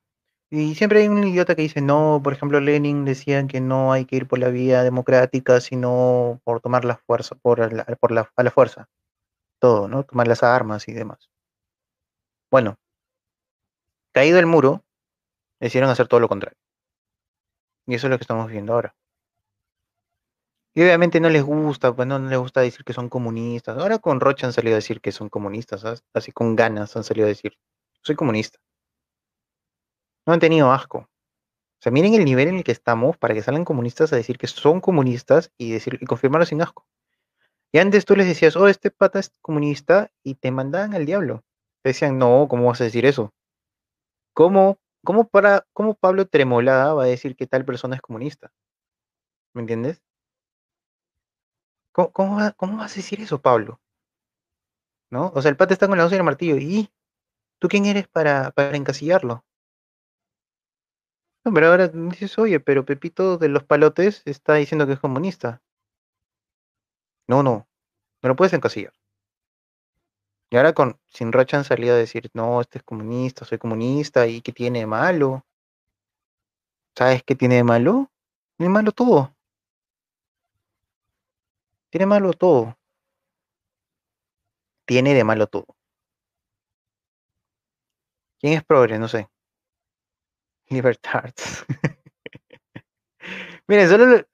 [0.50, 4.06] Y siempre hay un idiota que dice, no, por ejemplo, Lenin decía que no hay
[4.06, 8.30] que ir por la vía democrática, sino por tomar la fuerza, por la, por la,
[8.36, 8.90] a la fuerza.
[9.60, 10.04] Todo, ¿no?
[10.04, 11.30] Tomar las armas y demás.
[12.52, 12.78] Bueno,
[14.12, 14.84] caído el muro,
[15.60, 16.58] decidieron hacer todo lo contrario.
[17.88, 18.96] Y eso es lo que estamos viendo ahora.
[20.74, 23.78] Y obviamente no les gusta, pues no, no les gusta decir que son comunistas.
[23.78, 26.04] Ahora con Rocha han salido a decir que son comunistas.
[26.14, 27.58] Así con ganas han salido a decir,
[28.02, 28.60] soy comunista.
[30.26, 31.00] No han tenido asco.
[31.00, 34.38] O sea, miren el nivel en el que estamos para que salgan comunistas a decir
[34.38, 36.86] que son comunistas y, decir, y confirmarlo sin asco.
[37.74, 41.44] Y antes tú les decías, oh, este pata es comunista y te mandaban al diablo.
[41.82, 43.34] Te decían, no, ¿cómo vas a decir eso?
[44.34, 48.52] ¿Cómo, cómo, para, cómo Pablo Tremolada va a decir que tal persona es comunista?
[49.53, 50.02] ¿Me entiendes?
[51.94, 53.80] ¿Cómo, cómo, cómo vas a decir eso, Pablo?
[55.10, 55.32] ¿No?
[55.36, 56.58] O sea, el pata está con la once y martillo.
[56.58, 56.90] ¿Y
[57.60, 59.44] tú quién eres para, para encasillarlo?
[61.44, 65.62] No, pero ahora dices, oye, pero Pepito de los palotes está diciendo que es comunista.
[67.28, 67.68] No, no,
[68.22, 68.94] no lo puedes encasillar.
[70.52, 74.28] Y ahora con Sin Rocha han salido a decir, no, este es comunista, soy comunista,
[74.28, 75.45] ¿y qué tiene de malo?
[76.94, 78.11] ¿Sabes qué tiene de malo?
[78.57, 79.34] Tiene malo todo.
[81.90, 82.78] Tiene malo todo.
[84.86, 85.68] Tiene de malo todo.
[88.41, 88.99] ¿Quién es progre?
[88.99, 89.30] No sé.
[90.69, 91.65] Libertards.
[93.68, 94.28] Miren, solo,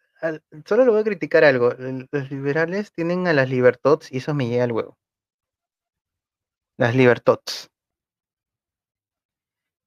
[0.65, 1.75] solo le voy a criticar algo.
[2.11, 4.97] Los liberales tienen a las libertots y eso me llega al huevo.
[6.77, 7.69] Las libertots.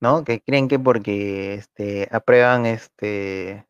[0.00, 0.24] ¿No?
[0.24, 3.66] Que creen que porque este, aprueban este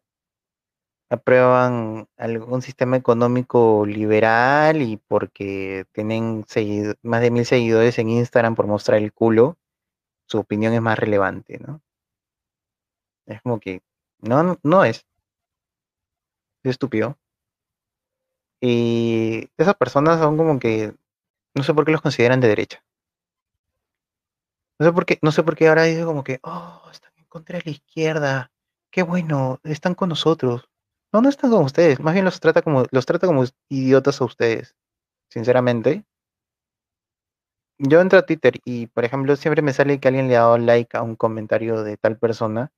[1.11, 6.45] aprueban algún sistema económico liberal y porque tienen
[7.03, 9.59] más de mil seguidores en Instagram por mostrar el culo,
[10.27, 11.83] su opinión es más relevante, ¿no?
[13.27, 13.83] Es como que
[14.21, 15.07] no, no, no es,
[16.63, 17.19] es estúpido.
[18.61, 20.95] Y esas personas son como que
[21.55, 22.85] no sé por qué los consideran de derecha.
[24.81, 27.27] No sé por qué, no sé por qué ahora dicen como que, oh, están en
[27.27, 28.51] contra de la izquierda.
[28.91, 30.69] Qué bueno, están con nosotros.
[31.13, 34.25] No, no están con ustedes, más bien los trata como, los trata como idiotas a
[34.25, 34.75] ustedes,
[35.31, 36.05] sinceramente.
[37.79, 40.59] Yo entro a Twitter y, por ejemplo, siempre me sale que alguien le ha dado
[40.59, 42.71] like a un comentario de tal persona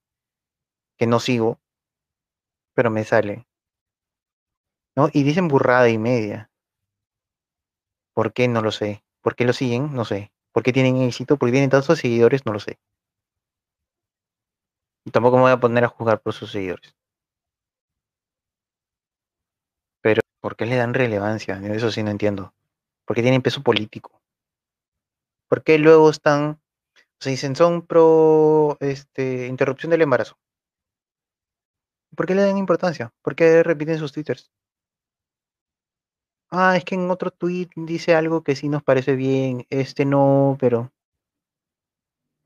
[0.97, 1.61] que no sigo,
[2.75, 3.47] pero me sale,
[4.97, 5.11] ¿no?
[5.13, 6.51] Y dicen burrada y media.
[8.15, 8.49] ¿Por qué?
[8.49, 9.05] No lo sé.
[9.21, 9.93] ¿Por qué lo siguen?
[9.93, 10.32] No sé.
[10.53, 11.37] ¿Por qué tienen éxito?
[11.37, 12.45] ¿Por qué tienen tantos seguidores?
[12.47, 12.79] No lo sé.
[15.05, 16.95] Y tampoco me voy a poner a juzgar por sus seguidores.
[20.03, 21.61] Pero, ¿por qué le dan relevancia?
[21.75, 22.55] Eso sí no entiendo.
[23.07, 24.21] ¿Por qué tienen peso político?
[25.49, 26.61] ¿Por qué luego están,
[26.97, 30.39] o sea, dicen son pro este, interrupción del embarazo?
[32.17, 33.13] ¿Por qué le dan importancia?
[33.23, 34.51] ¿Por qué repiten sus twitters?
[36.55, 40.59] Ah, es que en otro tweet dice algo que sí nos parece bien, este no,
[40.61, 40.93] pero...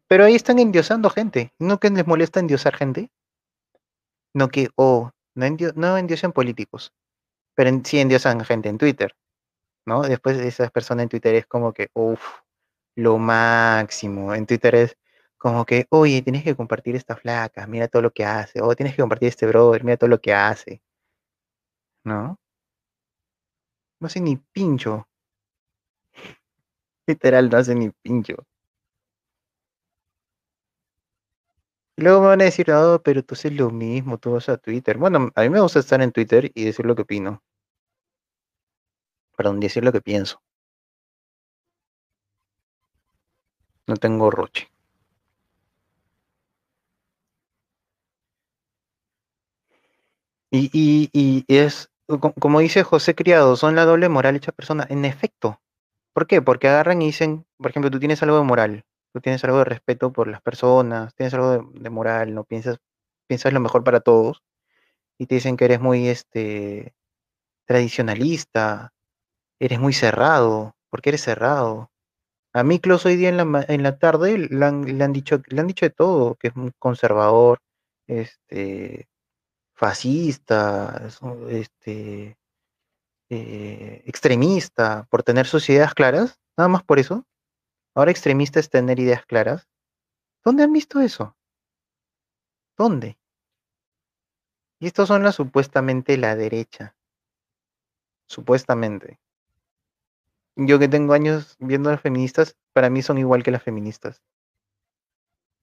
[0.09, 1.53] Pero ahí están endiosando gente.
[1.59, 3.11] ¿No que les molesta endiosar gente?
[4.33, 6.93] No que, oh, no, endio no endiosan políticos,
[7.57, 9.17] pero sí endiosan gente en Twitter,
[9.87, 10.03] ¿no?
[10.03, 12.23] Después de esas personas en Twitter es como que, uff,
[12.97, 14.35] lo máximo.
[14.35, 14.99] En Twitter es
[15.39, 18.97] como que, oye, tienes que compartir esta flaca, mira todo lo que hace, o tienes
[18.97, 20.83] que compartir este brother, mira todo lo que hace,
[22.05, 22.39] ¿no?
[24.01, 25.07] No hace ni pincho.
[27.09, 28.47] Literal, no hace ni pincho.
[31.99, 34.57] Y luego me van a decir, oh, pero tú haces lo mismo, tú vas a
[34.57, 34.97] Twitter.
[34.97, 37.43] Bueno, a mí me gusta estar en Twitter y decir lo que opino.
[39.37, 40.43] Perdón, decir lo que pienso.
[43.89, 44.69] No tengo roche.
[50.51, 54.87] Y, y, y es, como dice José Criado, son la doble moral hecha persona.
[54.89, 55.61] En efecto.
[56.15, 56.41] ¿Por qué?
[56.43, 59.65] Porque agarran y dicen, por ejemplo, tú tienes algo de moral, tú tienes algo de
[59.65, 62.79] respeto por las personas, tienes algo de, moral, no piensas,
[63.29, 64.43] piensas lo mejor para todos,
[65.19, 66.95] y te dicen que eres muy este
[67.67, 68.95] tradicionalista,
[69.61, 71.91] eres muy cerrado, porque eres cerrado.
[72.55, 75.43] A mí, Klaus, hoy día en la, en la tarde le han, le han, dicho,
[75.49, 77.59] le han dicho de todo, que es un conservador,
[78.07, 79.09] este,
[79.77, 81.09] fascista,
[81.51, 82.39] este,
[83.29, 87.27] eh, extremista, por tener sus ideas claras, nada más por eso.
[87.95, 89.69] Ahora extremista es tener ideas claras.
[90.45, 91.37] ¿Dónde han visto eso?
[92.77, 93.19] ¿Dónde?
[94.81, 96.97] Y estos son la supuestamente la derecha.
[98.29, 99.19] Supuestamente.
[100.57, 104.23] Yo que tengo años viendo a las feministas, para mí son igual que las feministas.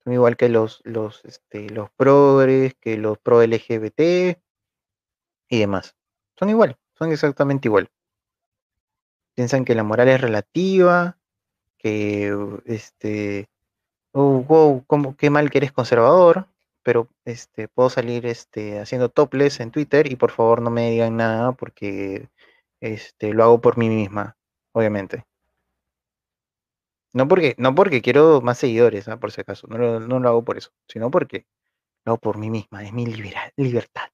[0.04, 4.38] Son igual que los, los, este, los progres, que los pro LGBT
[5.50, 5.96] y demás.
[6.38, 7.90] Son igual, son exactamente igual.
[9.36, 11.18] Piensan que la moral es relativa,
[11.78, 12.36] que
[12.66, 13.50] este,
[14.14, 16.48] oh, wow, cómo, qué mal que eres conservador,
[16.84, 21.18] pero este, puedo salir este, haciendo topless en Twitter y por favor no me digan
[21.18, 22.30] nada porque
[22.82, 24.38] este, lo hago por mí misma,
[24.74, 25.26] obviamente.
[27.14, 29.18] No porque, no porque quiero más seguidores, ¿eh?
[29.18, 31.46] por si acaso, no lo, no lo, hago por eso, sino porque
[32.06, 34.10] lo hago por mí misma, es mi libera, libertad.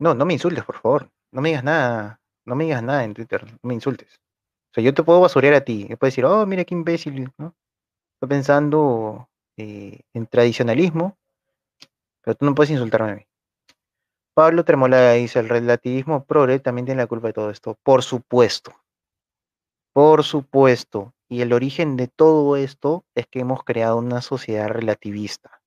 [0.00, 3.14] No, no me insultes, por favor, no me digas nada, no me digas nada en
[3.14, 4.20] Twitter, no me insultes.
[4.72, 7.32] O sea, yo te puedo basurear a ti, me puedes decir, oh, mira qué imbécil,
[7.38, 7.54] ¿no?
[8.14, 11.16] Estoy pensando eh, en tradicionalismo,
[12.22, 13.26] pero tú no puedes insultarme a mí.
[14.34, 17.78] Pablo Tremolada dice, el relativismo progre también tiene la culpa de todo esto.
[17.84, 18.72] Por supuesto.
[19.94, 21.14] Por supuesto.
[21.28, 25.62] Y el origen de todo esto es que hemos creado una sociedad relativista.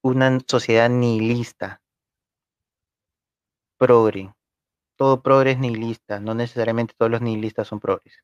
[0.00, 1.82] Una sociedad nihilista.
[3.76, 4.32] Progre.
[4.96, 6.20] Todo progre es nihilista.
[6.20, 8.22] No necesariamente todos los nihilistas son progres.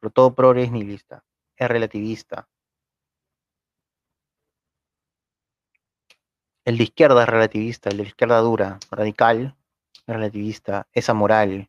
[0.00, 1.22] Pero todo progre es nihilista.
[1.54, 2.48] Es relativista.
[6.64, 9.54] El de izquierda es relativista, el de izquierda dura, radical,
[10.06, 11.68] relativista, es amoral,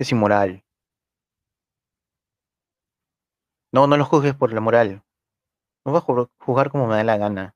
[0.00, 0.64] es inmoral.
[3.72, 5.02] No, no lo juzgues por la moral.
[5.84, 7.54] No vas a juzgar como me da la gana.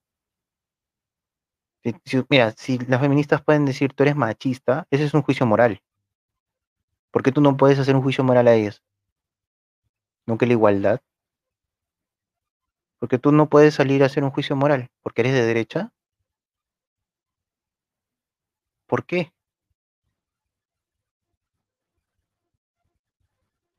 [2.30, 5.82] Mira, si las feministas pueden decir tú eres machista, ese es un juicio moral.
[7.10, 8.82] ¿Por qué tú no puedes hacer un juicio moral a ellas?
[10.26, 11.00] ¿No la igualdad?
[12.98, 15.92] Porque tú no puedes salir a hacer un juicio moral, porque eres de derecha.
[18.86, 19.33] ¿Por qué?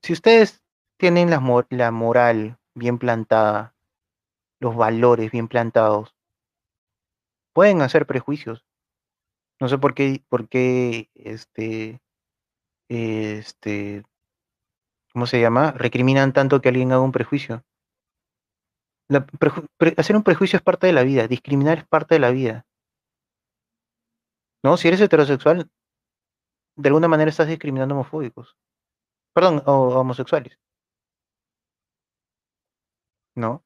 [0.05, 0.63] Si ustedes
[0.99, 3.73] tienen la, moral bien plantada,
[4.59, 6.15] los valores bien plantados,
[7.53, 8.63] pueden hacer prejuicios.
[9.59, 12.03] No sé por qué, por qué, este,
[12.87, 14.03] este,
[15.11, 15.71] ¿cómo se llama?
[15.71, 17.63] Recriminan tanto que alguien haga un prejuicio.
[19.97, 22.67] Hacer un prejuicio es parte de la vida, discriminar es parte de la vida.
[24.63, 24.77] ¿no?
[24.77, 25.67] Si eres heterosexual,
[26.75, 28.55] de alguna manera estás discriminando homofóbicos.
[29.35, 30.57] Perdón, o, homosexuales.
[33.35, 33.63] ¿No?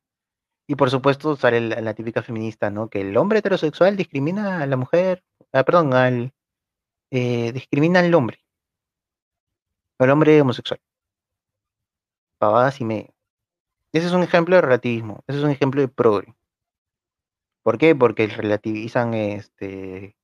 [0.68, 2.90] Y por supuesto sale la, típica feminista, ¿no?
[2.90, 5.24] Que el hombre heterosexual discrimina a la mujer,
[5.54, 6.34] ah, perdón, al,
[7.12, 8.40] eh, discrimina al hombre.
[10.00, 10.80] Al hombre homosexual.
[12.40, 13.14] Pavadas y medio.
[13.94, 16.36] Ese es un ejemplo de relativismo, ese es un ejemplo de progre.
[17.64, 17.96] ¿Por qué?
[17.96, 20.16] Porque relativizan este,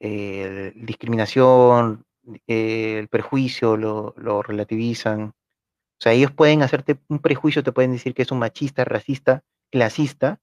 [0.00, 2.06] eh, discriminación,
[2.46, 5.22] eh, el prejuicio, lo, lo, relativizan.
[5.30, 9.44] O sea, ellos pueden hacerte un prejuicio, te pueden decir que es un machista, racista,
[9.70, 10.40] clasista,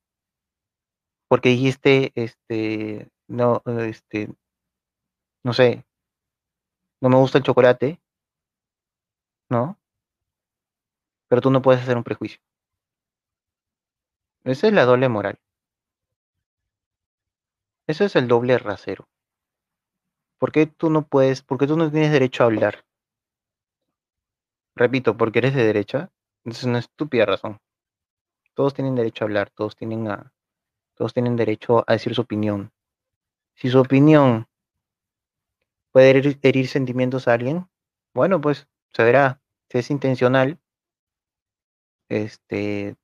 [1.28, 4.30] porque dijiste, este, no, este,
[5.44, 5.86] no sé,
[7.02, 8.00] no me gusta el chocolate,
[9.50, 9.78] ¿no?
[11.30, 12.40] Pero tú no puedes hacer un prejuicio.
[14.44, 15.40] Esa es la doble moral.
[17.88, 19.08] Ese es el doble rasero.
[20.38, 22.86] ¿Por qué tú no puedes, por qué tú no tienes derecho a hablar?
[24.76, 26.12] Repito, porque eres de derecha.
[26.46, 27.60] Es una estúpida razón.
[28.54, 30.32] Todos tienen derecho a hablar, todos tienen a,
[30.96, 32.72] todos tienen derecho a decir su opinión.
[33.56, 34.48] Si su opinión
[35.92, 37.68] puede herir, herir sentimientos a alguien,
[38.14, 39.42] bueno, pues se verá.
[39.70, 40.60] Si es intencional,
[42.10, 42.96] este,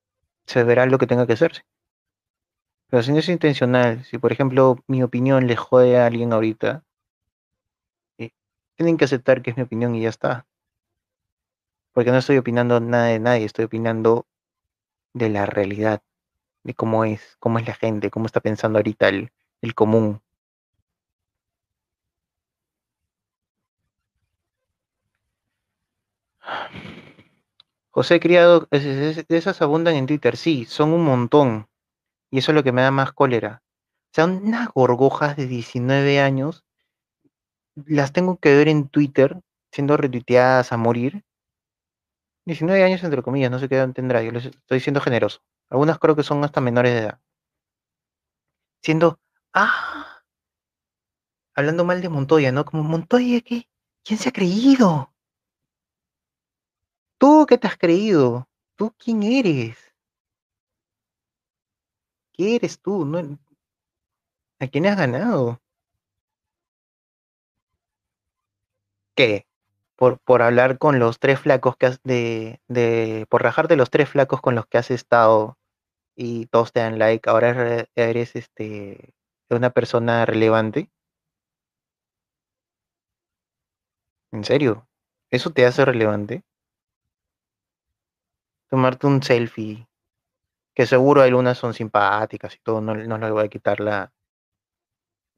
[0.46, 1.64] se verá lo que tenga que hacerse.
[2.90, 6.84] Pero si no es intencional, si por ejemplo mi opinión le jode a alguien ahorita,
[8.76, 10.46] tienen que aceptar que es mi opinión y ya está.
[11.94, 14.26] Porque no estoy opinando nada de nadie, estoy opinando
[15.14, 16.02] de la realidad,
[16.64, 19.32] de cómo es, cómo es la gente, cómo está pensando ahorita el,
[19.62, 20.22] el común.
[27.92, 31.68] José Criado, de esas abundan en Twitter, sí, son un montón.
[32.32, 33.62] Y eso es lo que me da más cólera.
[34.12, 36.66] O sea, unas gorgojas de 19 años,
[37.76, 39.42] las tengo que ver en Twitter,
[39.72, 41.24] siendo retuiteadas a morir.
[42.46, 45.42] 19 años entre comillas, no sé qué edad tendrá, yo les estoy siendo generoso.
[45.70, 47.20] Algunas creo que son hasta menores de edad.
[48.82, 49.20] Siendo,
[49.54, 50.22] ah,
[51.56, 52.66] hablando mal de Montoya, ¿no?
[52.66, 53.68] Como Montoya, ¿qué?
[54.04, 55.14] ¿Quién se ha creído?
[57.18, 58.50] ¿Tú qué te has creído?
[58.76, 59.78] ¿Tú quién eres?
[62.34, 63.06] ¿Qué eres tú?
[63.06, 63.40] ¿No?
[64.60, 65.63] ¿A quién has ganado?
[69.16, 69.48] ¿Qué?
[69.96, 74.10] Por, por hablar con los tres flacos que has de, de, por rajarte los tres
[74.10, 75.58] flacos con los que has estado
[76.16, 79.14] y todos te dan like, ahora eres, este
[79.50, 80.90] una persona relevante.
[84.32, 84.88] ¿En serio?
[85.32, 86.44] ¿Eso te hace relevante?
[88.70, 89.88] Tomarte un selfie,
[90.74, 94.12] que seguro algunas son simpáticas y todo, no, no le voy a quitar la,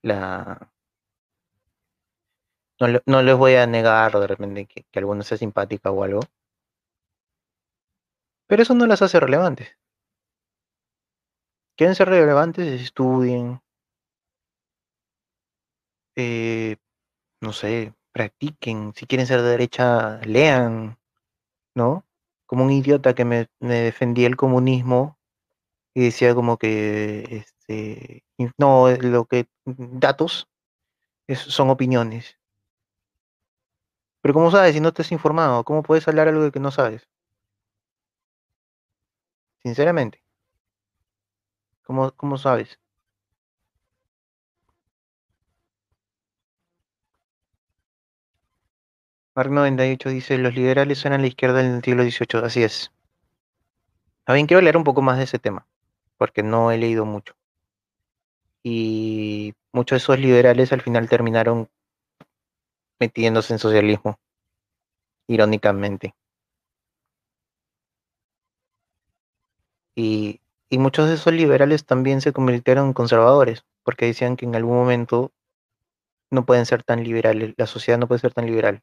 [0.01, 0.71] la
[2.79, 6.21] no, no les voy a negar de repente que, que alguna sea simpática o algo,
[8.47, 9.77] pero eso no las hace relevantes.
[11.77, 13.61] Quieren ser relevantes, estudien,
[16.15, 16.77] eh,
[17.41, 20.97] no sé, practiquen, si quieren ser de derecha, lean,
[21.75, 22.05] ¿no?
[22.47, 25.17] Como un idiota que me, defendía el comunismo
[25.95, 28.23] y decía como que, este,
[28.57, 30.47] no, lo que, datos
[31.35, 32.37] son opiniones.
[34.25, 35.63] Pero ¿cómo sabes si no estás informado?
[35.63, 37.07] ¿Cómo puedes hablar algo de que no sabes?
[39.63, 40.23] Sinceramente,
[41.83, 42.79] ¿cómo, cómo sabes?
[49.35, 52.91] Mark 98 dice, los liberales eran la izquierda en el siglo XVIII, así es.
[54.27, 55.67] A bien, quiero leer un poco más de ese tema,
[56.17, 57.35] porque no he leído mucho.
[58.63, 61.69] Y muchos de esos liberales al final terminaron
[62.99, 64.19] metiéndose en socialismo,
[65.27, 66.13] irónicamente.
[69.95, 70.41] Y,
[70.71, 75.31] muchos de esos liberales también se convirtieron en conservadores, porque decían que en algún momento
[76.31, 78.81] no pueden ser tan liberales, la sociedad no puede ser tan liberal.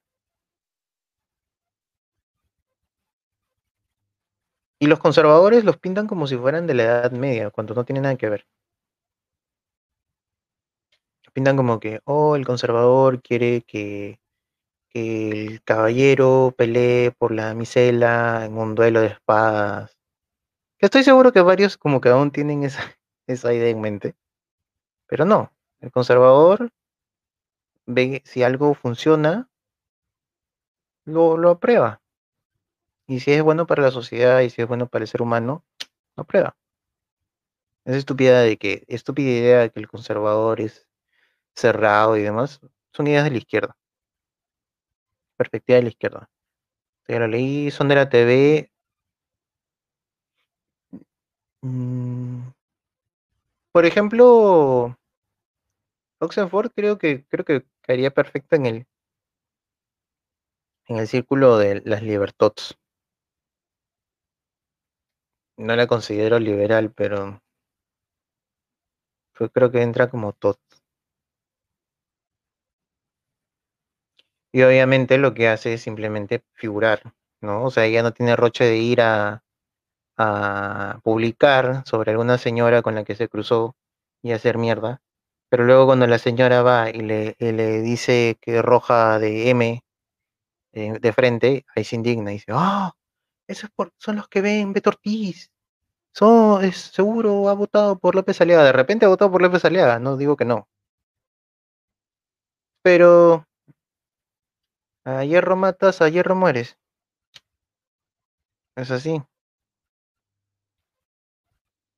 [4.79, 8.01] Y los conservadores los pintan como si fueran de la Edad Media, cuando no tiene
[8.01, 8.47] nada que ver.
[11.33, 14.21] Pintan como que, oh, el conservador quiere que,
[14.91, 19.97] que el caballero pelee por la damisela en un duelo de espadas.
[20.79, 22.83] Que estoy seguro que varios como que aún tienen esa,
[23.27, 24.15] esa idea en mente.
[25.07, 26.71] Pero no, el conservador
[27.87, 29.49] ve si algo funciona,
[31.05, 32.01] lo, lo aprueba.
[33.07, 35.65] Y si es bueno para la sociedad y si es bueno para el ser humano,
[36.17, 36.57] lo aprueba.
[37.85, 40.89] Esa estúpida de que, estúpida idea de que el conservador es
[41.55, 42.61] cerrado y demás,
[42.93, 43.77] son ideas de la izquierda.
[45.37, 46.31] Perspectiva de la izquierda.
[47.09, 48.70] Ya lo leí, son de la TV.
[51.65, 52.53] Mm,
[53.73, 54.97] por ejemplo,
[56.20, 58.87] Oxenford creo que creo que caería perfecto en el
[60.87, 62.79] en el círculo de las libertots.
[65.57, 67.41] No la considero liberal, pero
[69.35, 70.59] pues creo que entra como tot.
[74.53, 77.65] Y obviamente lo que hace es simplemente figurar, ¿no?
[77.65, 79.43] O sea, ella no tiene roche de ir a,
[80.19, 83.77] a publicar sobre alguna señora con la que se cruzó
[84.23, 85.03] y hacer mierda.
[85.51, 89.85] Pero luego cuando la señora va y le, le dice que roja de M
[90.73, 92.93] eh, de frente, ahí se indigna y dice, ¡ah!
[93.49, 95.51] esos por- son los que ven Beto Ortiz.
[96.15, 98.65] So, es seguro ha votado por López Aliaga.
[98.65, 100.69] De repente ha votado por López Aliaga, no digo que no.
[102.83, 103.45] Pero
[105.05, 106.77] a hierro matas, a hierro mueres.
[108.77, 109.23] Es así.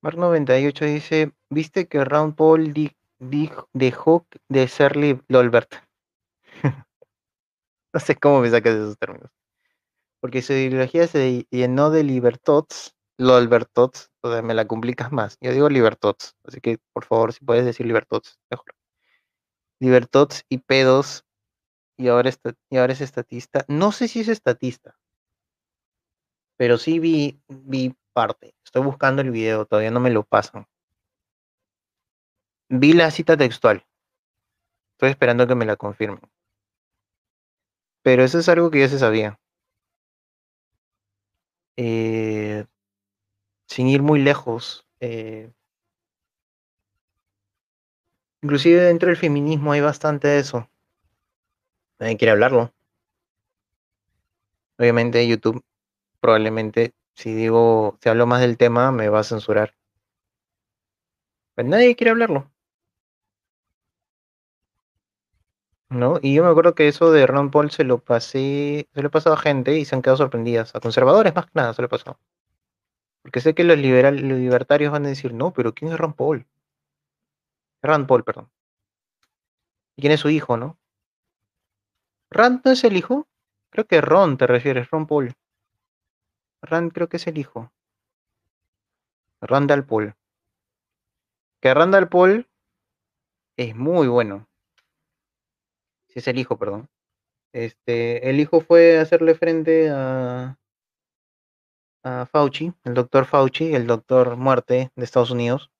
[0.02, 4.96] Mark 98 dice, ¿viste que Ron Paul di- dijo- dejó de ser
[5.28, 5.72] Lolbert?
[7.92, 9.30] no sé cómo me sacas esos términos.
[10.20, 15.36] Porque su ideología se llenó de libertots, Lolbertots, o sea, me la complicas más.
[15.40, 18.74] Yo digo libertots, así que por favor, si puedes decir libertots, mejor.
[19.80, 21.24] Libertots y pedos,
[21.96, 22.30] y ahora,
[22.70, 23.64] y ahora es estatista.
[23.68, 24.96] No sé si es estatista,
[26.56, 28.54] pero sí vi, vi parte.
[28.64, 30.66] Estoy buscando el video, todavía no me lo pasan.
[32.68, 33.86] Vi la cita textual.
[34.94, 36.20] Estoy esperando que me la confirmen.
[38.02, 39.38] Pero eso es algo que ya se sabía.
[41.76, 42.64] Eh,
[43.66, 44.86] sin ir muy lejos.
[45.00, 45.52] eh,
[48.42, 50.68] inclusive dentro del feminismo hay bastante de eso.
[51.98, 52.72] Nadie quiere hablarlo.
[54.78, 55.64] Obviamente YouTube
[56.20, 59.74] probablemente si digo, si hablo más del tema me va a censurar.
[61.54, 62.50] Pero nadie quiere hablarlo.
[65.88, 66.18] ¿No?
[66.20, 69.10] Y yo me acuerdo que eso de Ron Paul se lo pasé, se lo he
[69.10, 70.74] pasado a gente y se han quedado sorprendidas.
[70.74, 72.18] A conservadores más que nada se lo he pasado.
[73.22, 76.14] Porque sé que los, liberal, los libertarios van a decir, no, pero ¿quién es Ron
[76.14, 76.46] Paul?
[77.82, 78.50] Rand Paul, perdón.
[79.96, 80.78] ¿Y quién es su hijo, no?
[82.30, 83.26] ¿Rand no es el hijo?
[83.70, 85.34] Creo que Ron te refieres, Ron Paul.
[86.62, 87.72] Rand creo que es el hijo.
[89.40, 90.14] Randall Paul.
[91.60, 92.48] Que Randall Paul
[93.56, 94.48] es muy bueno.
[96.08, 96.88] Si es el hijo, perdón.
[97.52, 100.58] Este, el hijo fue a hacerle frente a,
[102.02, 105.70] a Fauci, el doctor Fauci, el doctor muerte de Estados Unidos,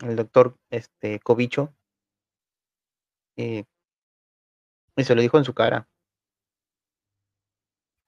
[0.00, 1.72] el doctor este, Covicho,
[3.36, 3.64] y,
[4.96, 5.86] y se lo dijo en su cara.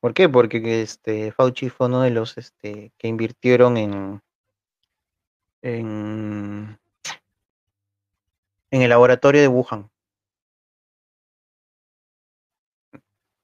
[0.00, 0.28] ¿Por qué?
[0.28, 4.22] Porque este, Fauci fue uno de los este, que invirtieron en,
[5.62, 6.78] en,
[8.70, 9.90] en el laboratorio de Wuhan.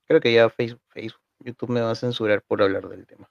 [0.07, 3.29] Creo que ya Facebook, Facebook, YouTube me va a censurar por hablar del tema.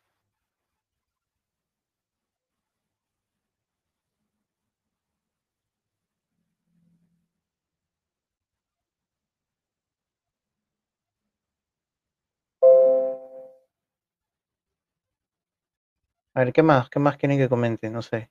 [16.36, 16.90] A ver, ¿qué más?
[16.90, 17.90] ¿Qué más quieren que comente?
[17.90, 18.30] No sé.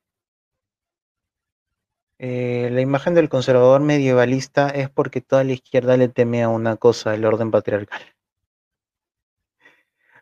[2.18, 6.76] Eh, la imagen del conservador medievalista es porque toda la izquierda le teme a una
[6.76, 8.00] cosa, el orden patriarcal.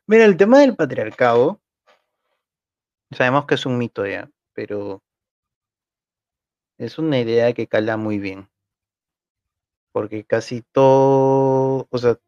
[0.07, 1.61] Mira, el tema del patriarcado,
[3.13, 5.03] sabemos que es un mito ya, pero
[6.79, 8.49] es una idea que cala muy bien.
[9.93, 12.19] Porque casi todo, o sea,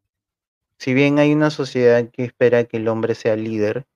[0.78, 3.86] si bien hay una sociedad que espera que el hombre sea líder,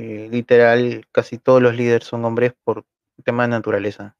[0.00, 2.84] eh, literal, casi todos los líderes son hombres por
[3.24, 4.16] tema de naturaleza.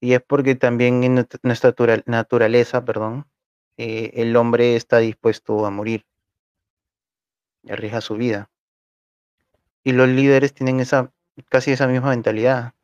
[0.00, 1.74] Y es porque también en nuestra
[2.06, 3.26] naturaleza, perdón,
[3.78, 6.06] eh, el hombre está dispuesto a morir
[7.64, 8.48] y arriesga su vida.
[9.82, 11.12] Y los líderes tienen esa
[11.48, 12.74] casi esa misma mentalidad.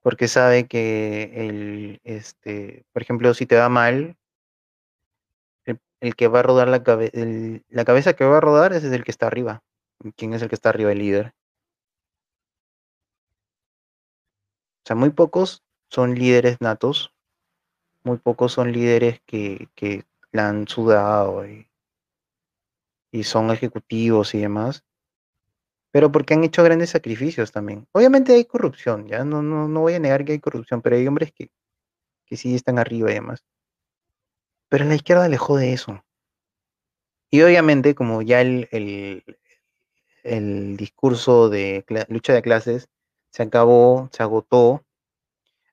[0.00, 4.16] Porque sabe que el, este, por ejemplo, si te va mal,
[5.64, 7.10] el, que va a rodar la, cabe,
[7.68, 9.64] la cabeza que va a rodar es el que está arriba.
[10.16, 10.92] ¿Quién es el que está arriba?
[10.92, 11.34] El líder.
[14.84, 17.12] O sea, muy pocos son líderes natos,
[18.04, 21.68] muy pocos son líderes que, que la han sudado y,
[23.10, 24.84] y son ejecutivos y demás,
[25.90, 27.88] pero porque han hecho grandes sacrificios también.
[27.92, 31.06] Obviamente hay corrupción, ya no, no, no voy a negar que hay corrupción, pero hay
[31.06, 31.50] hombres que,
[32.26, 33.42] que sí están arriba y demás.
[34.68, 36.04] Pero la izquierda le jode eso.
[37.30, 39.24] Y obviamente, como ya el, el,
[40.26, 42.88] el discurso de lucha de clases
[43.30, 44.84] se acabó, se agotó,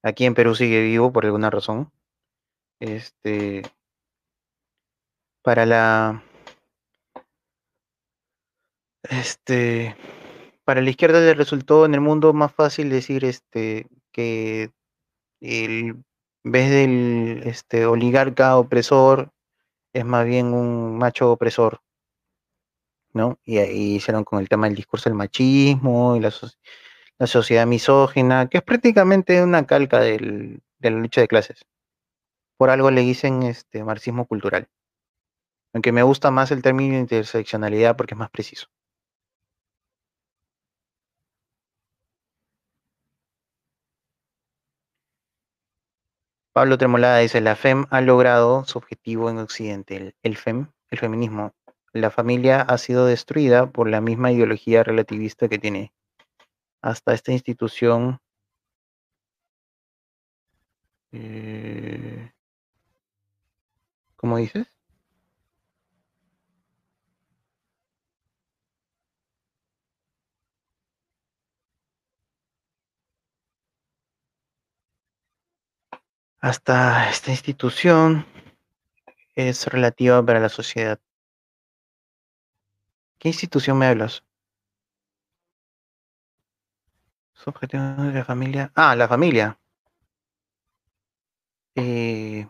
[0.04, 1.92] aquí en Perú sigue vivo por alguna razón.
[2.80, 3.64] Este,
[5.44, 6.24] para la
[9.04, 9.96] este
[10.64, 14.72] para la izquierda le resultó en el mundo más fácil decir este que
[15.42, 16.04] el
[16.46, 19.32] en vez del este oligarca opresor
[19.94, 21.82] es más bien un macho opresor
[23.14, 23.40] ¿no?
[23.46, 26.32] Y ahí hicieron con el tema del discurso del machismo y la,
[27.28, 31.66] sociedad misógina, que es prácticamente una calca del, de la lucha de clases.
[32.58, 34.68] Por algo le dicen este marxismo cultural.
[35.74, 38.68] Aunque me gusta más el término de interseccionalidad porque es más preciso.
[46.54, 51.52] Pablo Tremolada dice, la FEM ha logrado su objetivo en Occidente, el FEM, el feminismo,
[51.94, 55.94] la familia ha sido destruida por la misma ideología relativista que tiene.
[56.82, 58.20] Hasta esta institución
[61.12, 62.32] eh,
[64.24, 64.68] ¿Cómo dices?
[76.40, 78.26] Hasta esta institución
[79.36, 81.00] es relativa para la sociedad.
[83.24, 84.22] ¿Qué institución me hablas?
[87.32, 88.70] Su objetivo de la familia.
[88.76, 89.58] Ah, la familia.
[91.76, 92.46] Eh,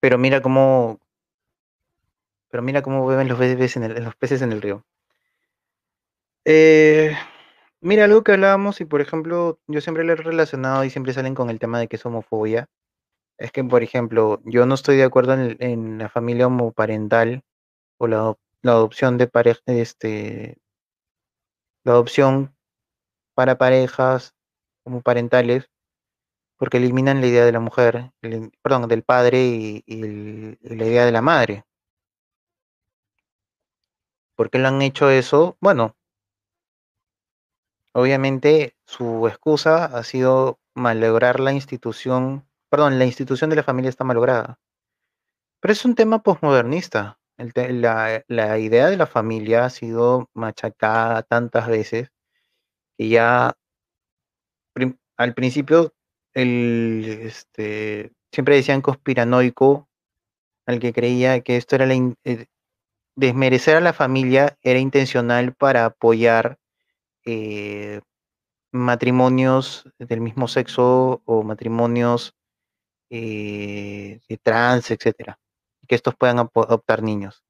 [0.00, 0.98] pero mira cómo.
[2.48, 4.82] Pero mira cómo beben los peces en el, los peces en el río.
[6.46, 7.14] Eh,
[7.82, 11.34] mira, algo que hablábamos, y por ejemplo, yo siempre lo he relacionado y siempre salen
[11.34, 12.70] con el tema de que es homofobia.
[13.36, 17.42] Es que, por ejemplo, yo no estoy de acuerdo en la familia homoparental
[17.98, 18.36] o la,
[18.66, 20.58] la adopción de pareja, este,
[21.84, 22.54] la adopción
[23.34, 24.34] para parejas
[24.84, 25.70] homoparentales,
[26.56, 28.12] porque eliminan la idea de la mujer,
[28.62, 31.64] perdón, del padre y, y, la idea de la madre.
[34.36, 35.56] ¿Por qué lo han hecho eso?
[35.60, 35.96] Bueno,
[37.92, 44.04] obviamente su excusa ha sido malograr la institución, perdón, la institución de la familia está
[44.04, 44.60] malograda.
[45.60, 47.18] Pero es un tema posmodernista.
[47.38, 47.52] El,
[47.82, 52.08] la, la, idea de la familia ha sido machacada tantas veces
[52.96, 53.54] que ya
[55.16, 55.94] al principio
[56.34, 59.88] el, este, siempre decían conspiranoico
[60.66, 61.94] al que creía que esto era la,
[62.24, 62.46] eh,
[63.16, 66.58] desmerecer a la familia era intencional para apoyar
[67.24, 68.00] eh,
[68.72, 72.34] matrimonios del mismo sexo o matrimonios
[73.10, 75.38] eh, de trans, etcétera,
[75.86, 77.44] que estos puedan adoptar niños.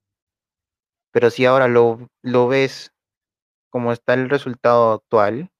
[1.10, 2.92] Pero si ahora lo, lo ves
[3.70, 5.50] como está el resultado actual,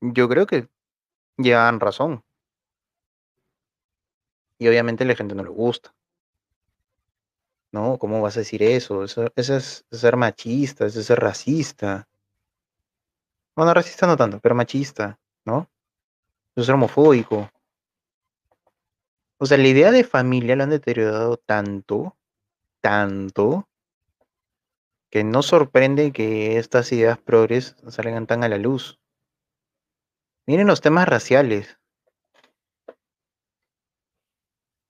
[0.00, 0.68] yo creo que
[1.36, 2.24] llevan razón.
[4.58, 5.94] Y obviamente la gente no le gusta.
[7.72, 7.98] ¿No?
[7.98, 9.02] ¿Cómo vas a decir eso?
[9.02, 12.06] Eso, eso es ser machista, eso es ser racista.
[13.56, 15.70] Bueno, racista no tanto, pero machista, ¿no?
[16.54, 17.50] Eso es ser homofóbico.
[19.42, 22.16] O sea, la idea de familia la han deteriorado tanto,
[22.80, 23.68] tanto,
[25.10, 29.00] que no sorprende que estas ideas progres salgan tan a la luz.
[30.46, 31.76] Miren los temas raciales.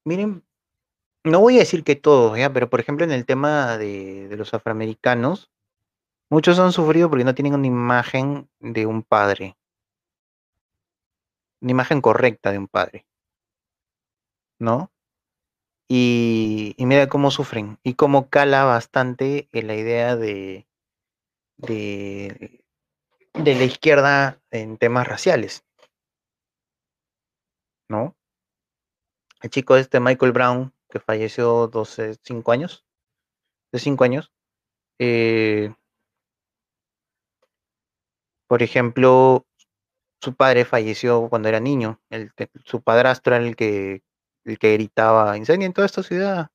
[0.04, 0.44] Miren,
[1.24, 2.52] no voy a decir que todos, ¿ya?
[2.52, 5.50] pero por ejemplo en el tema de, de, los afroamericanos,
[6.28, 9.56] muchos han sufrido porque no tienen una imagen de un padre.
[11.62, 13.06] Una imagen correcta de un padre.
[14.62, 14.92] ¿No?
[15.88, 20.68] Y, y mira cómo sufren y cómo cala bastante en la idea de,
[21.56, 22.64] de,
[23.34, 25.64] de la izquierda en temas raciales.
[27.88, 28.16] ¿No?
[29.42, 32.86] El chico este Michael Brown, que falleció 12, 5 años,
[33.72, 34.32] de 5 años,
[35.00, 35.74] eh,
[38.46, 39.44] por ejemplo,
[40.20, 42.00] su padre falleció cuando era niño,
[42.64, 44.04] su padrastro era el que,
[44.44, 46.48] el que gritaba, en toda esta ciudad.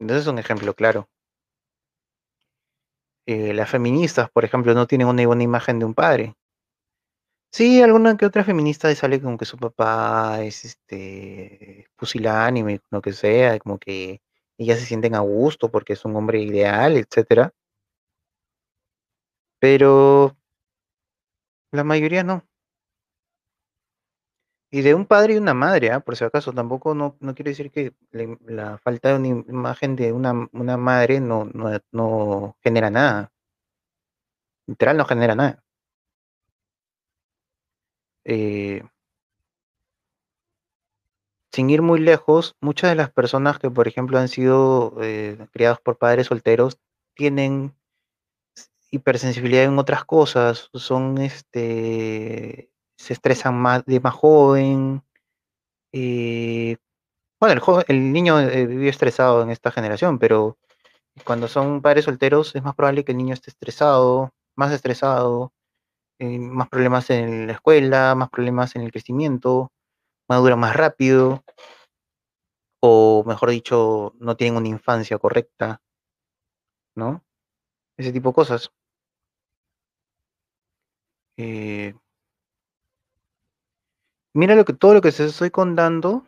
[0.00, 1.08] Entonces es un ejemplo claro.
[3.26, 6.34] Eh, las feministas, por ejemplo, no tienen una buena imagen de un padre.
[7.52, 13.12] Sí, alguna que otra feminista sale como que su papá es este pusilánime, lo que
[13.12, 14.20] sea, como que
[14.56, 17.52] ellas se sienten a gusto porque es un hombre ideal, etcétera.
[19.58, 20.36] Pero
[21.72, 22.44] la mayoría no.
[24.72, 26.00] Y de un padre y una madre, ¿eh?
[26.00, 30.12] por si acaso, tampoco no, no quiere decir que la, falta de una imagen de
[30.12, 33.32] una, una madre no, no, no genera nada.
[34.66, 35.62] Literal no genera nada.
[38.24, 38.82] Eh,
[41.52, 45.80] sin ir muy lejos, muchas de las personas que, por ejemplo, han sido eh, criados
[45.80, 46.78] por padres solteros
[47.14, 47.74] tienen
[48.90, 52.69] hipersensibilidad en otras cosas, son este
[53.00, 55.02] se estresan más de más joven.
[55.92, 56.76] Eh,
[57.40, 60.58] bueno, el, niño eh, vive estresado en esta generación, pero
[61.24, 65.52] cuando son padres solteros es más probable que el niño esté estresado, más estresado,
[66.18, 69.72] eh, más problemas en la escuela, más problemas en el crecimiento,
[70.28, 71.42] madura más rápido,
[72.82, 75.80] o mejor dicho, no tienen una infancia correcta,
[76.94, 77.24] ¿no?
[77.98, 78.70] Ese tipo de cosas.
[81.38, 81.94] Eh,
[84.34, 86.24] mira lo que, todo lo que se estoy contando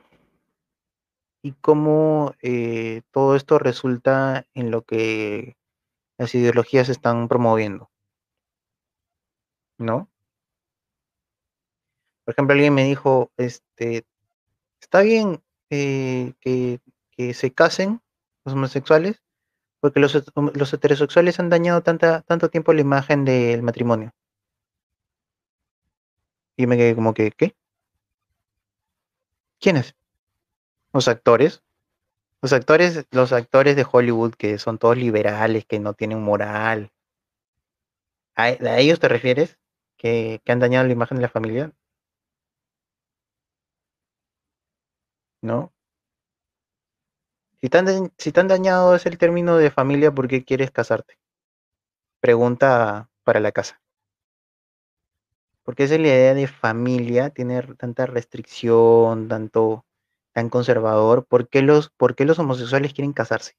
[1.42, 5.56] y cómo eh, todo esto resulta en lo que
[6.18, 7.90] las ideologías están promoviendo,
[9.78, 10.08] ¿no?
[12.24, 14.04] Por ejemplo, alguien me dijo, este,
[14.80, 16.80] está bien eh, que,
[17.10, 18.00] que, se casen
[18.44, 19.20] los homosexuales,
[19.80, 20.22] porque los,
[20.54, 24.12] los heterosexuales han dañado tanta, tanto tiempo la imagen del matrimonio.
[26.56, 27.56] Y me quedé como que, ¿qué?
[29.62, 29.94] ¿Quiénes?
[30.92, 31.62] Los actores.
[32.42, 36.90] Los actores, los actores de Hollywood que son todos liberales, que no tienen moral.
[38.34, 39.58] ¿A, ellos te refieres?
[39.96, 41.72] ¿Que, ¿Que han dañado la imagen de la familia?
[45.42, 45.72] ¿No?
[47.62, 51.18] Si tan, si tan dañado es el término de familia, ¿por qué quieres casarte?
[52.20, 53.81] Pregunta para la casa.
[55.64, 59.86] Porque esa es la idea de familia, tiene tanta restricción, tanto
[60.32, 61.24] tan conservador.
[61.26, 63.54] ¿Por qué los, por qué los homosexuales quieren casarse?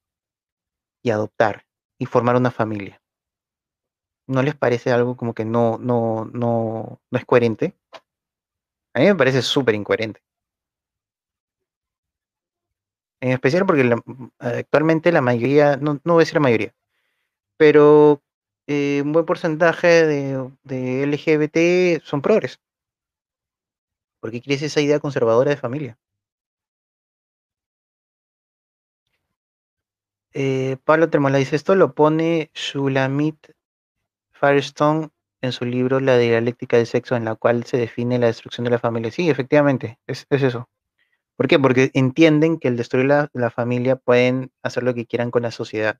[1.02, 1.66] Y adoptar
[1.98, 3.00] y formar una familia.
[4.26, 7.74] ¿No les parece algo como que no, no, no, no es coherente?
[8.94, 10.20] A mí me parece súper incoherente.
[13.20, 14.02] En especial porque la,
[14.38, 16.74] actualmente la mayoría, no, no voy a decir la mayoría,
[17.56, 18.22] pero
[18.66, 22.60] eh, un buen porcentaje de, LGBT son progres.
[24.20, 25.98] Porque crece esa idea conservadora de familia.
[30.32, 33.52] Eh, Pablo Tremola dice, esto lo pone Shulamit
[34.32, 35.10] Firestone
[35.42, 38.70] en su libro La dialéctica del sexo, en la cual se define la destrucción de
[38.70, 39.12] la familia.
[39.12, 40.68] Sí, efectivamente, es, es eso.
[41.36, 41.58] ¿Por qué?
[41.58, 45.98] Porque entienden que el destruir la, familia pueden hacer lo que quieran con la sociedad.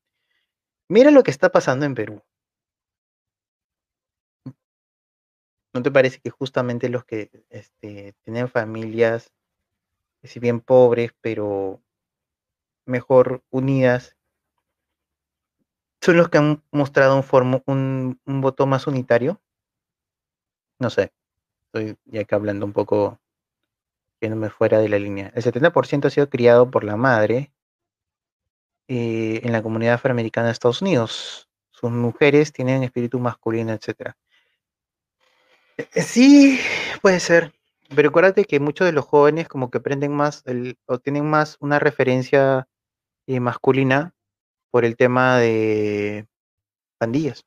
[0.89, 2.23] Mira lo que está pasando en Perú.
[5.75, 9.33] ¿No te parece que justamente los que este, tienen familias,
[10.23, 11.83] si bien pobres, pero
[12.87, 14.17] mejor unidas,
[16.01, 19.41] son los que han mostrado un, formo, un, voto más unitario?
[20.79, 21.13] No sé,
[21.67, 23.19] estoy ya que hablando un poco
[24.21, 25.31] me fuera de la línea.
[25.35, 27.53] El 70% ha sido criado por la madre
[28.89, 31.51] eh, en la comunidad afroamericana de Estados Unidos.
[31.71, 34.15] Sus mujeres tienen espíritu masculino, etc.
[35.77, 36.59] Eh, sí,
[37.03, 37.53] puede ser.
[37.95, 41.57] Pero acuérdate que muchos de los jóvenes como que aprenden más el, o tienen más
[41.61, 42.69] una referencia
[43.27, 44.15] eh, masculina
[44.71, 46.27] por el tema de
[46.99, 47.45] pandillas.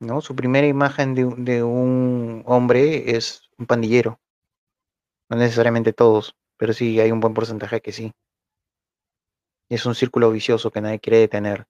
[0.00, 0.20] ¿no?
[0.20, 4.20] Su primera imagen de, de, un hombre es un pandillero.
[5.30, 8.12] No necesariamente todos, pero sí hay un buen porcentaje que sí.
[9.68, 11.66] Es un círculo vicioso que nadie quiere detener.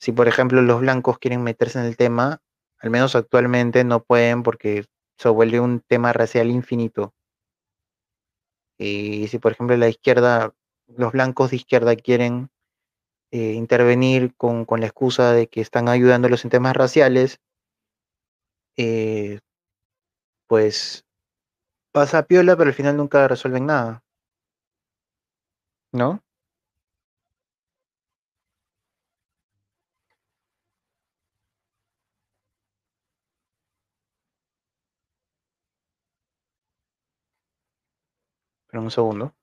[0.00, 2.40] Si, por ejemplo, los blancos quieren meterse en el tema,
[2.78, 4.84] al menos actualmente no pueden porque
[5.16, 7.14] se vuelve un tema racial infinito.
[8.78, 10.52] Y si, por ejemplo, la izquierda,
[10.88, 12.50] los blancos de izquierda quieren
[13.30, 17.40] eh, intervenir con, con la excusa de que están ayudándolos en temas raciales,
[18.76, 19.40] eh,
[20.46, 21.04] pues
[21.92, 24.02] pasa piola, pero al final nunca resuelven nada.
[25.92, 26.23] ¿No?
[38.74, 39.36] Pero un segundo.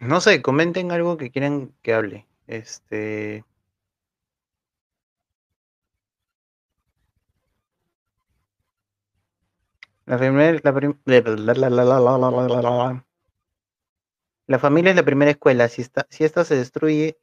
[0.00, 2.26] no sé, comenten algo que quieran que hable.
[2.46, 3.44] Este.
[10.06, 10.98] La, primer, la, prim...
[14.46, 15.68] la, familia es la primera escuela.
[15.68, 17.18] Si esta, si esta se destruye,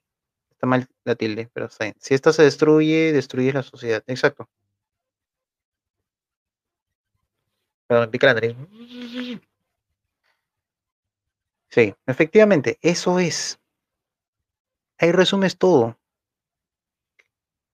[0.51, 4.03] está mal la tilde, pero Si esta se destruye, destruye la sociedad.
[4.07, 4.47] Exacto.
[7.87, 8.55] Perdón, pica la nariz.
[11.75, 13.59] Sí, efectivamente, eso es.
[14.97, 15.97] Ahí resumes todo.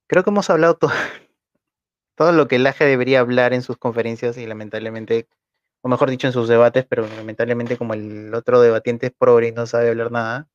[0.08, 0.92] Creo que hemos hablado todo,
[2.18, 5.28] todo lo que el AGE debería hablar en sus conferencias y lamentablemente,
[5.84, 9.52] o mejor dicho, en sus debates, pero lamentablemente como el otro debatiente es progre y
[9.54, 10.50] no sabe hablar nada,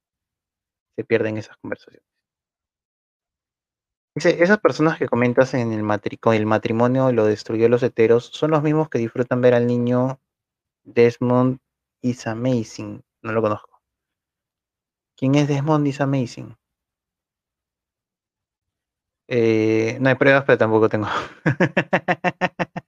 [0.97, 2.03] se pierden esas conversaciones.
[4.17, 8.25] Dice, esas personas que comentas en el matri con el matrimonio lo destruyó los heteros
[8.33, 10.21] son los mismos que disfrutan ver al niño
[10.85, 11.61] Desmond
[12.03, 13.06] is amazing.
[13.27, 13.83] No lo conozco.
[15.17, 16.57] ¿Quién es Desmond is amazing?
[19.29, 21.09] Eh, no hay pruebas, pero tampoco tengo.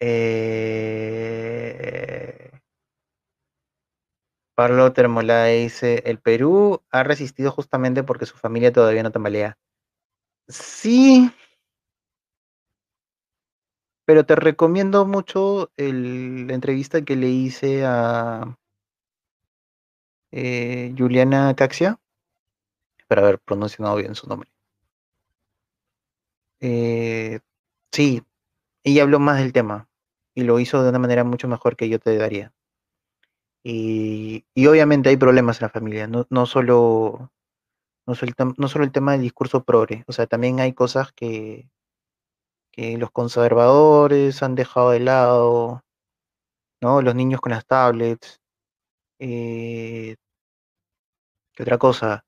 [0.00, 1.08] eh,
[4.54, 9.56] Pablo dice, el Perú ha resistido justamente porque su familia todavía no tambalea.
[10.48, 11.32] Sí,
[14.08, 18.56] pero te recomiendo mucho el, la entrevista que le hice a
[20.32, 22.00] eh, Juliana Caxia,
[23.06, 24.48] para haber pronunciado bien su nombre.
[26.60, 27.40] Eh,
[27.92, 28.22] sí,
[28.82, 29.90] ella habló más del tema
[30.34, 32.54] y lo hizo de una manera mucho mejor que yo te daría.
[33.62, 37.30] Y, obviamente hay problemas en la familia, no, solo
[38.06, 41.12] no solo, el no solo el tema del discurso progre, o sea, también hay cosas
[41.12, 41.68] que,
[42.78, 45.82] que los conservadores han dejado de lado,
[46.80, 47.02] ¿no?
[47.02, 48.40] Los niños con las tablets,
[49.18, 50.14] eh,
[51.54, 52.24] ¿qué otra cosa?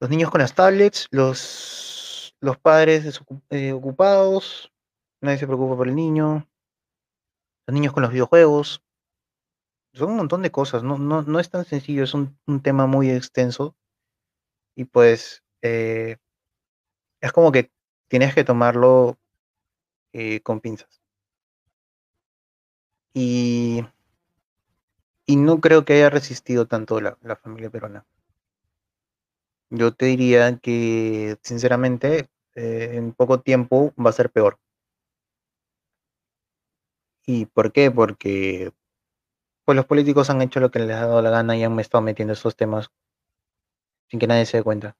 [0.00, 4.70] Los niños con las tablets, los, los padres eh, ocupados,
[5.22, 6.46] nadie se preocupa por el niño,
[7.66, 8.82] los niños con los videojuegos,
[9.94, 12.86] son un montón de cosas, no, no, no es tan sencillo, es un, un tema
[12.86, 13.74] muy extenso
[14.76, 16.18] y pues eh,
[17.22, 17.72] es como que
[18.08, 19.18] tienes que tomarlo
[20.12, 21.00] eh, con pinzas.
[23.14, 23.84] Y,
[25.26, 28.06] y no creo que haya resistido tanto la, la familia peruana.
[29.70, 34.58] Yo te diría que, sinceramente, eh, en poco tiempo va a ser peor.
[37.26, 37.90] ¿Y por qué?
[37.90, 38.72] Porque
[39.64, 42.00] pues, los políticos han hecho lo que les ha dado la gana y han estado
[42.02, 42.90] metiendo esos temas
[44.08, 44.96] sin que nadie se dé cuenta.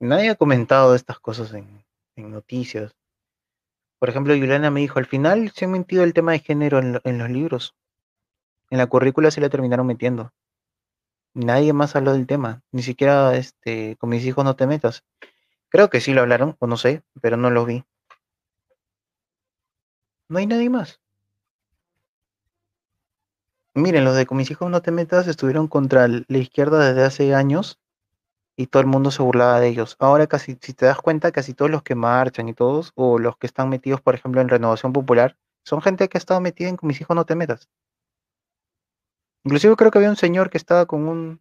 [0.00, 1.84] Nadie ha comentado estas cosas en,
[2.18, 2.94] en noticias.
[3.98, 6.92] Por ejemplo, Juliana me dijo, al final se ha metido el tema de género en,
[6.94, 7.74] lo- en los libros.
[8.70, 10.32] En la currícula se la terminaron metiendo.
[11.34, 12.62] Nadie más habló del tema.
[12.72, 15.04] Ni siquiera este, con mis hijos no te metas.
[15.68, 17.84] Creo que sí lo hablaron, o no sé, pero no lo vi.
[20.28, 21.00] No hay nadie más.
[23.74, 27.34] Miren, los de con mis hijos no te metas estuvieron contra la izquierda desde hace
[27.34, 27.78] años
[28.58, 29.96] y todo el mundo se burlaba de ellos.
[30.00, 33.36] Ahora casi, si te das cuenta, casi todos los que marchan y todos, o los
[33.38, 36.76] que están metidos, por ejemplo, en Renovación Popular, son gente que ha estado metida en
[36.76, 37.68] con mis hijos no te metas.
[39.44, 41.40] Inclusive creo que había un señor que estaba con un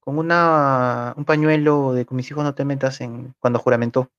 [0.00, 4.10] con una un pañuelo de con mis hijos no te metas en cuando juramentó.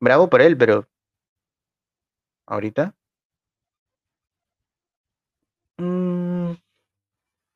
[0.00, 0.86] Bravo por él, pero
[2.46, 2.94] ahorita.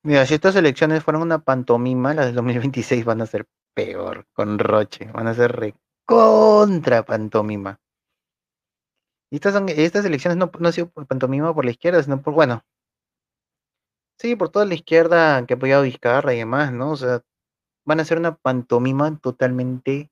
[0.04, 4.58] Mira, si estas elecciones fueron una pantomima, las del 2026 van a ser peor, con
[4.58, 7.80] Roche, van a ser recontra pantomima.
[9.30, 12.62] Y estas, elecciones no, no han sido pantomima por la izquierda, sino por, bueno,
[14.18, 16.90] sí, por toda la izquierda que ha apoyado Vizcarra y demás, ¿no?
[16.92, 17.22] O sea,
[17.86, 20.10] van a ser una pantomima totalmente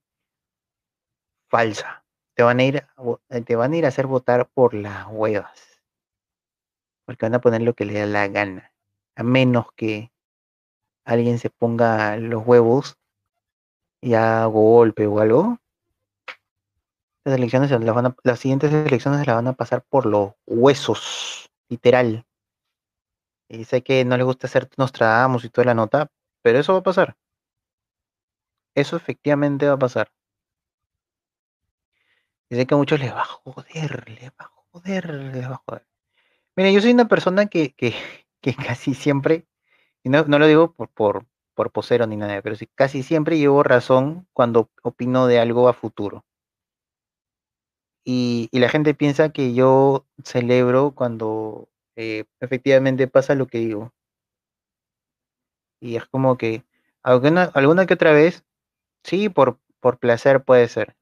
[1.49, 2.05] falsa.
[2.35, 5.61] Te van a ir, vo- te van a ir a hacer votar por las huevas.
[7.07, 8.72] Porque van a poner lo que le da la gana.
[9.15, 10.11] A menos que
[11.05, 12.97] alguien se ponga los huevos
[14.01, 15.59] y haga golpe o algo.
[17.25, 17.71] Las elecciones
[18.25, 22.27] las siguientes elecciones se las van a pasar por los huesos, literal.
[23.49, 26.09] Y sé que no les gusta hacer Nostradamus y toda la nota,
[26.43, 27.17] pero eso va a pasar.
[28.75, 30.11] Eso efectivamente va a pasar.
[32.49, 35.55] Y sé que a muchos les va a joder, les va a joder, les va
[35.55, 35.87] a joder.
[36.57, 37.75] Mira, yo soy una persona que,
[38.43, 39.47] que casi siempre,
[40.05, 43.39] y no, no lo digo por, por, por posero ni nada, pero sí, casi siempre
[43.39, 46.25] llevo razón cuando opino de algo a futuro.
[48.05, 53.93] Y, y la gente piensa que yo celebro cuando eh, efectivamente pasa lo que digo.
[55.81, 56.65] Y es como que
[57.03, 58.45] alguna, alguna que otra vez,
[59.05, 60.97] sí, por, por placer puede ser.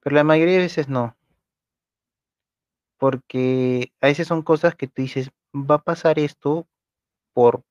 [0.00, 1.16] Pero la mayoría de veces no.
[2.98, 6.68] Porque a veces son cosas que tú dices, va a pasar esto
[7.32, 7.62] por,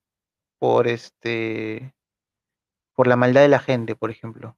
[0.58, 1.94] por este,
[2.94, 4.56] por la maldad de la gente, por ejemplo.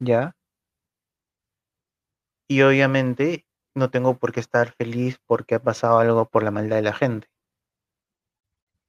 [0.00, 0.34] ¿Ya?
[2.48, 6.76] Y obviamente no tengo por qué estar feliz porque ha pasado algo por la maldad
[6.76, 7.28] de la gente.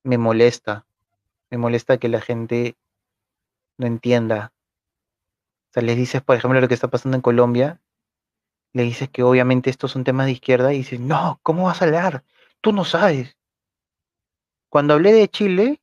[0.03, 0.85] Me molesta,
[1.49, 2.77] me molesta que la gente
[3.77, 4.53] no entienda.
[5.69, 7.81] O sea, les dices, por ejemplo, lo que está pasando en Colombia,
[8.75, 11.85] le dices que obviamente estos son temas de izquierda y dices, no, ¿cómo vas a
[11.85, 12.25] hablar?
[12.59, 13.37] Tú no sabes.
[14.67, 15.81] Cuando hablé de Chile,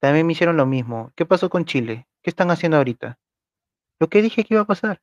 [0.00, 1.12] también me hicieron lo mismo.
[1.14, 2.08] ¿Qué pasó con Chile?
[2.22, 3.18] ¿Qué están haciendo ahorita?
[4.00, 5.02] Lo que dije que iba a pasar.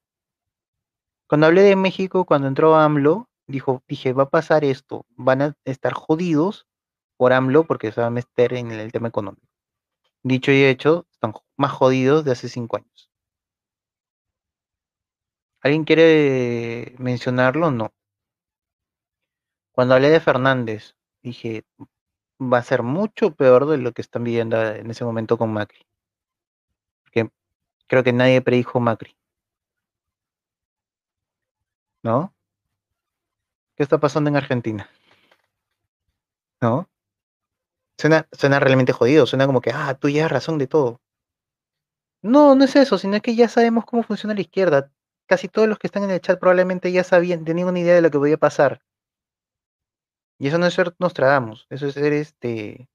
[1.27, 5.55] Cuando hablé de México, cuando entró AMLO, dijo, dije, va a pasar esto, van a
[5.65, 6.65] estar jodidos
[7.15, 9.45] por AMLO porque se va a meter en el tema económico.
[10.23, 13.08] Dicho y hecho, están más jodidos de hace cinco años.
[15.61, 17.71] ¿Alguien quiere mencionarlo?
[17.71, 17.93] No.
[19.71, 21.65] Cuando hablé de Fernández, dije,
[22.41, 25.85] va a ser mucho peor de lo que están viviendo en ese momento con Macri.
[27.03, 27.29] Porque
[27.87, 29.15] creo que nadie predijo Macri.
[32.03, 32.33] ¿No?
[33.75, 34.89] ¿Qué está pasando en Argentina?
[36.61, 36.89] ¿No?
[37.97, 41.01] Suena, suena realmente jodido, suena como que, ah, tú has razón de todo.
[42.21, 44.91] No, no es eso, sino que ya sabemos cómo funciona la izquierda.
[45.29, 48.01] Casi todos los que están en el chat probablemente ya sabían, tenían una idea de
[48.01, 48.81] lo que podía pasar.
[50.39, 52.89] Y eso no es ser Nostradamus, eso es ser este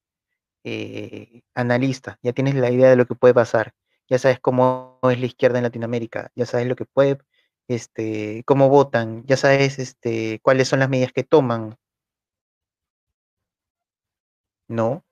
[0.64, 3.74] eh, analista, ya tienes la idea de lo que puede pasar,
[4.08, 7.18] ya sabes cómo es la izquierda en Latinoamérica, ya sabes lo que puede,
[7.68, 11.76] este, cómo votan, ya sabes este, cuáles son las medidas que toman.
[14.68, 15.04] No.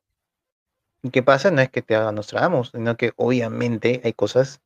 [1.05, 1.51] ¿Y qué pasa?
[1.53, 4.61] No es que te haga Nostradamus, sino que obviamente hay cosas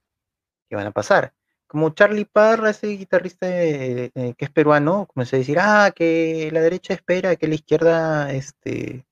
[0.70, 1.35] que van a pasar.
[1.66, 6.48] Como Charlie Parra, ese guitarrista eh, eh, que es peruano, comenzó a decir, ah, que
[6.52, 9.05] la derecha espera que la izquierda este,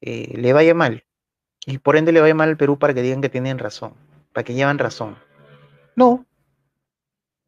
[0.00, 1.04] eh, le vaya mal.
[1.66, 3.94] Y por ende le vaya mal al Perú para que digan que tienen razón,
[4.32, 5.18] para que llevan razón.
[5.96, 6.26] No.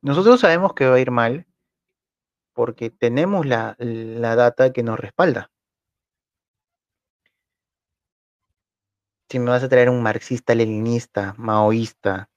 [0.02, 1.46] Nosotros sabemos que va a ir mal
[2.54, 5.50] porque tenemos la, la data que nos respalda.
[9.28, 12.28] Si me vas a traer un marxista, leninista, maoísta,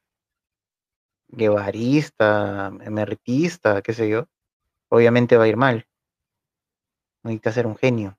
[1.28, 4.28] guevarista, emeritista, qué sé yo,
[4.90, 5.88] obviamente va a ir mal.
[7.24, 8.18] Necesitas ser un genio.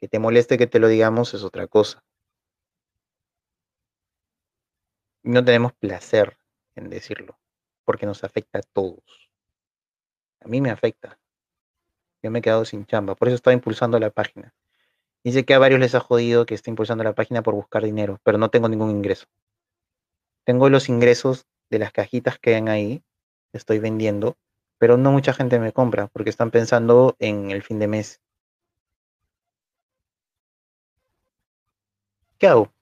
[0.00, 2.02] Que te moleste que te lo digamos es otra cosa.
[5.22, 6.38] No tenemos placer
[6.74, 7.38] en decirlo,
[7.84, 9.30] porque nos afecta a todos.
[10.40, 11.18] A mí me afecta.
[12.22, 14.54] Yo me he quedado sin chamba, por eso estaba impulsando la página.
[15.22, 18.18] Dice que a varios les ha jodido que esté impulsando la página por buscar dinero,
[18.24, 19.26] pero no tengo ningún ingreso.
[20.44, 23.02] Tengo los ingresos de las cajitas que hay ahí,
[23.52, 24.36] estoy vendiendo,
[24.78, 28.20] pero no mucha gente me compra porque están pensando en el fin de mes.
[32.38, 32.72] ¿Qué hago?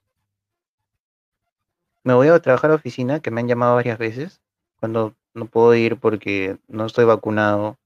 [2.05, 4.41] Me voy a trabajar a oficina, que me han llamado varias veces,
[4.79, 7.77] cuando no puedo ir porque no estoy vacunado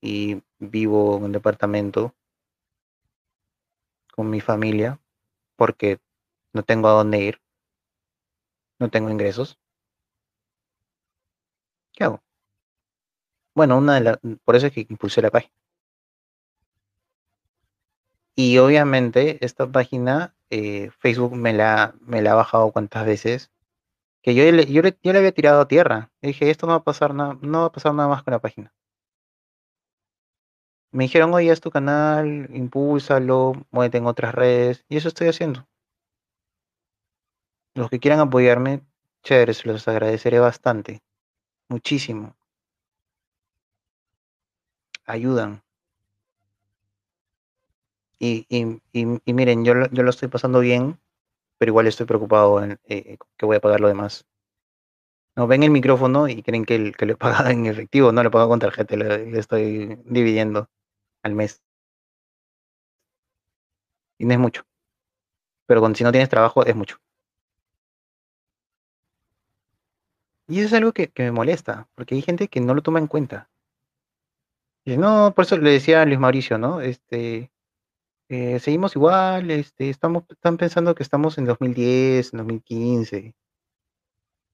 [0.00, 2.14] y vivo en un departamento
[4.12, 5.00] con mi familia
[5.56, 5.98] porque
[6.52, 7.41] no tengo a dónde ir,
[8.82, 9.58] no tengo ingresos.
[11.94, 12.22] ¿Qué hago?
[13.54, 15.52] Bueno, una de las, por eso es que impulsé la página.
[18.34, 23.50] Y obviamente esta página, eh, Facebook me la, me la ha bajado cuantas veces,
[24.22, 26.10] que yo, le, yo, le, yo le había tirado a tierra.
[26.22, 28.32] Y dije, esto no va a pasar nada, no va a pasar nada más con
[28.32, 28.72] la página.
[30.92, 35.66] Me dijeron, oye, es tu canal, impúlsalo, muévete en otras redes, y eso estoy haciendo.
[37.74, 38.82] Los que quieran apoyarme,
[39.22, 41.02] chévere, se los agradeceré bastante,
[41.68, 42.36] muchísimo.
[45.06, 45.62] Ayudan.
[48.18, 50.98] Y, y, y, miren, yo, yo, lo estoy pasando bien,
[51.58, 54.26] pero igual estoy preocupado en eh, que voy a pagar lo demás.
[55.36, 58.28] No, ven el micrófono y creen que, el, lo he pagado en efectivo, no lo
[58.28, 60.68] he pagado con tarjeta, le estoy dividiendo
[61.22, 61.62] al mes.
[64.18, 64.62] Y no es mucho.
[65.66, 66.98] Pero cuando, si no tienes trabajo, es mucho.
[70.52, 73.06] Y eso es algo que, me molesta, porque hay gente que no lo toma en
[73.06, 73.48] cuenta.
[74.84, 76.82] Y no, por eso le decía a Luis Mauricio, ¿no?
[76.82, 77.50] Este,
[78.28, 83.34] eh, seguimos igual, este, estamos, están pensando que estamos en 2010, en 2015,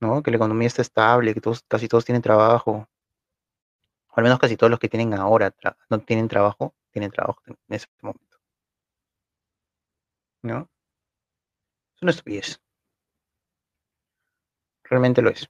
[0.01, 0.23] ¿no?
[0.23, 2.89] Que la economía está estable, que todos, casi todos tienen trabajo.
[4.11, 5.53] Al menos casi todos los que tienen ahora
[5.91, 8.39] no tienen trabajo, tienen trabajo en ese momento.
[10.43, 10.69] ¿No?
[11.97, 12.61] Es una estupidez.
[14.85, 15.49] Realmente lo es.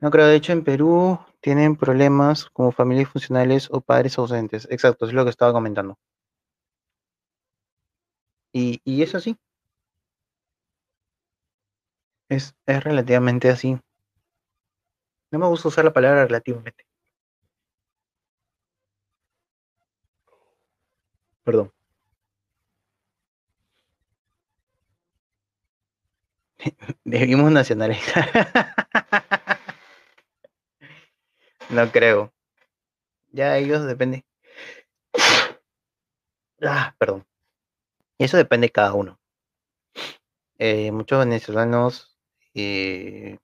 [0.00, 4.68] No creo, de hecho en Perú tienen problemas como familias funcionales o padres ausentes.
[4.70, 5.98] Exacto, es lo que estaba comentando.
[8.52, 9.36] Y, es así.
[12.28, 13.78] Es, es relativamente así.
[15.30, 16.84] No me gusta usar la palabra relativamente.
[21.44, 21.75] Perdón.
[27.04, 28.30] Debimos nacionalizar.
[31.70, 32.32] no creo.
[33.32, 34.24] Ya ellos depende.
[36.62, 37.26] Ah, perdón.
[38.18, 39.18] Eso depende de cada uno.
[40.58, 42.16] Eh, muchos venezolanos
[42.54, 43.38] eh,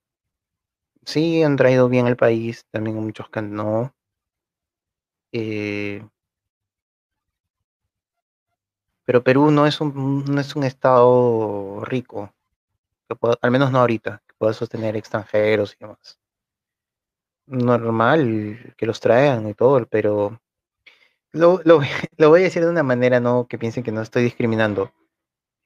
[1.04, 3.94] sí han traído bien el país, también muchos que no.
[5.32, 6.02] Eh,
[9.04, 12.32] pero Perú no es un, no es un estado rico,
[13.40, 16.18] al menos no ahorita, que pueda sostener extranjeros y demás.
[17.46, 20.40] Normal que los traigan y todo, pero
[21.32, 21.80] lo, lo,
[22.18, 24.92] lo voy a decir de una manera no que piensen que no estoy discriminando.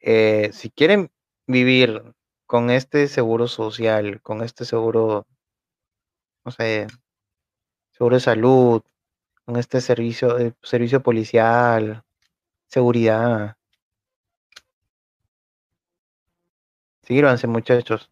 [0.01, 1.10] Eh, si quieren
[1.47, 2.14] vivir
[2.47, 5.27] con este seguro social, con este seguro,
[6.44, 6.86] no sé,
[7.90, 8.82] seguro de salud,
[9.44, 12.05] con este servicio, eh, servicio policial,
[12.68, 13.55] seguridad.
[17.06, 18.10] Sírvanse, muchachos.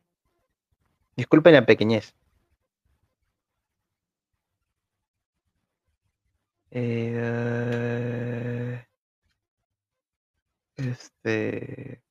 [1.17, 2.15] Disculpen la pequeñez.
[6.71, 7.25] Eh,
[10.77, 12.03] este.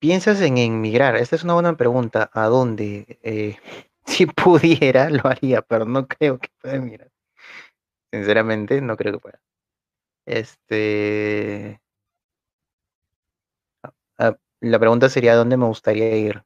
[0.00, 1.16] ¿Piensas en emigrar?
[1.16, 2.30] Esta es una buena pregunta.
[2.32, 3.18] ¿A dónde?
[3.22, 3.56] Eh,
[4.06, 7.10] si pudiera, lo haría, pero no creo que pueda emigrar.
[8.12, 9.40] Sinceramente, no creo que pueda.
[10.26, 11.80] Este.
[14.64, 16.42] La pregunta sería: ¿a dónde me gustaría ir?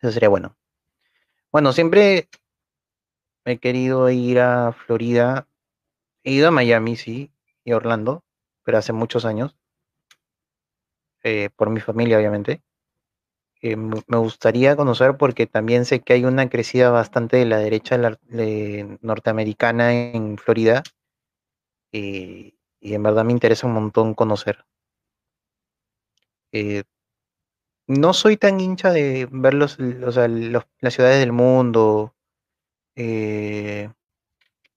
[0.00, 0.56] Eso sería bueno.
[1.52, 2.28] Bueno, siempre
[3.46, 5.46] he querido ir a Florida.
[6.24, 7.32] He ido a Miami, sí,
[7.64, 8.24] y a Orlando,
[8.64, 9.56] pero hace muchos años.
[11.22, 12.62] Eh, por mi familia, obviamente.
[13.62, 17.98] Eh, me gustaría conocer porque también sé que hay una crecida bastante de la derecha
[19.00, 20.82] norteamericana en Florida.
[21.92, 24.64] Y, en verdad me interesa un montón conocer.
[26.58, 26.84] Eh,
[27.86, 30.16] no soy tan hincha de ver los, o los,
[30.80, 32.14] las ciudades del mundo
[32.96, 33.90] eh,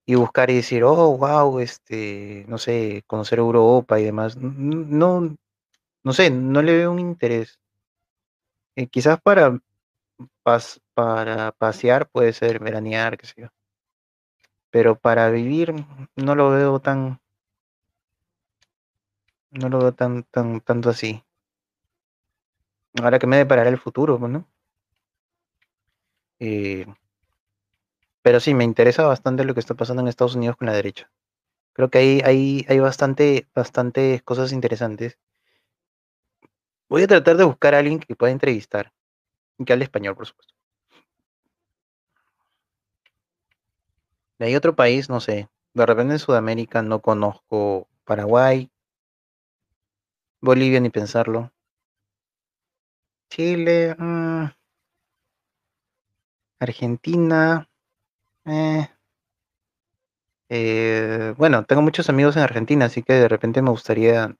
[0.05, 4.37] y buscar y decir, oh, wow, este, no sé, conocer Europa y demás.
[4.37, 5.35] No,
[6.03, 7.59] no sé, no le veo un interés.
[8.75, 9.59] Eh, quizás para,
[10.93, 13.47] para pasear puede ser veranear, qué sé yo.
[14.71, 15.75] Pero para vivir
[16.15, 17.21] no lo veo tan,
[19.51, 21.23] no lo veo tan, tan, tanto así.
[23.01, 24.47] Ahora que me deparará el futuro, ¿no?
[26.39, 26.85] Eh,
[28.21, 31.09] pero sí, me interesa bastante lo que está pasando en Estados Unidos con la derecha.
[31.73, 35.17] Creo que hay, hay, hay bastante, bastantes cosas interesantes.
[36.89, 38.91] Voy a tratar de buscar a alguien que pueda entrevistar.
[39.65, 40.53] Que hable español, por supuesto.
[44.39, 45.49] De ahí otro país, no sé.
[45.73, 48.71] De repente en Sudamérica no conozco Paraguay.
[50.41, 51.51] Bolivia ni pensarlo.
[53.29, 53.95] Chile.
[53.97, 54.47] Mmm,
[56.59, 57.67] Argentina.
[58.45, 58.87] Eh,
[60.49, 64.37] eh, bueno, tengo muchos amigos en Argentina, así que de repente me gustaría al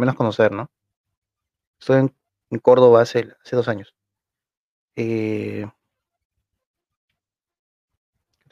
[0.00, 0.70] menos conocer, ¿no?
[1.80, 2.10] Estoy
[2.50, 3.94] en, Córdoba hace, hace, dos años.
[4.96, 5.66] Eh,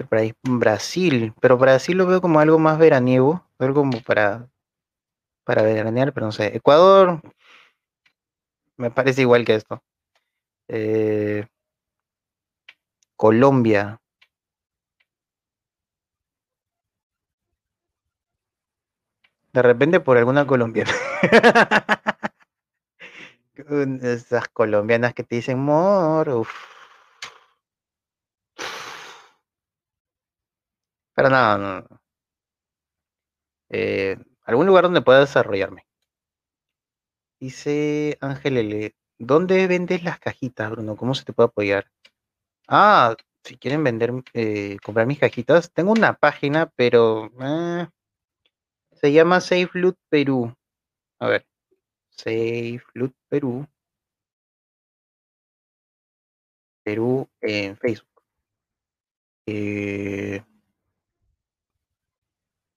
[0.08, 4.48] por ahí, Brasil, pero Brasil lo veo como algo más veraniego, algo como para,
[5.44, 6.56] para veranear, pero no sé.
[6.56, 7.20] Ecuador
[8.80, 9.82] me parece igual que esto.
[10.68, 11.46] Eh,
[13.16, 14.00] Colombia,
[19.52, 20.90] De repente por alguna colombiana.
[24.02, 26.50] Esas colombianas que te dicen mor, uff.
[31.14, 32.00] Pero no, no.
[33.70, 35.86] Eh, algún lugar donde pueda desarrollarme.
[37.40, 38.94] Dice Ángel L.
[39.18, 40.94] ¿Dónde vendes las cajitas, Bruno?
[40.96, 41.90] ¿Cómo se te puede apoyar?
[42.68, 47.88] Ah, si quieren vender, eh, comprar mis cajitas, tengo una página, pero eh,
[48.92, 50.54] se llama Safe Loot Perú.
[51.20, 51.46] A ver.
[52.10, 53.66] Safe Loot Perú.
[56.84, 58.22] Perú en Facebook.
[59.46, 60.42] Eh,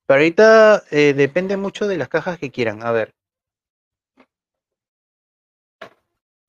[0.08, 2.82] pero ahorita eh, depende mucho de las cajas que quieran.
[2.84, 3.14] A ver.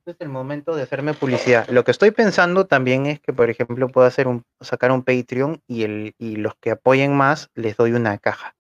[0.07, 1.69] Es el momento de hacerme publicidad.
[1.69, 5.63] Lo que estoy pensando también es que, por ejemplo, puedo hacer un, sacar un Patreon
[5.67, 8.55] y, el, y los que apoyen más les doy una caja.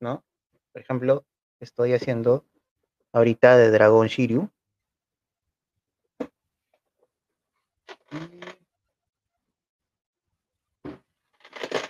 [0.00, 0.22] ¿No?
[0.72, 1.24] Por ejemplo,
[1.60, 2.44] estoy haciendo
[3.12, 4.50] ahorita de Dragon Shiryu.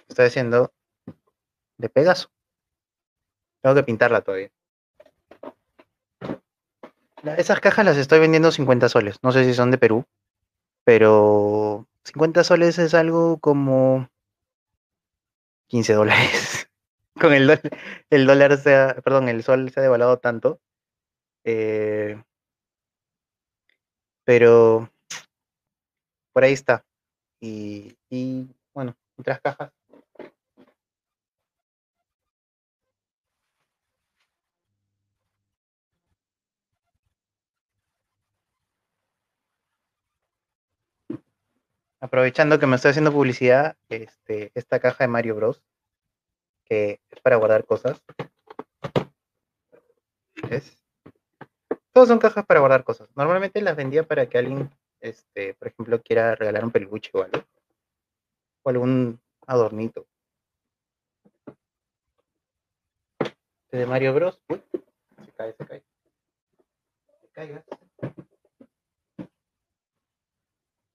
[0.09, 0.73] Estoy haciendo
[1.79, 2.31] de Pegaso.
[3.63, 4.51] Tengo que pintarla todavía.
[7.37, 9.19] Esas cajas las estoy vendiendo 50 soles.
[9.23, 10.07] No sé si son de Perú,
[10.85, 14.09] pero 50 soles es algo como
[15.69, 16.69] 15 dólares.
[17.21, 17.61] Con el, dólar,
[18.09, 20.61] el dólar sea, perdón, el sol se ha devaluado tanto.
[21.45, 22.23] Eh,
[24.25, 24.91] pero
[26.33, 26.85] por ahí está.
[27.41, 29.71] Y, y bueno, otras cajas
[42.01, 45.63] aprovechando que me estoy haciendo publicidad, este, esta caja de Mario Bros.
[46.65, 48.03] que es para guardar cosas.
[50.51, 50.83] ¿Es?
[51.93, 53.09] Todas son cajas para guardar cosas.
[53.17, 54.71] Normalmente las vendía para que alguien,
[55.01, 57.45] este, por ejemplo, quiera regalar un peluche o algo.
[58.63, 60.07] O algún adornito.
[63.73, 64.41] De Mario Bros.
[64.49, 64.63] Uy,
[65.25, 65.83] se cae, se cae.
[67.21, 67.65] Se caiga.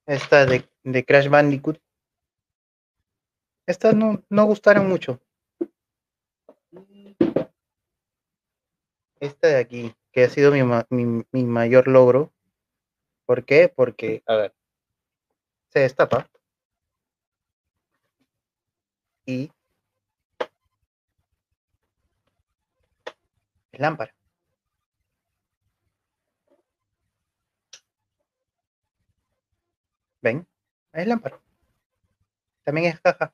[0.08, 1.80] Esta de, de Crash Bandicoot.
[3.68, 5.20] Estas no, no gustaron mucho.
[9.20, 12.32] Esta de aquí, que ha sido mi, mi, mi mayor logro.
[13.26, 13.74] ¿Por qué?
[13.76, 14.56] Porque, a ver,
[15.70, 16.30] se destapa.
[19.26, 19.52] Y
[23.74, 24.14] lámpara.
[30.22, 30.48] ¿Ven?
[30.96, 31.40] Es lámpara.
[32.64, 33.34] También es caja.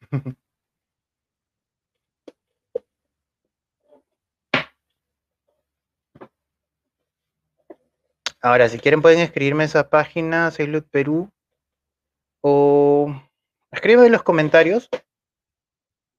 [8.40, 11.30] Ahora, si quieren pueden escribirme esa página, Sailor Perú,
[12.42, 13.12] o
[13.70, 14.88] escriban en los comentarios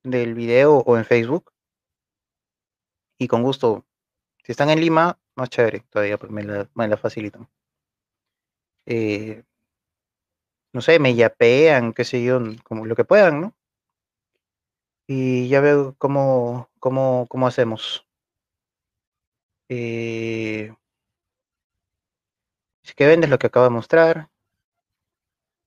[0.04, 1.52] del video o en Facebook.
[3.20, 3.86] Y con gusto,
[4.44, 7.50] si están en Lima, más chévere todavía, me la, me la facilitan.
[8.86, 9.44] Eh,
[10.78, 13.56] no sé, me yapean, qué sé yo, como lo que puedan, ¿no?
[15.08, 18.06] Y ya veo cómo, cómo, cómo hacemos.
[19.70, 20.72] Eh,
[22.84, 24.30] si que vendes lo que acabo de mostrar.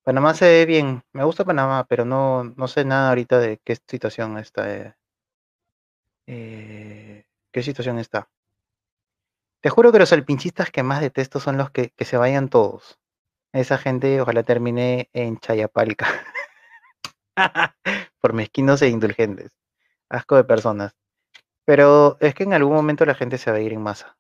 [0.05, 1.03] Panamá se ve bien.
[1.13, 4.73] Me gusta Panamá, pero no, no sé nada ahorita de qué situación está.
[4.73, 4.95] Eh,
[6.29, 8.31] eh ¿Qué situación está?
[9.61, 13.00] Te juro que los alpinchistas que más detesto son los que, que se vayan todos.
[13.53, 16.07] Esa gente ojalá termine en Chayapalca.
[18.21, 19.57] Por mezquinos e indulgentes.
[20.09, 20.95] Asco de personas.
[21.65, 24.19] Pero es que en algún momento la gente se va a ir en masa.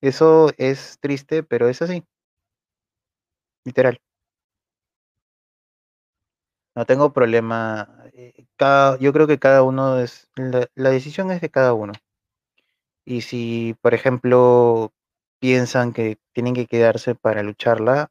[0.00, 2.04] Eso es triste, pero es así.
[3.64, 3.98] Literal.
[6.76, 7.88] No tengo problema.
[8.12, 10.28] Eh, cada, yo creo que cada uno es.
[10.36, 11.92] La, la decisión es de cada uno.
[13.06, 14.92] Y si, por ejemplo,
[15.44, 18.10] piensan que tienen que quedarse para lucharla,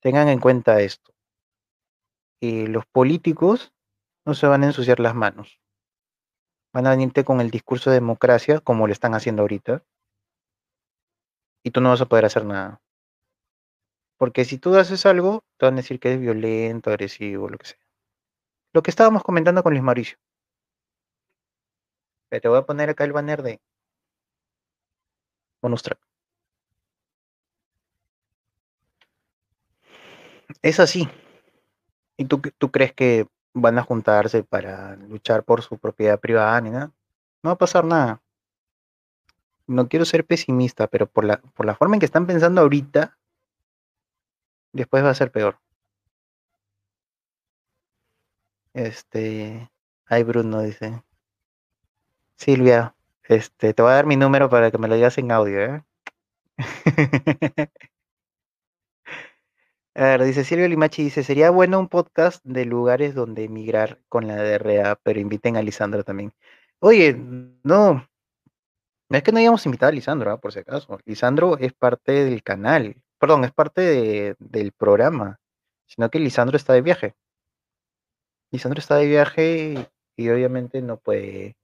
[0.00, 1.12] tengan en cuenta esto.
[2.40, 3.74] Los políticos
[4.24, 5.60] no se van a ensuciar las manos.
[6.72, 9.84] Van a venirte con el discurso de democracia, como lo están haciendo ahorita,
[11.62, 12.80] y tú no vas a poder hacer nada.
[14.16, 17.66] Porque si tú haces algo, te van a decir que es violento, agresivo, lo que
[17.66, 17.78] sea.
[18.72, 20.16] Lo que estábamos comentando con Luis Mauricio.
[22.30, 23.60] Pero te voy a poner acá el banner de
[25.60, 25.82] bonus.
[30.62, 31.08] Es así.
[32.16, 36.70] ¿Y tú, tú crees que van a juntarse para luchar por su propiedad privada ni
[36.70, 36.92] nada?
[37.42, 38.22] No va a pasar nada.
[39.66, 43.18] No quiero ser pesimista, pero por la, por la forma en que están pensando ahorita,
[44.72, 45.58] después va a ser peor.
[48.74, 49.70] Este.
[50.06, 51.02] Ay, Bruno dice.
[52.36, 52.94] Silvia,
[53.24, 55.84] este, te voy a dar mi número para que me lo digas en audio, ¿eh?
[59.96, 64.26] A ver, dice Silvio Limachi, dice, sería bueno un podcast de lugares donde emigrar con
[64.26, 66.32] la DRA, pero inviten a Lisandro también.
[66.80, 67.14] Oye,
[67.62, 68.04] no,
[69.08, 70.40] es que no hayamos invitado a Lisandro, ¿ah?
[70.40, 70.98] por si acaso.
[71.04, 75.38] Lisandro es parte del canal, perdón, es parte del programa,
[75.86, 77.14] sino que Lisandro está de viaje.
[78.50, 81.56] Lisandro está de viaje y, y obviamente no puede,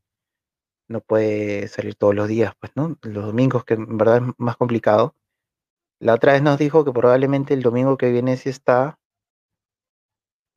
[0.89, 2.97] no puede salir todos los días, pues, ¿no?
[3.03, 5.15] Los domingos, que en verdad es más complicado.
[6.01, 8.99] La otra vez nos dijo que probablemente el domingo que viene sí está.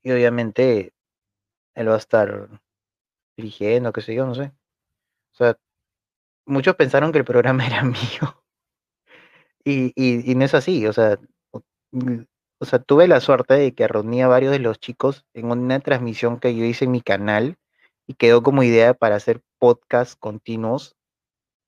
[0.02, 0.94] Y obviamente
[1.76, 2.50] él va a estar
[3.38, 4.54] dirigiendo, qué sé yo, no sé.
[5.34, 5.58] O sea,
[6.46, 8.44] muchos pensaron que el programa era mío.
[9.66, 11.18] Y, y, no es así, o sea,
[12.60, 15.80] o sea, tuve la suerte de que reuní a varios de los chicos en una
[15.80, 17.58] transmisión que yo hice en mi canal
[18.06, 20.98] y quedó como idea para hacer podcast continuos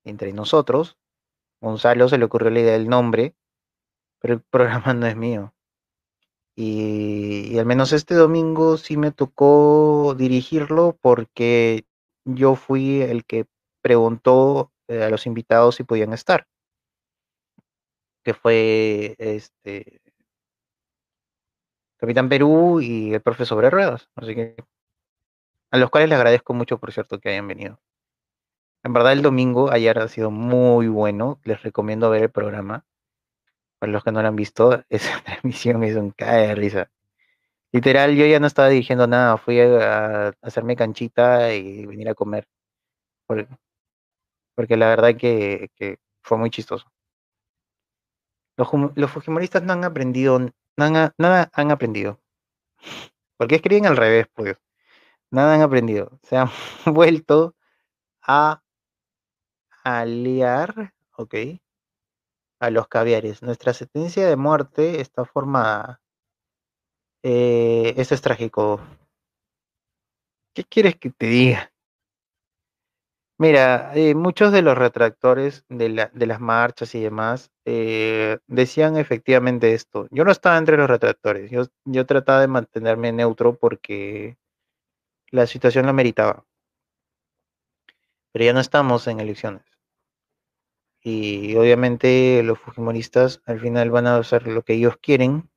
[0.03, 0.97] entre nosotros.
[1.61, 3.33] Gonzalo se le ocurrió la idea del nombre,
[4.19, 5.53] pero el programa no es mío.
[6.55, 11.85] Y, al menos este domingo sí me tocó dirigirlo porque
[12.25, 13.45] yo fui el que
[13.81, 16.47] preguntó eh, a los invitados si podían estar.
[18.23, 20.01] Que fue este
[21.97, 24.09] Capitán Perú y el profe sobre ruedas.
[24.15, 24.55] Así que
[25.71, 27.79] a los cuales les agradezco mucho, por cierto, que hayan venido.
[28.83, 31.39] En verdad, el domingo ayer ha sido muy bueno.
[31.43, 32.85] Les recomiendo ver el programa.
[33.79, 36.91] Para los que no lo han visto, esa transmisión es un cae de risa.
[37.71, 39.37] Literal, yo ya no estaba dirigiendo nada.
[39.37, 42.47] Fui a, hacerme canchita y venir a comer.
[43.27, 45.69] Porque, la verdad que,
[46.23, 46.85] fue muy chistoso.
[48.57, 50.39] Los, los fujimoristas no han aprendido
[50.77, 52.19] Nada, nada han aprendido.
[53.37, 54.57] Porque escriben al revés, pues.
[55.31, 56.19] Nada han aprendido.
[56.23, 56.49] Se han
[56.85, 57.55] vuelto
[58.21, 58.61] a
[59.83, 61.35] aliar, ok,
[62.59, 63.41] a los caviares.
[63.41, 66.01] Nuestra sentencia de muerte está formada.
[67.23, 68.79] Eh, eso es trágico.
[70.53, 71.71] ¿Qué quieres que te diga?
[73.37, 78.95] Mira, eh, muchos de los retractores de, la, de, las marchas y demás eh, decían
[78.95, 80.07] efectivamente esto.
[80.11, 84.37] Yo no estaba entre los retractores, yo, yo trataba de mantenerme neutro porque
[85.31, 86.45] la situación lo meritaba.
[88.31, 89.74] Pero ya no estamos en elecciones.
[91.07, 95.47] Y obviamente los fujimoristas al final van a hacer lo que ellos quieren.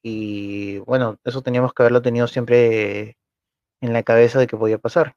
[0.00, 3.18] Y bueno, eso teníamos que haberlo tenido siempre
[3.80, 5.16] en la cabeza de que podía pasar.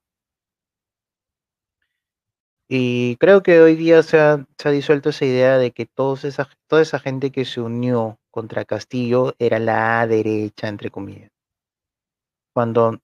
[2.67, 6.23] Y creo que hoy día se ha, se ha disuelto esa idea de que todos
[6.23, 11.29] esa, toda esa gente que se unió contra Castillo era la derecha, entre comillas.
[12.55, 12.99] Cuando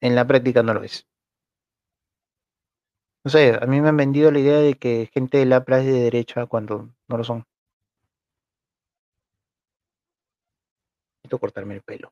[0.00, 1.07] en la práctica no lo es.
[3.28, 5.82] No sé, a mí me han vendido la idea de que gente de la plaza
[5.82, 7.44] es de derecha cuando no lo son.
[11.22, 12.10] Necesito cortarme el pelo.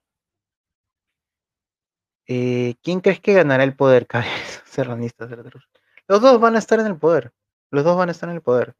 [2.26, 4.06] Eh, ¿Quién crees que ganará el poder?
[4.66, 5.30] Serranistas,
[6.06, 7.32] los dos van a estar en el poder.
[7.70, 8.74] Los dos van a estar en el poder.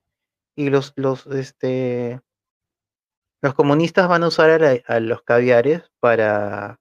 [0.55, 2.21] Y los, los, este,
[3.41, 6.81] los comunistas van a usar a, a los caviares para,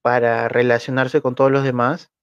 [0.00, 2.13] para relacionarse con todos los demás,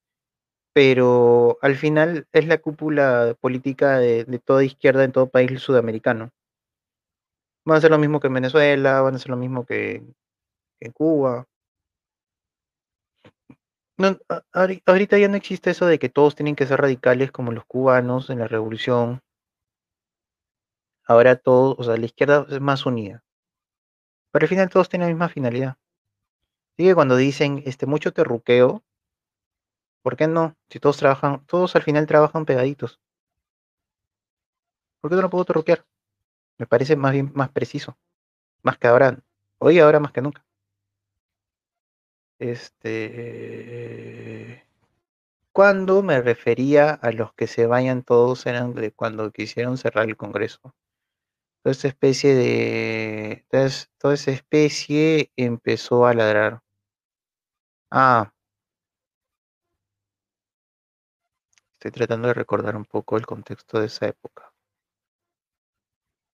[0.73, 6.31] pero al final es la cúpula política de, toda izquierda en todo país sudamericano.
[7.65, 10.03] Van a hacer lo mismo que en Venezuela, van a hacer lo mismo que,
[10.79, 11.47] en Cuba.
[14.85, 18.29] Ahorita ya no existe eso de que todos tienen que ser radicales como los cubanos
[18.29, 19.21] en la revolución.
[21.05, 23.23] Ahora todo, o sea, la izquierda es más unida.
[24.31, 25.77] Pero al final todos tienen la misma finalidad.
[26.73, 28.81] Así que cuando dicen este mucho terruqueo,
[30.01, 30.55] ¿por qué no?
[30.69, 32.99] Si todos trabajan, todos al final trabajan pegaditos.
[35.01, 35.85] ¿Por qué no puedo terruquear?
[36.59, 37.97] Me parece más bien más preciso.
[38.63, 39.19] Más que ahora.
[39.59, 40.45] Hoy ahora más que nunca.
[42.39, 43.91] Este.
[45.51, 50.17] Cuando me refería a los que se vayan todos eran de cuando quisieron cerrar el
[50.17, 50.59] Congreso.
[51.63, 53.45] Toda esa especie de.
[53.99, 56.61] Toda esa especie empezó a ladrar.
[57.91, 58.31] Ah.
[61.81, 64.53] Estoy tratando de recordar un poco el contexto de esa época.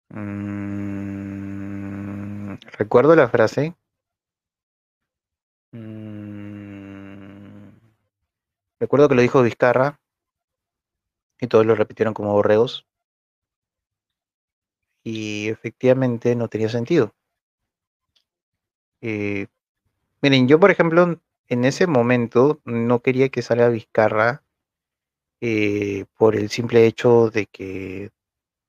[0.08, 1.34] Mm,
[2.78, 3.74] recuerdo la frase
[5.74, 7.76] Mm,
[8.80, 10.00] recuerdo que lo dijo Vizcarra
[11.38, 12.86] y todos lo repitieron como borregos.
[15.02, 17.14] Y efectivamente no tenía sentido.
[19.02, 19.48] Eh,
[20.22, 24.42] miren, yo por ejemplo en ese momento no quería que salga Vizcarra
[25.46, 28.10] eh, por el simple hecho de que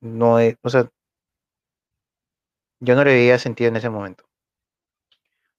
[0.02, 0.92] no es, o sea,
[2.82, 4.26] yo no le veía sentido en ese momento.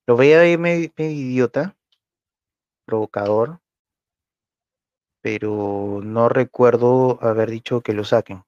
[0.06, 1.74] Lo veía medio, medio idiota,
[2.84, 3.60] provocador,
[5.22, 8.44] pero no recuerdo haber dicho que lo saquen.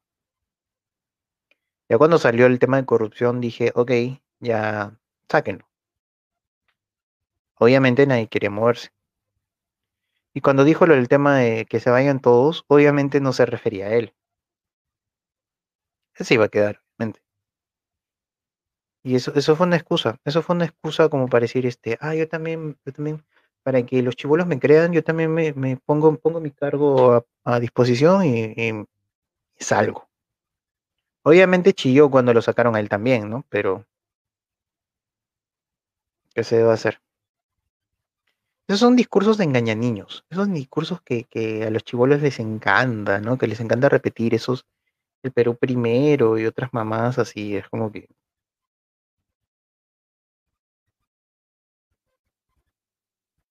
[1.88, 3.92] Ya cuando salió el tema de corrupción dije, ok,
[4.40, 4.94] ya
[5.30, 5.66] sáquenlo.
[7.54, 8.90] Obviamente nadie quería moverse.
[10.38, 13.86] Y cuando dijo lo del tema de que se vayan todos, obviamente no se refería
[13.86, 14.14] a él.
[16.14, 17.20] Ese iba a quedar, obviamente.
[19.02, 20.20] Y eso, eso fue una excusa.
[20.24, 23.24] Eso fue una excusa como para decir, este, ah, yo también, yo también,
[23.64, 28.24] para que los chibolos me crean, yo también me, pongo, pongo mi cargo a, disposición
[28.24, 28.84] y
[29.58, 30.08] salgo.
[31.24, 33.44] Obviamente chilló cuando lo sacaron a él también, ¿no?
[33.48, 33.84] Pero,
[36.32, 37.00] ¿qué se debe hacer?
[38.68, 40.24] Esos son discursos de engañaniños.
[40.30, 43.36] Esos discursos que, que a los chibolos les encanta, ¿no?
[43.36, 44.64] Que les encanta repetir esos,
[45.22, 47.56] el Perú primero y otras mamás así.
[47.56, 48.08] Es como que,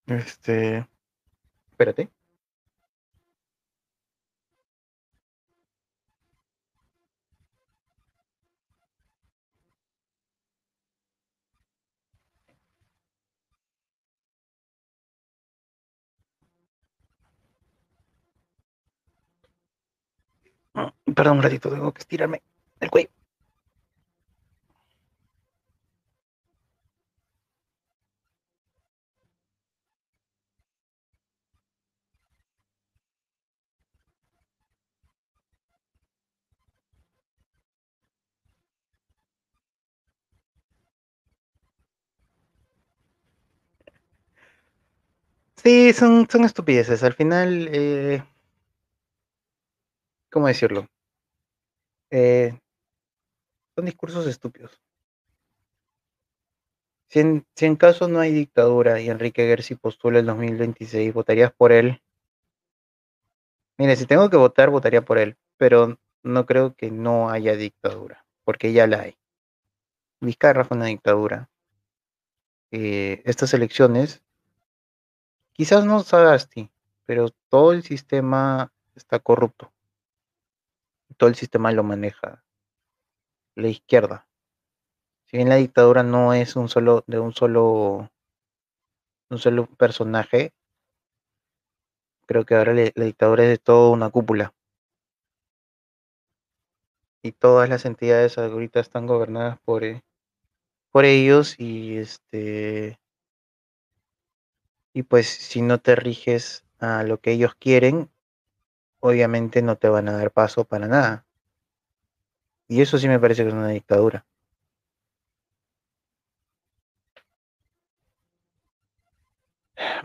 [0.07, 0.87] este,
[1.71, 2.11] espérate.
[20.73, 22.41] Ah, Perdón un ratito, tengo que estirarme
[22.79, 23.09] el cuello.
[45.63, 47.03] Sí, son, son estupideces.
[47.03, 48.23] Al final, eh,
[50.31, 50.87] ¿cómo decirlo?
[52.09, 52.57] Eh,
[53.75, 54.81] son discursos estúpidos.
[57.09, 62.01] Si en, caso no hay dictadura y Enrique Gersi postula el 2026, ¿votarías por él?
[63.77, 68.25] Mire, si tengo que votar, votaría por él, pero no creo que no haya dictadura,
[68.43, 69.17] porque ya la hay.
[70.19, 71.49] Vizcarra fue una dictadura.
[72.71, 74.21] Eh, estas elecciones,
[75.53, 76.69] quizás no Sagasti,
[77.05, 79.71] pero todo el sistema está corrupto.
[81.15, 82.43] Todo el sistema lo maneja
[83.55, 84.27] la izquierda.
[85.25, 88.09] Si bien la dictadura no es un solo, de un solo,
[89.29, 90.53] un solo personaje,
[92.27, 94.53] creo que ahora la dictadura es de toda una cúpula.
[97.23, 100.03] Y todas las entidades ahorita están gobernadas por, eh,
[100.91, 102.99] por ellos y este
[104.93, 108.09] y pues si no te riges a lo que ellos quieren,
[108.99, 111.25] obviamente no te van a dar paso para nada.
[112.67, 114.25] Y eso sí me parece que es una dictadura.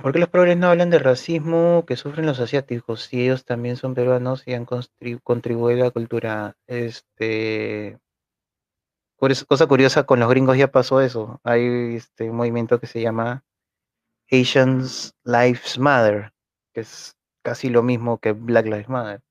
[0.02, 3.76] ¿Por qué los progres no hablan de racismo que sufren los asiáticos si ellos también
[3.76, 4.66] son peruanos y han
[5.22, 6.56] contribuido a la cultura?
[6.66, 7.98] Este,
[9.46, 11.40] cosa curiosa, con los gringos ya pasó eso.
[11.44, 13.44] Hay este un movimiento que se llama
[14.30, 16.32] Asians Lives Matter,
[16.72, 19.22] que es casi lo mismo que Black Lives Matter.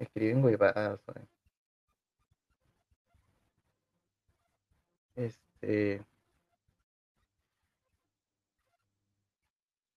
[0.00, 1.00] Escriben huevadas.
[1.06, 1.14] ¿no?
[5.14, 6.02] Este,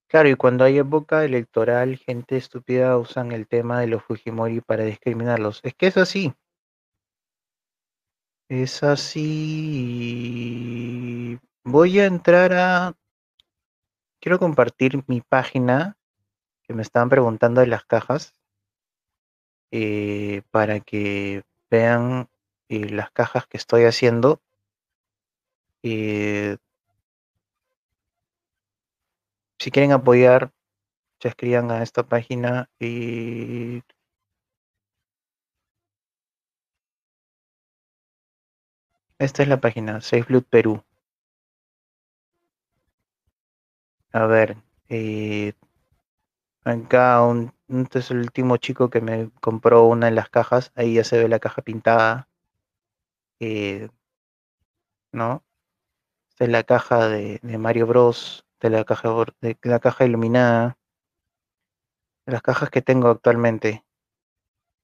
[0.07, 4.85] claro, y cuando hay época electoral, gente estúpida usan el tema de los Fujimori para
[4.85, 5.59] discriminarlos.
[5.63, 6.33] Es que es así.
[8.53, 9.19] Es así.
[11.63, 12.93] Voy a entrar a...
[14.21, 15.97] Quiero compartir mi página,
[16.61, 18.35] que me estaban preguntando de las cajas,
[19.71, 21.41] eh, para que
[21.71, 22.29] vean
[22.69, 24.39] eh, las cajas que estoy haciendo.
[25.81, 26.57] Eh,
[29.57, 30.51] si quieren apoyar,
[31.19, 33.81] se escriban a esta página y
[39.19, 40.83] esta es la página, Safe Blood Perú.
[44.13, 44.57] A ver,
[44.89, 45.53] eh,
[46.63, 50.95] acá un, este es el último chico que me compró una de las cajas, ahí
[50.95, 52.29] ya se ve la caja pintada,
[53.39, 53.89] eh,
[55.11, 55.43] ¿no?
[56.29, 59.09] Esta es la caja de, Mario Bros, de la caja
[59.41, 60.77] de la caja iluminada,
[62.25, 63.83] las cajas que tengo actualmente.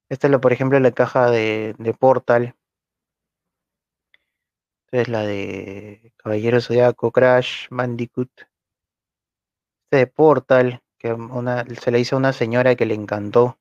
[0.10, 2.56] Esta es la, por ejemplo, la caja de Portal.
[4.92, 8.30] Esta es la de Caballero Zodiaco, Crash, Bandicoot.
[9.84, 13.60] Este de Portal, que una, se le hizo a una señora que le encantó.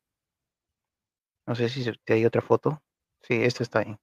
[1.48, 2.80] No sé si se- hay otra foto.
[3.22, 3.96] Sí, esto está ahí.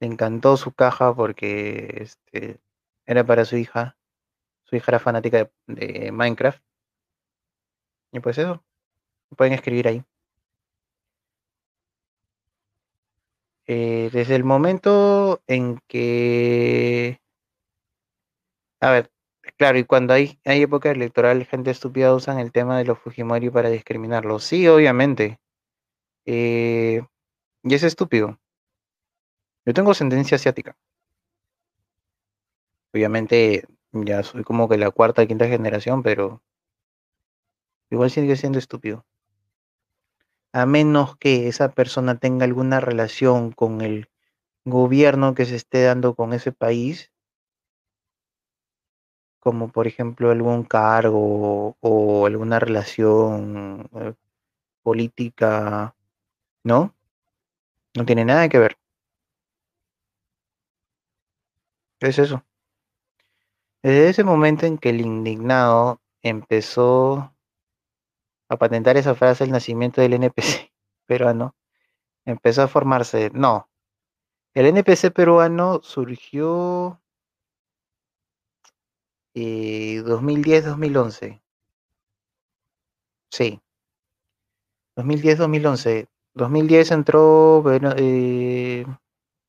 [0.00, 2.60] Le encantó su caja porque este,
[3.04, 3.98] era para su hija.
[4.64, 6.62] Su hija era fanática de Minecraft.
[8.12, 8.64] Y pues eso,
[9.36, 10.04] pueden escribir ahí.
[13.66, 17.20] Eh, desde el momento en que...
[18.80, 19.10] A ver,
[19.56, 23.50] claro, y cuando hay, hay época electoral, gente estúpida usan el tema de los Fujimori
[23.50, 24.44] para discriminarlos.
[24.44, 25.38] Sí, obviamente.
[26.26, 27.02] Eh,
[27.62, 28.38] y es estúpido.
[29.66, 30.76] Yo tengo ascendencia asiática.
[32.92, 36.42] Obviamente ya soy como que la cuarta, quinta generación, pero
[37.90, 39.04] igual sigue siendo estúpido.
[40.60, 44.08] A menos que esa persona tenga alguna relación con el
[44.64, 47.12] gobierno que se esté dando con ese país,
[49.38, 54.14] como por ejemplo algún cargo o alguna relación eh,
[54.82, 55.94] política,
[56.64, 56.94] ¿no?
[57.94, 58.78] No tiene nada que ver.
[62.00, 62.42] Es eso.
[63.82, 67.35] Desde ese momento en que el indignado empezó
[68.48, 70.72] a patentar esa frase, el nacimiento del NPC
[71.06, 71.54] peruano,
[72.24, 73.30] empezó a formarse.
[73.34, 73.68] No,
[74.54, 77.00] el NPC peruano surgió
[79.34, 81.42] eh, 2010-2011.
[83.30, 83.60] Sí.
[84.96, 86.08] 2010-2011.
[86.34, 87.62] 2010 entró
[87.98, 88.86] eh,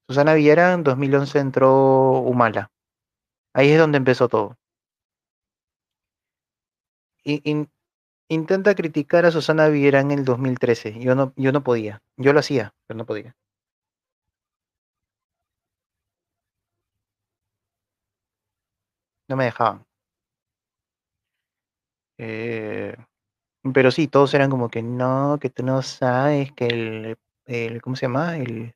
[0.07, 2.69] Susana Villarán, 2011 entró Humala.
[3.53, 4.57] Ahí es donde empezó todo.
[7.23, 7.67] Y,
[8.29, 10.99] intenta criticar a Susana Villarán en el 2013.
[10.99, 12.01] Yo no, yo no podía.
[12.17, 13.35] Yo lo hacía, pero no podía.
[19.29, 19.85] No me dejaban.
[22.17, 22.95] Eh,
[23.73, 27.95] pero sí, todos eran como que no, que tú no sabes que el, el ¿cómo
[27.95, 28.37] se llama?
[28.37, 28.75] El,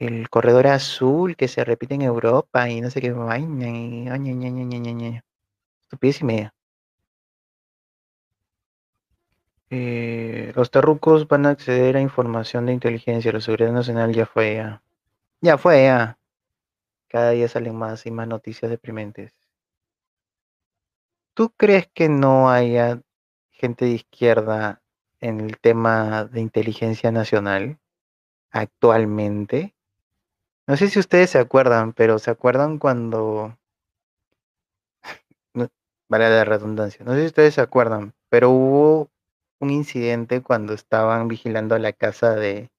[0.00, 4.08] el corredor azul que se repite en Europa y no sé qué vaina y.
[5.82, 6.54] Estupidez y media.
[9.70, 13.32] Eh, los terrucos van a acceder a información de inteligencia.
[13.32, 14.82] La seguridad nacional ya fue ya.
[15.40, 16.18] Ya fue ya.
[17.08, 19.34] Cada día salen más y más noticias deprimentes.
[21.34, 23.00] ¿Tú crees que no haya
[23.50, 24.82] gente de izquierda
[25.20, 27.78] en el tema de inteligencia nacional
[28.50, 29.74] actualmente?
[30.66, 33.56] No sé si ustedes se acuerdan, pero ¿se acuerdan cuando...
[36.08, 37.04] vale la redundancia.
[37.04, 39.10] No sé si ustedes se acuerdan, pero hubo
[39.60, 42.70] un incidente cuando estaban vigilando la casa de...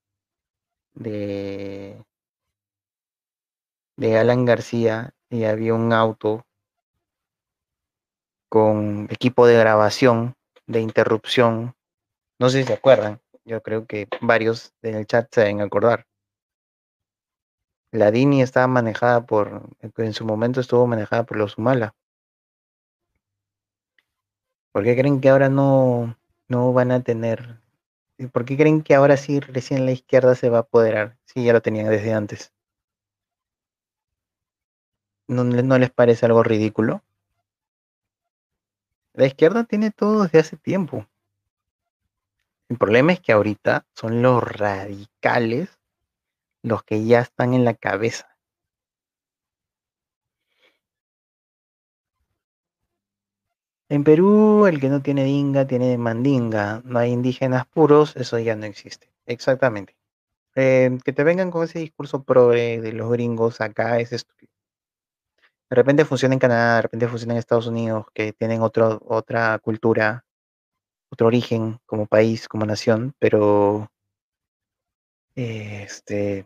[0.93, 2.03] de...
[3.97, 6.45] de Alan García y había un auto
[8.49, 10.35] con equipo de grabación,
[10.65, 11.75] de interrupción.
[12.39, 13.21] No sé si se acuerdan.
[13.45, 16.05] Yo creo que varios en el chat se deben acordar.
[17.91, 21.95] La Dini estaba manejada por, en su momento estuvo manejada por los Humala.
[24.71, 26.15] ¿Por qué creen que ahora no,
[26.49, 27.61] no van a tener?
[28.33, 31.17] ¿Por qué creen que ahora sí recién la izquierda se va a apoderar?
[31.23, 32.51] Sí, ya lo tenían desde antes.
[35.27, 37.03] ¿No, no les parece algo ridículo?
[39.13, 41.05] La izquierda tiene todo desde hace tiempo.
[42.67, 45.79] El problema es que ahorita son los radicales
[46.61, 48.28] los que ya están en la cabeza.
[53.89, 56.81] En Perú, el que no tiene dinga tiene mandinga.
[56.85, 59.11] No hay indígenas puros, eso ya no existe.
[59.25, 59.95] Exactamente.
[60.55, 64.51] Eh, que te vengan con ese discurso progre de los gringos acá es estúpido.
[65.69, 69.57] De repente funciona en Canadá, de repente funciona en Estados Unidos, que tienen otro, otra
[69.59, 70.25] cultura,
[71.09, 73.91] otro origen como país, como nación, pero
[75.35, 76.45] este,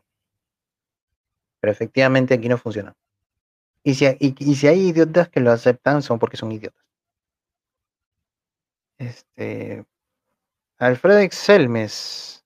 [1.59, 2.93] pero efectivamente aquí no funciona.
[3.83, 6.82] Y si, y si hay idiotas que lo aceptan, son porque son idiotas.
[8.97, 9.85] Este,
[10.79, 12.43] Alfredo Excelmes.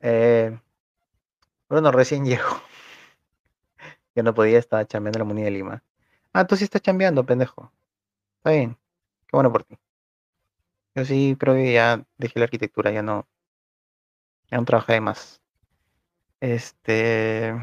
[0.00, 0.58] Eh,
[1.68, 2.60] bueno, recién llegó.
[4.14, 5.82] Yo no podía estar chambeando la Muni de Lima.
[6.32, 7.72] Ah, tú sí estás chambeando, pendejo.
[8.38, 8.74] Está bien.
[9.28, 9.78] Qué bueno por ti.
[10.94, 13.26] Yo sí creo que ya dejé la arquitectura, ya no.
[14.50, 15.40] Ya no trabajé más.
[16.40, 17.54] Este.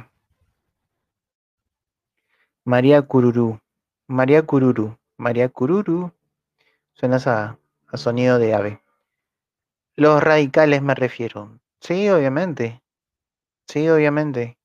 [2.65, 3.59] María Cururú.
[4.07, 4.97] María Cururu.
[5.17, 6.11] María Cururu.
[6.93, 8.81] Suenas a, a sonido de ave.
[9.97, 11.59] Los radicales me refiero.
[11.81, 12.81] Sí, obviamente.
[13.67, 14.57] Sí, obviamente.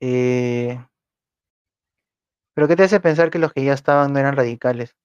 [0.00, 0.78] Eh,
[2.54, 4.96] Pero ¿qué te hace pensar que los que ya estaban no eran radicales?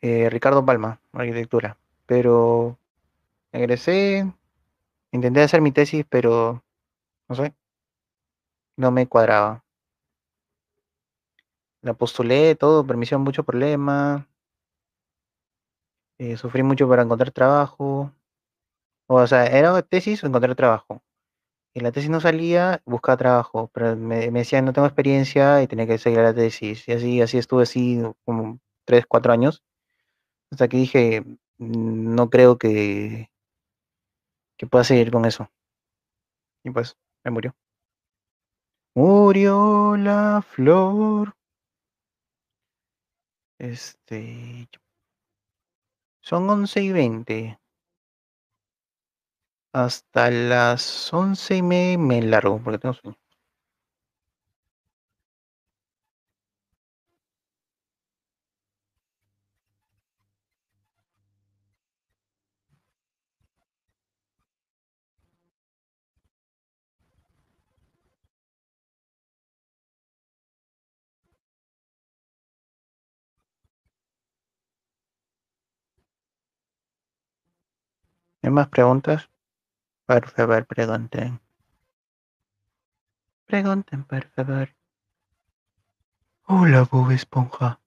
[0.00, 1.78] Eh, Ricardo Palma, arquitectura.
[2.06, 2.78] Pero
[3.52, 4.32] egresé,
[5.12, 6.64] intenté hacer mi tesis, pero
[7.28, 7.54] no sé,
[8.76, 9.64] no me cuadraba.
[11.82, 14.28] la postulé, todo, pero me hicieron mucho problema.
[16.18, 18.12] Eh, sufrí mucho para encontrar trabajo.
[19.08, 21.02] O sea, era tesis o encontrar trabajo.
[21.74, 25.68] Y la tesis no salía, buscaba trabajo, pero me, me decían no tengo experiencia y
[25.68, 26.88] tenía que seguir la tesis.
[26.88, 29.62] Y así, así estuve así como 3, 4 años.
[30.52, 31.22] Hasta que dije,
[31.58, 33.30] "Mm, no creo que,
[34.56, 35.50] que pueda seguir con eso.
[36.64, 37.54] Y pues, me murió.
[38.94, 41.34] Murió la flor.
[43.58, 44.68] Este.
[46.22, 47.58] Son 11 y 20.
[49.74, 53.21] Hasta las 11 y me, me largo porque tengo sueño.
[78.42, 79.30] ¿Hay más preguntas?
[80.06, 81.40] Por favor, pregunten.
[83.46, 84.68] Pregunten, por favor.
[86.46, 87.81] Hola, Bob Esponja.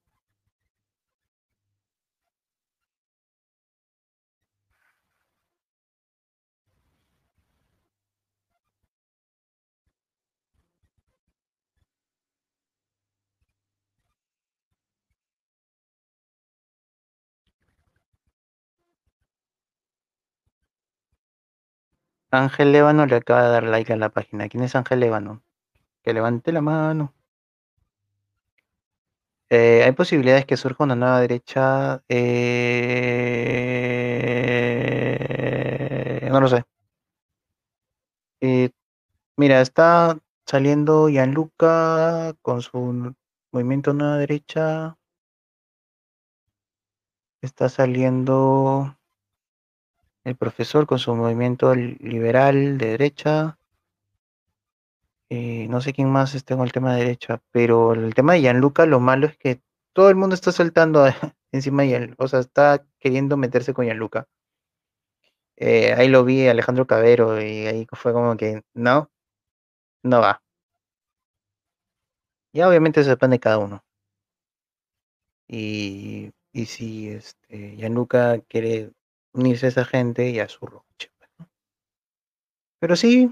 [22.39, 24.47] Ángel Lébano le acaba de dar like a la página.
[24.49, 25.43] ¿Quién es Ángel Lébano?
[26.03, 27.13] Que levante la mano.
[29.49, 32.03] Eh, ¿Hay posibilidades que surja una nueva derecha?
[32.09, 32.69] Eh,
[36.31, 36.63] no lo sé.
[39.37, 43.13] Mira, está saliendo Gianluca con su
[43.51, 44.97] movimiento Nueva Derecha.
[47.41, 48.97] Está saliendo
[50.25, 53.57] el profesor con su movimiento liberal de derecha.
[55.29, 58.41] Eh, no sé quién más está con el tema de derecha, pero el tema de
[58.41, 59.61] Gianluca, lo malo es que
[59.93, 61.05] todo el mundo está saltando
[61.51, 64.27] encima de él, o sea, está queriendo meterse con Gianluca.
[65.57, 69.09] Eh, ahí lo vi Alejandro Cabero y ahí fue como que no,
[70.03, 70.41] no va.
[72.53, 73.83] Ya obviamente se depende de cada uno.
[75.47, 78.91] Y, y si este, Gianluca quiere
[79.35, 81.11] unirse a esa gente, ya su roche.
[81.17, 81.49] pues.
[82.79, 83.31] Pero sí,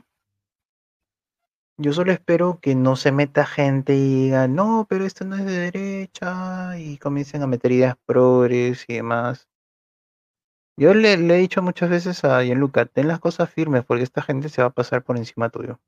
[1.77, 5.45] yo solo espero que no se meta gente y diga, no, pero esto no es
[5.45, 9.47] de derecha, y comiencen a meter ideas progres y demás.
[10.77, 14.49] Yo le, he dicho muchas veces a Gianluca, ten las cosas firmes porque esta gente
[14.49, 15.79] se va a pasar por encima tuyo.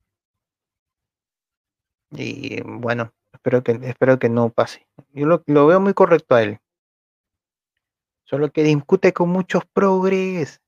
[2.11, 4.87] Y bueno, espero que, espero que no pase.
[5.13, 6.59] Yo lo veo muy correcto a él.
[8.25, 10.61] Solo que discute con muchos progres.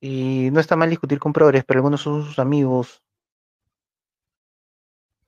[0.00, 3.02] Y no está mal discutir con progres, pero algunos son sus amigos.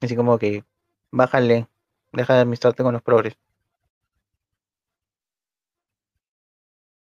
[0.01, 0.65] Así como que,
[1.11, 1.69] bájale,
[2.12, 3.39] deja de amistarte con los progres.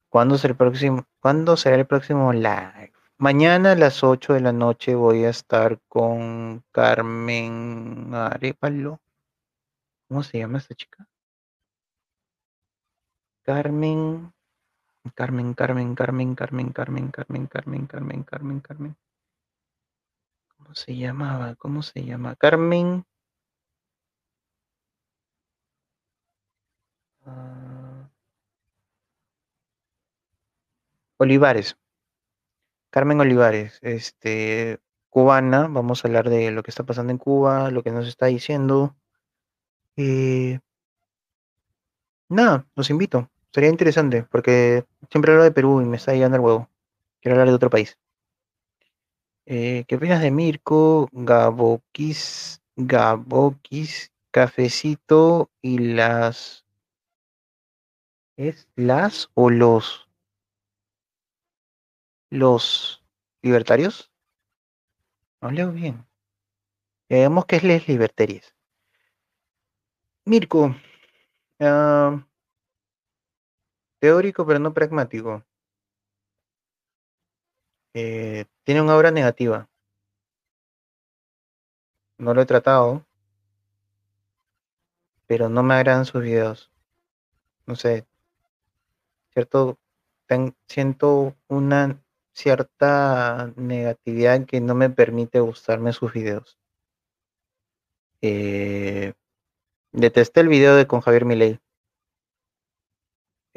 [0.10, 2.94] ¿Cuándo será el próximo, ¿cuándo será el próximo live?
[3.18, 9.02] Mañana a las 8 de la noche voy a estar con Carmen Arevalo.
[10.08, 11.06] ¿Cómo se llama esta chica?
[13.46, 14.34] Carmen.
[15.14, 18.98] Carmen, Carmen, Carmen, Carmen, Carmen, Carmen, Carmen, Carmen, Carmen, Carmen.
[20.58, 21.54] ¿Cómo se llamaba?
[21.56, 22.36] ¿Cómo se llama?
[22.38, 23.06] Carmen.
[27.26, 28.10] ah,
[31.18, 31.78] Olivares.
[32.90, 35.68] Carmen Olivares, este, cubana.
[35.68, 38.96] Vamos a hablar de lo que está pasando en Cuba, lo que nos está diciendo.
[39.98, 40.60] Eh,
[42.30, 43.30] nada, los invito.
[43.56, 46.70] Sería interesante porque siempre hablo de Perú y me está llegando el huevo.
[47.22, 47.98] Quiero hablar de otro país.
[49.46, 56.66] Eh, ¿qué opinas de Mirko, Gabokis, Gabokis, Cafecito y las...
[58.36, 60.10] ¿Es las o los?
[62.30, 63.06] Los
[63.42, 64.12] libertarios?
[65.40, 66.06] No leo bien.
[67.08, 68.54] Digamos que es les libertarios.
[70.26, 70.76] Mirko,
[71.62, 72.22] ah,
[74.00, 75.44] teórico pero no pragmático.
[77.94, 79.70] Eh, tiene una obra negativa.
[82.18, 83.06] No lo he tratado,
[85.28, 86.72] pero no me agradan sus videos.
[87.66, 88.06] No sé,
[89.34, 89.78] cierto,
[90.68, 92.02] siento una
[92.34, 96.58] cierta negatividad que no me permite gustarme sus videos.
[98.22, 99.14] Eh,
[99.98, 101.58] Detesté el video de con Javier Milei.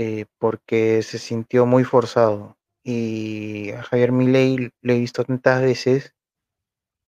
[0.01, 2.57] Eh, porque se sintió muy forzado.
[2.85, 6.15] Y a Javier Milei lo he visto tantas veces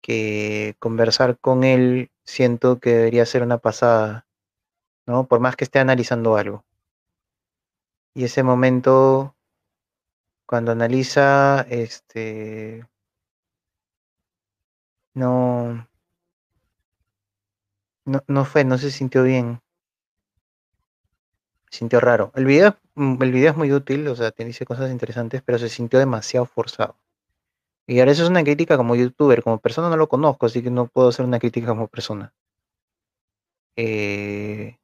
[0.01, 4.25] que conversar con él siento que debería ser una pasada,
[5.07, 5.27] ¿no?
[5.27, 6.65] Por más que esté analizando algo.
[8.15, 9.35] Y ese momento,
[10.47, 12.87] cuando analiza, este,
[15.13, 15.87] no,
[18.05, 19.59] no, no fue, no se sintió bien.
[21.69, 22.31] Sintió raro.
[22.35, 25.57] El video, mm, el video es muy útil, o sea, te dice cosas interesantes, pero
[25.57, 26.97] se sintió demasiado forzado.
[27.87, 30.71] Y ahora eso es una crítica como youtuber, como persona no lo conozco, así que
[30.71, 32.33] no puedo hacer una crítica como persona.
[33.77, 34.77] Eh,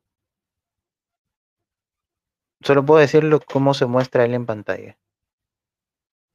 [2.61, 4.97] solo puedo decirlo cómo se muestra él en pantalla.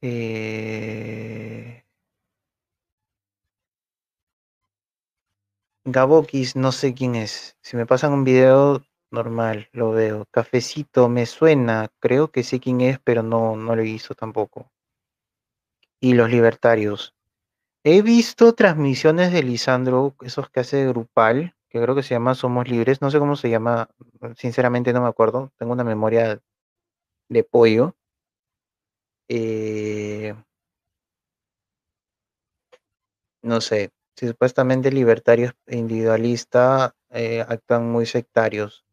[0.01, 1.83] Eh,
[5.85, 7.57] Gabokis, no sé quién es.
[7.61, 8.81] Si me pasan un video
[9.11, 10.25] normal, lo veo.
[10.31, 14.71] Cafecito, me suena, creo que sé quién es, pero no, no lo hizo tampoco.
[16.01, 17.15] Y los libertarios.
[17.83, 22.69] He visto transmisiones de Lisandro, esos que hace grupal, que creo que se llama Somos
[22.69, 23.89] Libres, no sé cómo se llama,
[24.35, 26.41] sinceramente no me acuerdo, tengo una memoria
[27.29, 27.95] de pollo.
[29.27, 30.33] Eh,
[33.41, 38.85] no sé, supuestamente libertarios e individualistas eh, actúan muy sectarios.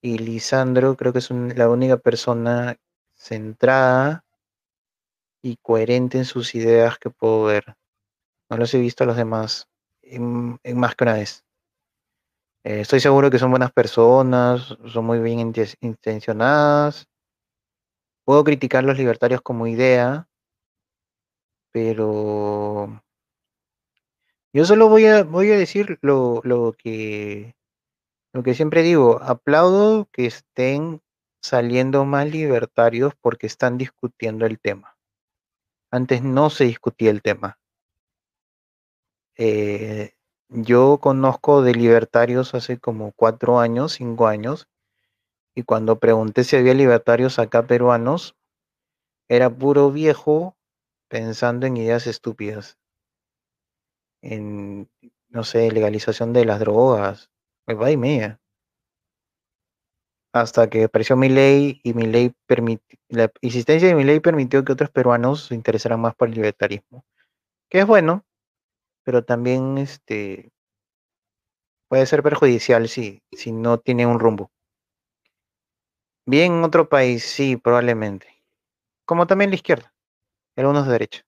[0.00, 2.76] Y Lisandro creo que es la única persona
[3.14, 4.24] centrada
[5.42, 7.76] y coherente en sus ideas que puedo ver.
[8.50, 9.68] No los he visto a los demás
[10.02, 11.44] en, más que una vez.
[12.64, 17.08] Eh, estoy seguro que son buenas personas, son muy bien intencionadas.
[18.24, 20.28] Puedo criticar los libertarios como idea,
[21.72, 23.02] pero
[24.52, 27.54] yo solo voy a, voy a decir lo, lo, que,
[28.38, 29.20] lo que siempre digo.
[29.20, 31.02] Aplaudo que estén
[31.42, 34.96] saliendo más libertarios porque están discutiendo el tema.
[35.90, 37.58] Antes no se discutía el tema.
[39.36, 40.12] Eh,
[40.50, 44.68] yo conozco de libertarios hace como cuatro años, cinco años,
[45.56, 48.36] y cuando pregunté si había libertarios acá peruanos,
[49.28, 50.56] era puro viejo
[51.08, 52.78] pensando en ideas estúpidas.
[54.22, 54.88] En,
[55.28, 57.32] no sé, legalización de las drogas,
[57.76, 58.40] va y media.
[60.32, 62.32] Hasta que apareció mi ley y mi ley
[63.08, 67.04] la existencia de mi ley permitió que otros peruanos se interesaran más por el libertarismo.
[67.70, 68.24] Que es bueno,
[69.04, 70.52] pero también este
[71.88, 74.50] puede ser perjudicial si, si no tiene un rumbo.
[76.26, 78.42] Bien en otro país, sí, probablemente.
[79.06, 79.94] Como también la izquierda,
[80.56, 81.22] algunos de derecha.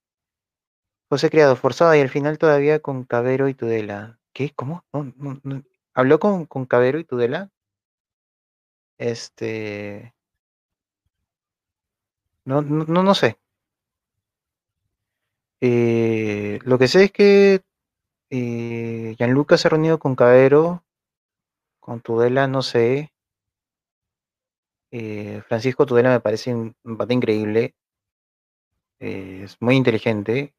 [1.11, 4.21] José Criado, forzado y al final todavía con Cabero y Tudela.
[4.35, 4.51] ¿Qué?
[4.55, 4.85] ¿Cómo?
[4.93, 5.63] No, no, no.
[5.95, 7.51] ¿Habló con, con Cabero y Tudela?
[8.99, 10.15] Este.
[12.45, 13.39] No, no, no, sé.
[15.63, 17.63] Eh, lo que sé es que
[18.31, 20.85] eh, Gianluca se ha reunido con Cabero,
[21.81, 23.13] con Tudela, no sé.
[24.93, 27.75] Eh, Francisco Tudela me parece un pata increíble.
[29.01, 30.55] Es muy inteligente.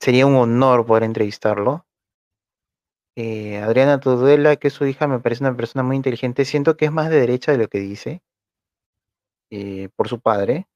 [0.00, 1.86] Sería un honor poder entrevistarlo.
[3.14, 6.44] Eh, Adriana Tudela, que es su hija, me parece una persona muy inteligente.
[6.44, 8.22] Siento que es más de derecha de lo que dice.
[9.50, 10.66] eh, por su padre.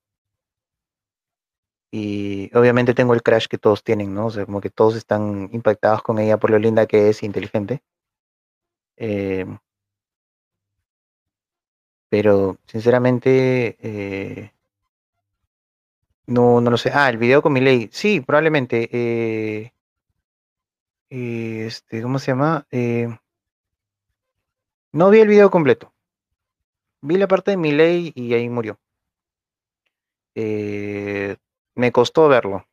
[1.90, 4.26] Y obviamente tengo el crash que todos tienen, ¿no?
[4.26, 7.82] O sea, como que todos están impactados con ella por lo linda que es, inteligente.
[8.96, 9.44] Eh,
[12.08, 14.52] pero sinceramente eh,
[16.26, 16.90] no, no lo sé.
[16.94, 17.88] Ah, el video con mi ley.
[17.92, 18.88] Sí, probablemente.
[18.92, 19.72] Eh,
[21.08, 22.66] este, ¿cómo se llama?
[22.70, 23.08] Eh,
[24.92, 25.92] no vi el video completo.
[27.00, 28.78] Vi la parte de mi ley y ahí murió.
[30.34, 31.36] Eh,
[31.74, 32.66] me costó verlo.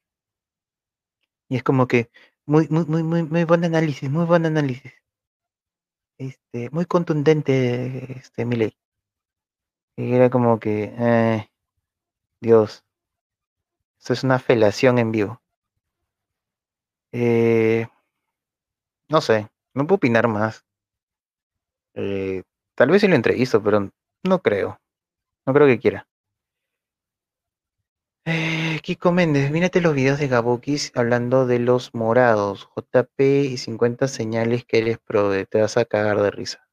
[1.50, 2.10] Y es como que
[2.46, 4.94] muy, muy, muy, muy, muy buen análisis, muy buen análisis.
[6.18, 8.78] Este, muy contundente este mi ley.
[9.96, 11.50] Y era como que, eh,
[12.40, 12.86] Dios,
[14.00, 15.42] esto es una felación en vivo.
[17.12, 17.88] Eh,
[19.12, 20.66] no sé, no puedo opinar más.
[21.96, 22.44] Eh,
[22.76, 23.90] tal vez si lo entrevisto, pero
[24.24, 24.80] no creo.
[25.46, 26.08] No creo que quiera.
[28.26, 34.08] Eh, Kiko Méndez, mírate los videos de Gabokis hablando de los morados, JP y 50
[34.08, 36.68] señales que eres pro, te vas a cagar de risa.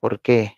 [0.00, 0.56] ¿Por qué?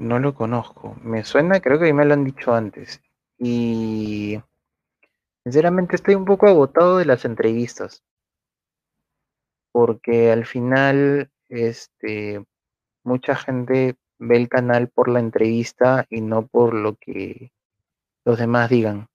[0.00, 0.96] No lo conozco.
[1.02, 3.00] Me suena, creo que me lo han dicho antes.
[3.38, 4.40] Y
[5.46, 8.02] Sinceramente estoy un poco agotado de las entrevistas.
[9.70, 12.44] Porque al final, este,
[13.04, 17.52] mucha gente ve el canal por la entrevista y no por lo que
[18.24, 19.06] los demás digan.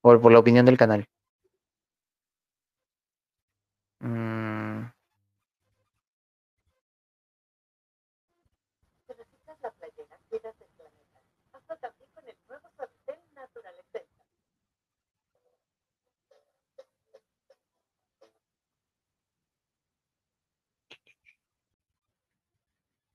[0.00, 1.06] O por la opinión del canal.
[4.00, 4.51] Mm,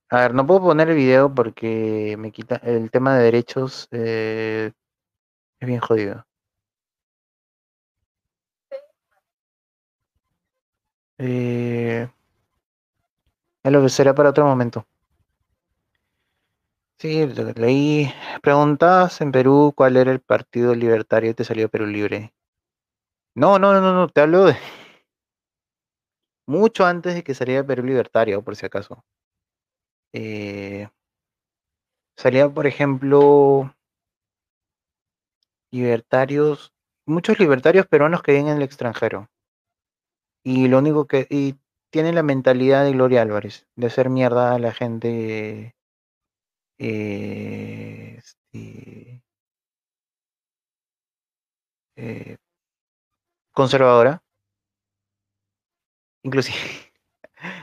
[0.10, 3.88] A ver, no puedo poner el video porque me quita el tema de derechos.
[3.92, 4.72] eh,
[5.62, 6.26] es bien jodido.
[11.20, 12.08] Eh,
[13.64, 14.88] es lo que será para otro momento.
[17.00, 18.14] Sí, leí.
[18.44, 22.36] Preguntabas en Perú cuál era el partido libertario y te salió Perú Libre.
[23.36, 24.58] No, no, no, no, te hablo de
[26.48, 29.04] mucho antes de que saliera Perú Libertario, por si acaso.
[30.14, 30.88] Eh,
[32.18, 33.74] salía, por ejemplo,
[35.72, 36.74] libertarios,
[37.06, 39.30] muchos libertarios peruanos que viven en el extranjero.
[40.44, 41.28] Y lo único que.
[41.30, 41.58] Y
[41.92, 45.76] tienen la mentalidad de Gloria Álvarez, de hacer mierda a la gente.
[46.80, 49.22] eh, este,
[51.96, 52.38] eh,
[53.52, 54.22] conservadora.
[56.24, 56.87] Inclusive.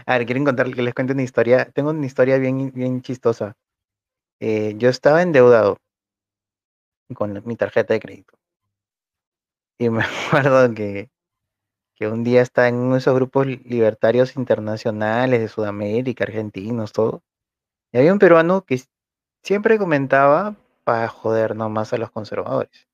[0.06, 1.70] A ver, quieren contar que les cuente una historia.
[1.74, 3.54] Tengo una historia bien, bien chistosa.
[4.40, 5.78] Eh, yo estaba endeudado
[7.14, 8.38] con mi tarjeta de crédito.
[9.78, 11.10] Y me acuerdo que,
[11.96, 16.92] que un día estaba en uno de esos grupos li- libertarios internacionales de Sudamérica, argentinos,
[16.92, 17.22] todo.
[17.92, 18.82] Y había un peruano que
[19.44, 22.88] siempre comentaba para joder nomás a los conservadores.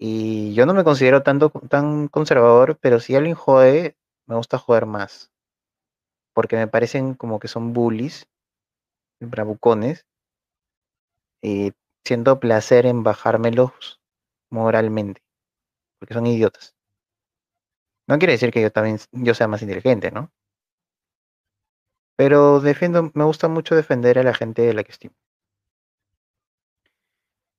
[0.00, 3.96] Y yo no me considero tanto tan conservador, pero si alguien jode,
[4.30, 5.30] me gusta joder más.
[6.34, 8.26] Porque me parecen como que son bullies,
[9.20, 10.06] bravucones,
[11.42, 11.72] y
[12.06, 14.00] siento placer en bajármelos
[14.50, 15.22] moralmente,
[15.98, 16.74] porque son idiotas.
[18.08, 20.30] No quiere decir que yo también yo sea más inteligente, ¿no?
[22.16, 25.16] Pero defiendo, me gusta mucho defender a la gente de la que estimo.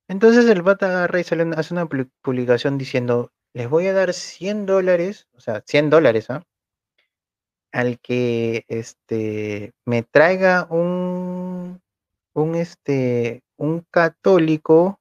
[0.07, 4.13] Entonces el pata agarra y sale hace una pu- publicación diciendo, les voy a dar
[4.13, 6.43] 100 dólares, o sea, 100 dólares, ¿ah?
[7.71, 11.81] Al que este, me traiga un,
[12.33, 14.99] un, este, un católico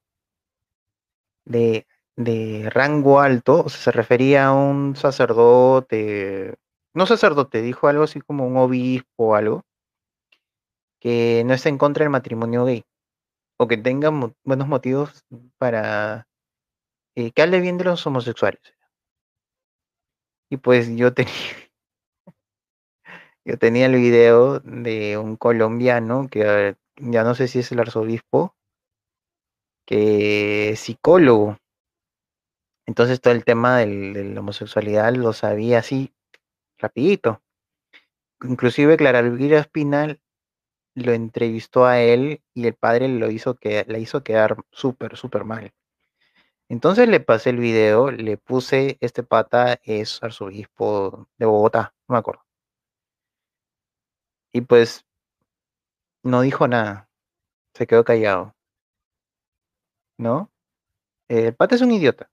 [1.44, 6.54] de, de rango alto, o sea, se refería a un sacerdote,
[6.94, 9.64] no sacerdote, dijo algo así como un obispo o algo,
[11.00, 12.84] que no está en contra del matrimonio gay,
[13.58, 14.10] o que tenga
[14.44, 15.24] buenos motivos
[15.58, 16.28] para
[17.16, 18.60] eh, que hable bien de los homosexuales.
[20.50, 21.32] Y pues yo tenía,
[23.44, 27.80] yo tenía el video de un colombiano que eh, ya no sé si es el
[27.80, 28.54] arzobispo,
[29.86, 31.58] que es psicólogo.
[32.86, 36.12] Entonces todo el tema de la homosexualidad lo sabía así,
[36.78, 37.42] rapidito.
[38.42, 40.20] Inclusive Clara Elvira Espinal
[40.94, 45.44] lo entrevistó a él y el padre lo hizo que, la hizo quedar súper, súper
[45.44, 45.72] mal.
[46.68, 52.18] Entonces le pasé el video, le puse, este pata es arzobispo de Bogotá, no me
[52.18, 52.49] acuerdo.
[54.52, 55.04] Y pues
[56.24, 57.10] no dijo nada,
[57.74, 58.54] se quedó callado,
[60.18, 60.52] ¿no?
[61.28, 62.30] El pata es un idiota,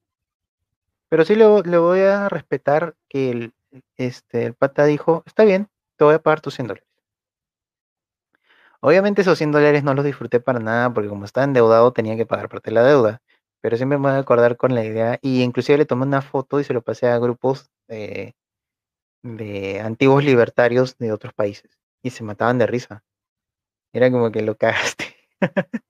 [1.09, 3.53] pero sí le, vo- le voy a respetar que el,
[3.97, 6.87] este, el pata dijo, está bien, te voy a pagar tus 100 dólares.
[8.81, 12.25] Obviamente esos 100 dólares no los disfruté para nada porque como estaba endeudado tenía que
[12.25, 13.21] pagar parte de la deuda.
[13.61, 16.59] Pero siempre me voy a acordar con la idea y inclusive le tomé una foto
[16.59, 17.69] y se lo pasé a grupos
[19.21, 21.76] de antiguos libertarios de otros países
[22.08, 23.03] y se mataban de risa.
[23.94, 25.16] Era como que lo cagaste.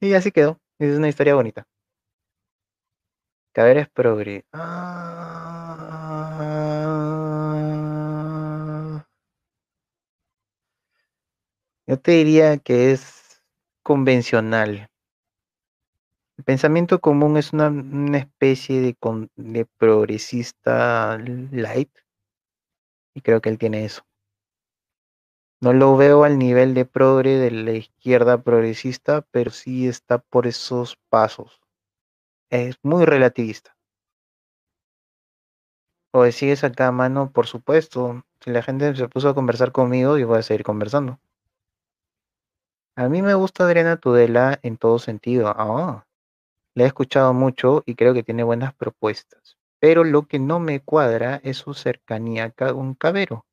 [0.00, 0.60] y así quedó.
[0.78, 1.66] Es una historia bonita.
[3.52, 4.44] Caber es progre.
[4.52, 5.70] Ah,
[11.86, 13.42] yo te diría que es
[13.82, 14.88] convencional.
[16.38, 18.96] El pensamiento común es una, una especie de,
[19.36, 21.90] de progresista light
[23.14, 24.02] y creo que él tiene eso.
[25.62, 30.46] No lo veo al nivel de progre de la izquierda progresista, pero sí está por
[30.46, 31.60] esos pasos.
[32.50, 33.76] Es muy relativista.
[36.12, 38.24] O de sigues acá a mano, por supuesto.
[38.40, 41.18] Si la gente se puso a conversar conmigo, yo voy a seguir conversando.
[42.96, 45.48] A mí me gusta Adriana Tudela en todo sentido.
[45.48, 46.06] Ah,
[46.74, 49.59] La he escuchado mucho y creo que tiene buenas propuestas.
[49.80, 53.46] Pero lo que no me cuadra es su cercanía con Cabero.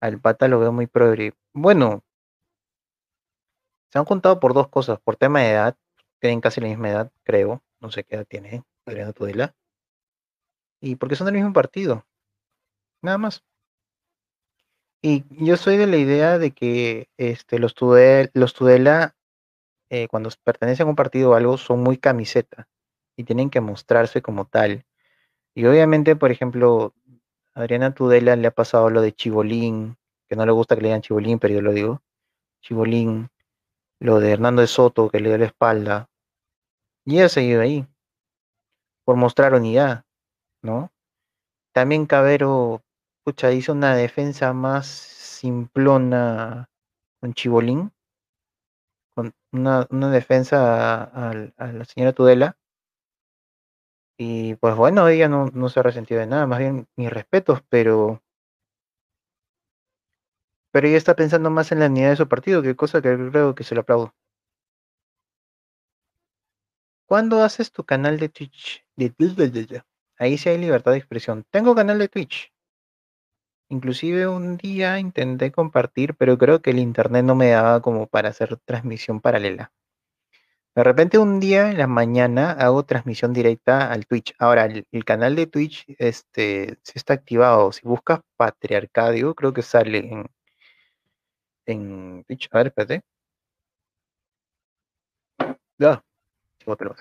[0.00, 1.34] Al pata lo veo muy progre.
[1.52, 2.04] Bueno,
[3.90, 5.00] se han juntado por dos cosas.
[5.00, 5.76] Por tema de edad.
[6.20, 7.62] Tienen casi la misma edad, creo.
[7.80, 9.54] No sé qué edad tiene Adriana Tudela.
[10.80, 12.04] Y porque son del mismo partido.
[13.02, 13.44] Nada más.
[15.00, 17.74] Y yo soy de la idea de que este, los,
[18.34, 19.14] los Tudela,
[19.90, 22.68] eh, cuando pertenecen a un partido o algo, son muy camiseta
[23.16, 24.84] y tienen que mostrarse como tal.
[25.54, 26.94] Y obviamente, por ejemplo,
[27.54, 29.96] a Adriana Tudela le ha pasado lo de Chibolín,
[30.28, 32.02] que no le gusta que le digan Chibolín, pero yo lo digo.
[32.60, 33.30] Chibolín,
[34.00, 36.08] lo de Hernando de Soto, que le dio la espalda.
[37.04, 37.86] Y ella ha seguido ahí,
[39.04, 40.04] por mostrar unidad,
[40.62, 40.92] ¿no?
[41.72, 42.82] También Cabero,
[43.24, 46.68] pucha, hizo una defensa más simplona
[47.18, 47.92] con Chibolín,
[49.14, 51.32] con una, defensa a,
[51.72, 52.57] la señora Tudela.
[54.20, 57.62] Y pues bueno, ella no, no se ha resentido de nada, más bien mis respetos,
[57.68, 58.20] pero
[60.72, 63.54] pero ella está pensando más en la unidad de su partido, que cosa que creo
[63.54, 64.14] que se lo aplaudo.
[67.08, 68.84] ¿Cuándo haces tu canal de Twitch?
[70.18, 71.44] Ahí sí hay libertad de expresión.
[71.50, 72.52] Tengo canal de Twitch.
[73.70, 78.28] Inclusive un día intenté compartir, pero creo que el internet no me daba como para
[78.28, 79.72] hacer transmisión paralela.
[80.74, 84.34] De repente un día en la mañana hago transmisión directa al Twitch.
[84.38, 87.72] Ahora, el, canal de Twitch este, está activado.
[87.72, 90.24] Si buscas Patriarcadio, creo que sale
[91.66, 92.48] en, Twitch.
[92.52, 93.02] A ver, espérate.
[96.58, 96.94] Te lo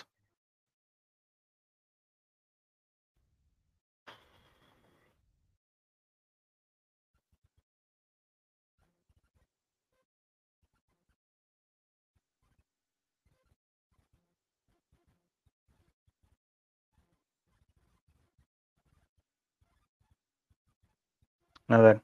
[21.68, 22.02] Voy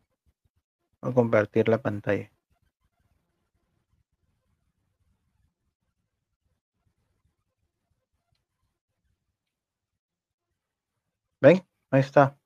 [1.01, 2.29] a compartir la pantalla.
[11.41, 11.65] ¿Ven?
[11.91, 12.37] Ahí está.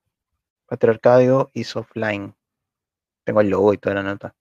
[0.66, 2.34] Patriarcadio y Softline.
[3.24, 4.34] Tengo el logo y toda la nota.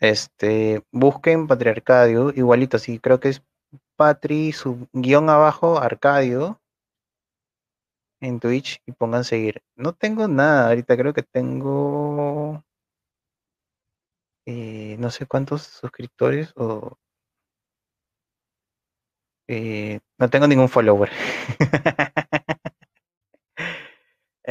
[0.00, 3.42] Este, busquen Patriarcadio, igualito, sí, creo que es
[3.96, 6.60] Patri, su guion abajo, Arcadio,
[8.20, 9.62] en Twitch y pongan seguir.
[9.76, 12.62] No tengo nada ahorita, creo que tengo
[14.46, 16.98] eh, no sé cuántos suscriptores o
[19.48, 21.10] eh, no tengo ningún follower.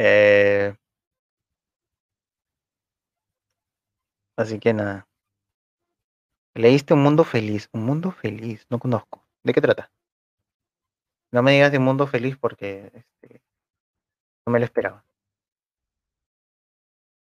[0.02, 0.74] Eh,
[4.36, 5.06] así que nada.
[6.54, 7.68] Leíste Un Mundo Feliz.
[7.72, 8.66] Un Mundo Feliz.
[8.70, 9.26] No conozco.
[9.42, 9.90] ¿De qué trata?
[11.32, 13.42] No me digas de Un Mundo Feliz porque este,
[14.46, 15.04] no me lo esperaba.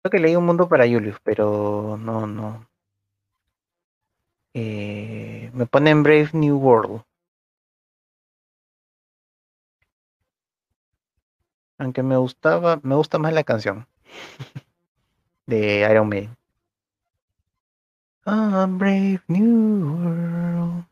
[0.02, 2.66] Creo que leí Un Mundo para Julius, pero no, no.
[4.54, 7.02] Eh, me pone en Brave New World.
[11.78, 13.86] Aunque me gustaba, me gusta más la canción
[15.46, 16.36] de Iron Man.
[18.26, 20.84] A brave new world.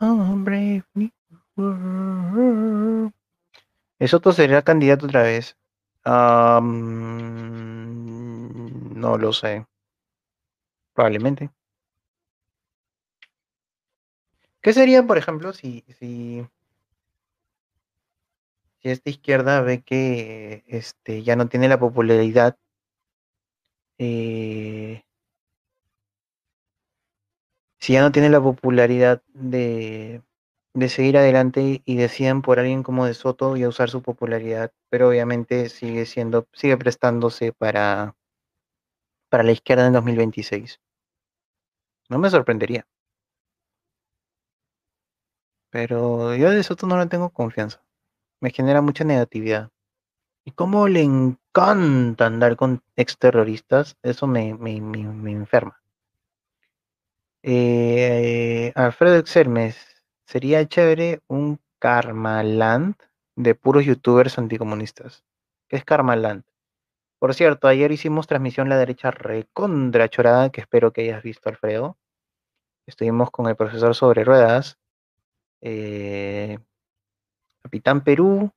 [0.00, 1.10] A brave new
[1.56, 3.12] world.
[3.98, 5.56] ¿Esoto sería candidato otra vez?
[6.06, 6.60] no
[9.18, 9.66] lo sé.
[10.92, 11.50] Probablemente.
[14.60, 16.46] ¿Qué sería, por ejemplo, si, si,
[18.80, 22.56] si esta izquierda ve que este, ya no tiene la popularidad
[23.98, 25.04] eh,
[27.78, 30.22] si ya no tiene la popularidad de,
[30.74, 35.08] de seguir adelante y deciden por alguien como De Soto y usar su popularidad, pero
[35.08, 38.16] obviamente sigue siendo, sigue prestándose para,
[39.30, 40.80] para la izquierda en 2026.
[42.08, 42.86] No me sorprendería.
[45.70, 47.82] Pero yo de Soto no le tengo confianza.
[48.40, 49.70] Me genera mucha negatividad.
[50.44, 55.80] Y cómo le encanta andar con exterroristas, eso me, me, me, enferma.
[57.42, 59.93] Eh, Alfredo Exermes,
[60.26, 62.96] sería chévere un Karmaland
[63.36, 65.24] de puros youtubers anticomunistas.
[65.68, 66.44] ¿Qué es Karmaland?
[67.18, 71.98] Por cierto, ayer hicimos transmisión La Derecha recontra chorada, que espero que hayas visto, Alfredo.
[72.86, 74.78] Estuvimos con el profesor sobre ruedas,
[75.62, 76.58] eh,
[77.62, 78.52] Capitán Perú,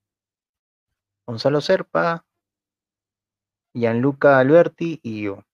[1.26, 2.26] Gonzalo Serpa,
[3.74, 5.46] Gianluca Alberti y yo.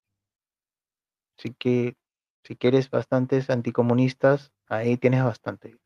[1.38, 1.95] Así que
[2.43, 5.77] si quieres bastantes anticomunistas, Ahí tienes bastante.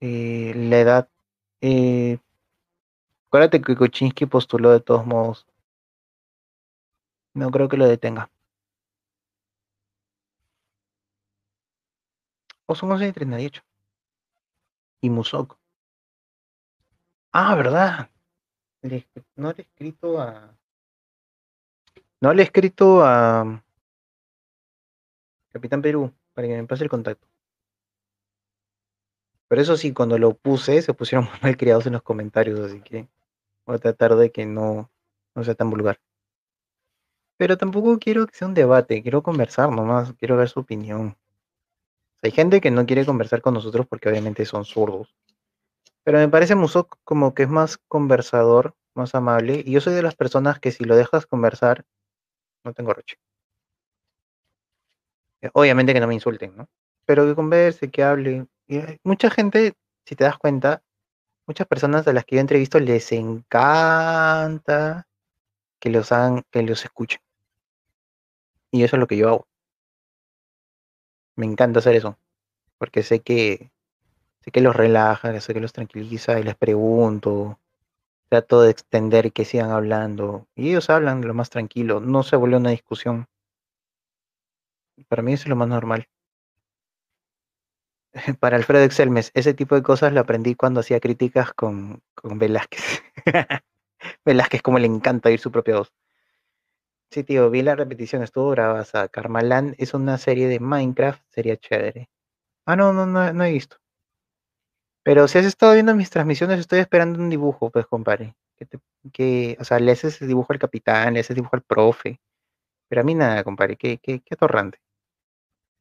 [0.00, 1.08] Eh, la edad.
[1.60, 2.18] Eh,
[3.28, 5.46] acuérdate que Kuczynski postuló de todos modos.
[7.34, 8.30] No creo que lo detenga.
[12.66, 13.62] O son 11 y 38.
[15.02, 15.58] Y Musok.
[17.32, 18.10] Ah, ¿verdad?
[19.36, 20.56] No le he escrito a.
[22.20, 23.62] No le he escrito a.
[25.52, 27.29] Capitán Perú para que me pase el contacto.
[29.50, 32.80] Pero eso sí, cuando lo puse, se pusieron muy mal criados en los comentarios, así
[32.82, 33.08] que
[33.66, 34.92] voy a tratar de que no,
[35.34, 36.00] no sea tan vulgar.
[37.36, 41.16] Pero tampoco quiero que sea un debate, quiero conversar nomás, quiero ver su opinión.
[42.22, 45.16] Hay gente que no quiere conversar con nosotros porque obviamente son zurdos.
[46.04, 49.64] Pero me parece Musok como que es más conversador, más amable.
[49.66, 51.84] Y yo soy de las personas que si lo dejas conversar,
[52.62, 53.16] no tengo roche.
[55.42, 56.68] Eh, Obviamente que no me insulten, ¿no?
[57.04, 58.46] Pero que converse, que hable.
[58.70, 59.74] Hay mucha gente,
[60.04, 60.82] si te das cuenta,
[61.46, 65.08] muchas personas a las que yo entrevisto les encanta
[65.80, 67.20] que los hagan, que los escuchen.
[68.70, 69.48] Y eso es lo que yo hago.
[71.34, 72.16] Me encanta hacer eso.
[72.78, 73.72] Porque sé que
[74.42, 77.58] sé que los relaja, sé que los tranquiliza y les pregunto.
[78.28, 80.46] Trato de extender que sigan hablando.
[80.54, 81.98] Y ellos hablan lo más tranquilo.
[82.00, 83.26] No se vuelve una discusión.
[85.08, 86.06] Para mí eso es lo más normal.
[88.40, 93.02] Para Alfredo Excelmes, ese tipo de cosas lo aprendí cuando hacía críticas con, con Velázquez.
[94.26, 95.92] Velázquez, como le encanta oír su propia voz.
[97.12, 99.06] Sí, tío, vi la repetición, estuvo bravaza.
[99.06, 102.10] Karmaland es una serie de Minecraft, sería chévere.
[102.66, 103.78] Ah, no, no, no, no he visto.
[105.04, 108.34] Pero si has estado viendo mis transmisiones, estoy esperando un dibujo, pues, compadre.
[108.56, 112.20] Que, te- o sea, le haces dibujo al capitán, le haces dibujo al profe.
[112.88, 114.80] Pero a mí nada, compadre, qué, qué, qué atorrante.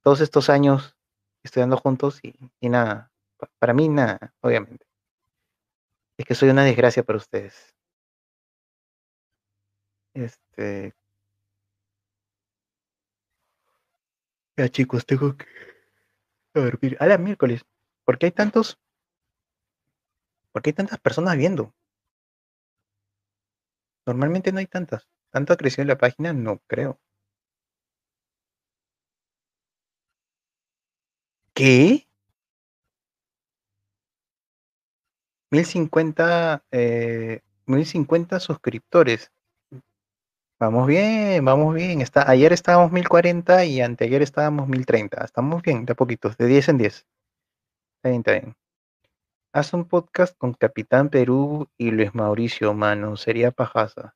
[0.04, 0.98] Todos estos años
[1.50, 3.12] estudiando juntos y, y nada.
[3.38, 4.86] Pa- Para mí nada, obviamente.
[6.20, 7.74] Es que soy una desgracia para ustedes.
[10.14, 10.94] Este.
[14.58, 15.46] Ya, chicos, tengo que
[16.54, 16.96] dormir.
[17.00, 17.66] A la miércoles.
[18.06, 18.78] ¿Por qué hay tantos?
[20.52, 21.74] ¿Por qué hay tantas personas viendo?
[24.06, 25.08] Normalmente no hay tantas.
[25.32, 26.34] ¿Tanto ha crecido la página?
[26.34, 27.00] No creo.
[31.60, 32.08] ¿Qué?
[35.52, 39.30] 1050, eh, 1050 suscriptores.
[40.58, 42.00] Vamos bien, vamos bien.
[42.00, 45.26] Está, ayer estábamos 1040 y anteayer estábamos 1030.
[45.26, 46.94] Estamos bien, de a poquitos, de 10 en 10.
[47.98, 48.56] Está bien, está bien.
[49.52, 53.18] Haz un podcast con Capitán Perú y Luis Mauricio, mano.
[53.18, 54.16] Sería pajaza.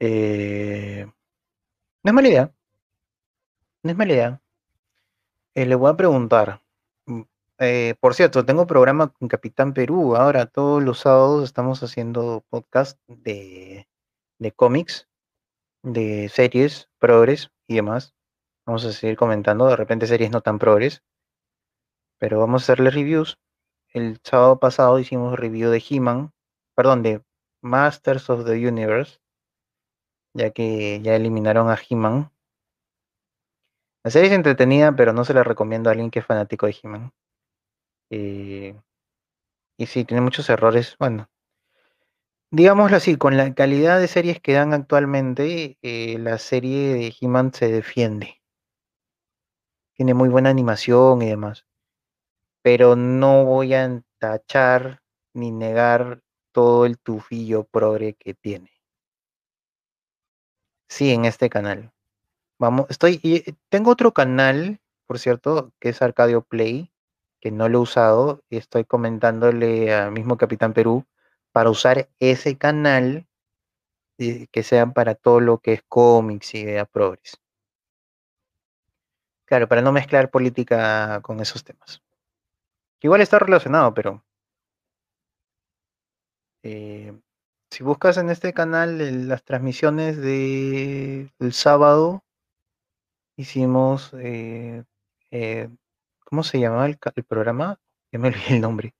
[0.00, 1.06] Eh,
[2.02, 2.52] no es mala idea.
[3.82, 4.41] No es mala idea.
[5.54, 6.62] Eh, le voy a preguntar.
[7.06, 7.22] Mm,
[7.58, 10.16] eh, por cierto, tengo programa con Capitán Perú.
[10.16, 13.86] Ahora todos los sábados estamos haciendo podcast de,
[14.38, 15.08] de cómics,
[15.82, 18.14] de series, progres y demás.
[18.66, 21.02] Vamos a seguir comentando, de repente series no tan progres,
[22.18, 23.38] pero vamos a hacerle reviews.
[23.92, 26.32] El sábado pasado hicimos review de He-Man,
[26.74, 27.22] perdón, de
[27.62, 29.18] Masters of the Universe,
[30.34, 32.31] ya que ya eliminaron a He-Man.
[34.04, 36.76] La serie es entretenida, pero no se la recomiendo a alguien que es fanático de
[36.80, 37.12] He-Man.
[38.10, 38.76] Eh,
[39.76, 40.96] y sí, tiene muchos errores.
[40.98, 41.28] Bueno,
[42.52, 47.52] digámoslo así, con la calidad de series que dan actualmente, eh, la serie de He-Man
[47.52, 48.40] se defiende.
[49.96, 51.64] Tiene muy buena animación y demás.
[52.62, 55.02] Pero no voy a tachar
[55.34, 56.22] ni negar
[56.52, 58.70] todo el tufillo progre que tiene.
[60.88, 61.91] Sí, en este canal.
[62.62, 66.92] Vamos, estoy, y tengo otro canal, por cierto, que es Arcadio Play,
[67.40, 71.04] que no lo he usado, y estoy comentándole al mismo Capitán Perú
[71.50, 73.26] para usar ese canal
[74.16, 77.36] y que sea para todo lo que es cómics y idea progres.
[79.44, 82.00] Claro, para no mezclar política con esos temas.
[83.00, 84.24] Igual está relacionado, pero
[86.62, 87.12] eh,
[87.72, 92.22] si buscas en este canal las transmisiones de el sábado,
[93.36, 94.84] hicimos, eh,
[95.30, 95.68] eh,
[96.24, 97.78] ¿cómo se llamaba el, programa?
[98.12, 98.94] Ya me olvidé el nombre.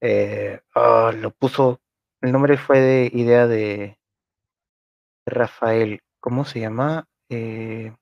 [0.00, 1.80] Eh, ah, lo puso,
[2.20, 3.98] el nombre fue de idea de
[5.26, 6.00] Rafael.
[6.20, 7.06] ¿Cómo se llama?
[7.28, 7.96] De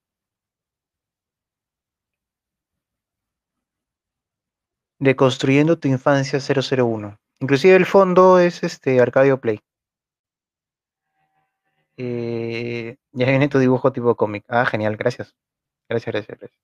[5.16, 7.18] Construyendo tu Infancia 001.
[7.40, 9.60] Inclusive el fondo es este Arcadio Play.
[11.96, 14.44] Eh, ya viene tu dibujo tipo cómic.
[14.48, 15.34] Ah, genial, gracias.
[15.88, 16.60] Gracias, gracias, gracias.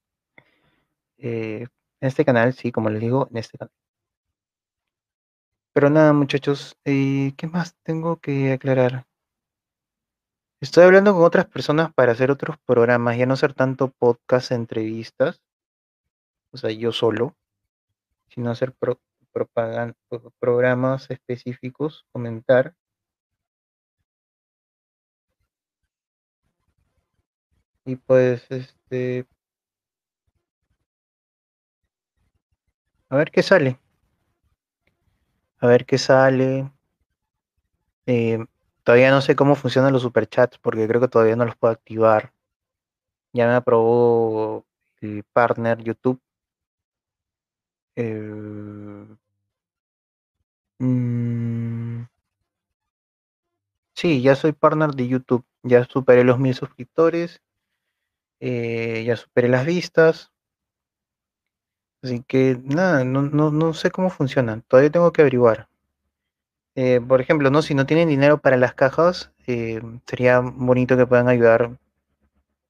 [1.18, 1.66] eh,
[2.00, 3.73] en este canal, sí, como les digo, en este canal.
[5.73, 9.07] Pero nada, muchachos, eh, ¿qué más tengo que aclarar?
[10.60, 15.40] Estoy hablando con otras personas para hacer otros programas, ya no ser tanto podcast, entrevistas,
[16.52, 17.36] o sea, yo solo,
[18.28, 18.74] sino hacer
[20.40, 22.74] programas específicos, comentar.
[27.89, 29.26] Y pues, este,
[33.10, 33.78] a ver qué sale.
[35.60, 36.68] A ver qué sale.
[38.07, 38.44] Eh,
[38.83, 42.33] todavía no sé cómo funcionan los superchats porque creo que todavía no los puedo activar.
[43.33, 44.67] Ya me aprobó
[45.00, 46.20] el partner YouTube.
[47.97, 49.18] Eh,
[50.81, 52.05] mm,
[53.94, 55.44] sí, ya soy partner de YouTube.
[55.62, 57.42] Ya superé los mil suscriptores.
[58.41, 60.33] Eh, ya superé las vistas.
[62.02, 64.62] Así que nada, no, no, no sé cómo funcionan.
[64.62, 65.68] Todavía tengo que averiguar.
[66.76, 67.60] Eh, por ejemplo, ¿no?
[67.60, 71.76] si no tienen dinero para las cajas, eh, sería bonito que puedan ayudar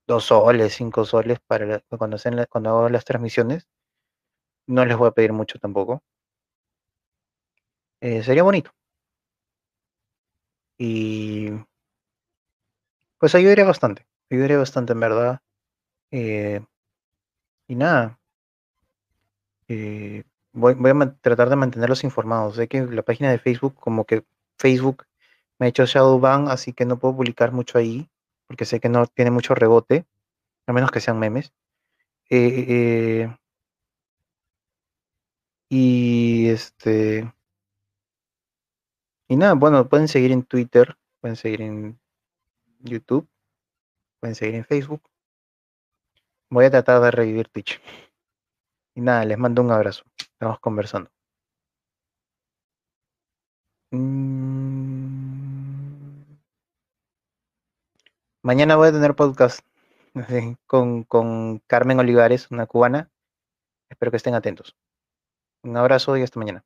[0.09, 3.69] dos soles, cinco soles para cuando, hacen cuando hago las transmisiones.
[4.69, 6.01] No les voy a pedir mucho tampoco.
[8.01, 8.73] Sería bonito.
[10.79, 11.51] Y
[13.21, 14.07] pues ayudaría bastante.
[14.29, 15.41] Ayudaría bastante en verdad.
[16.11, 18.19] Y nada.
[20.53, 22.57] Voy, a tratar de mantenerlos informados.
[22.57, 24.25] Sé que la página de Facebook, como que
[24.59, 25.05] Facebook
[25.59, 28.09] me ha hecho shadow ban, así que no puedo publicar mucho ahí,
[28.47, 30.07] porque sé que no tiene mucho rebote,
[30.67, 31.53] a menos que sean memes.
[32.31, 33.37] Eh, eh,
[35.71, 37.33] y este.
[39.29, 42.01] Y nada, bueno, pueden seguir en Twitter, pueden seguir en
[42.81, 43.29] YouTube,
[44.21, 45.03] pueden seguir en Facebook.
[46.51, 47.81] Voy a tratar de revivir Twitch.
[48.95, 50.05] Y nada, les mando un abrazo.
[50.19, 51.11] Estamos conversando.
[53.91, 54.39] Mm.
[58.43, 59.61] Mañana voy a tener podcast
[60.67, 63.11] con, con Carmen Olivares, una cubana.
[63.91, 64.75] Espero que estén atentos.
[65.63, 66.65] Un abrazo y hasta mañana.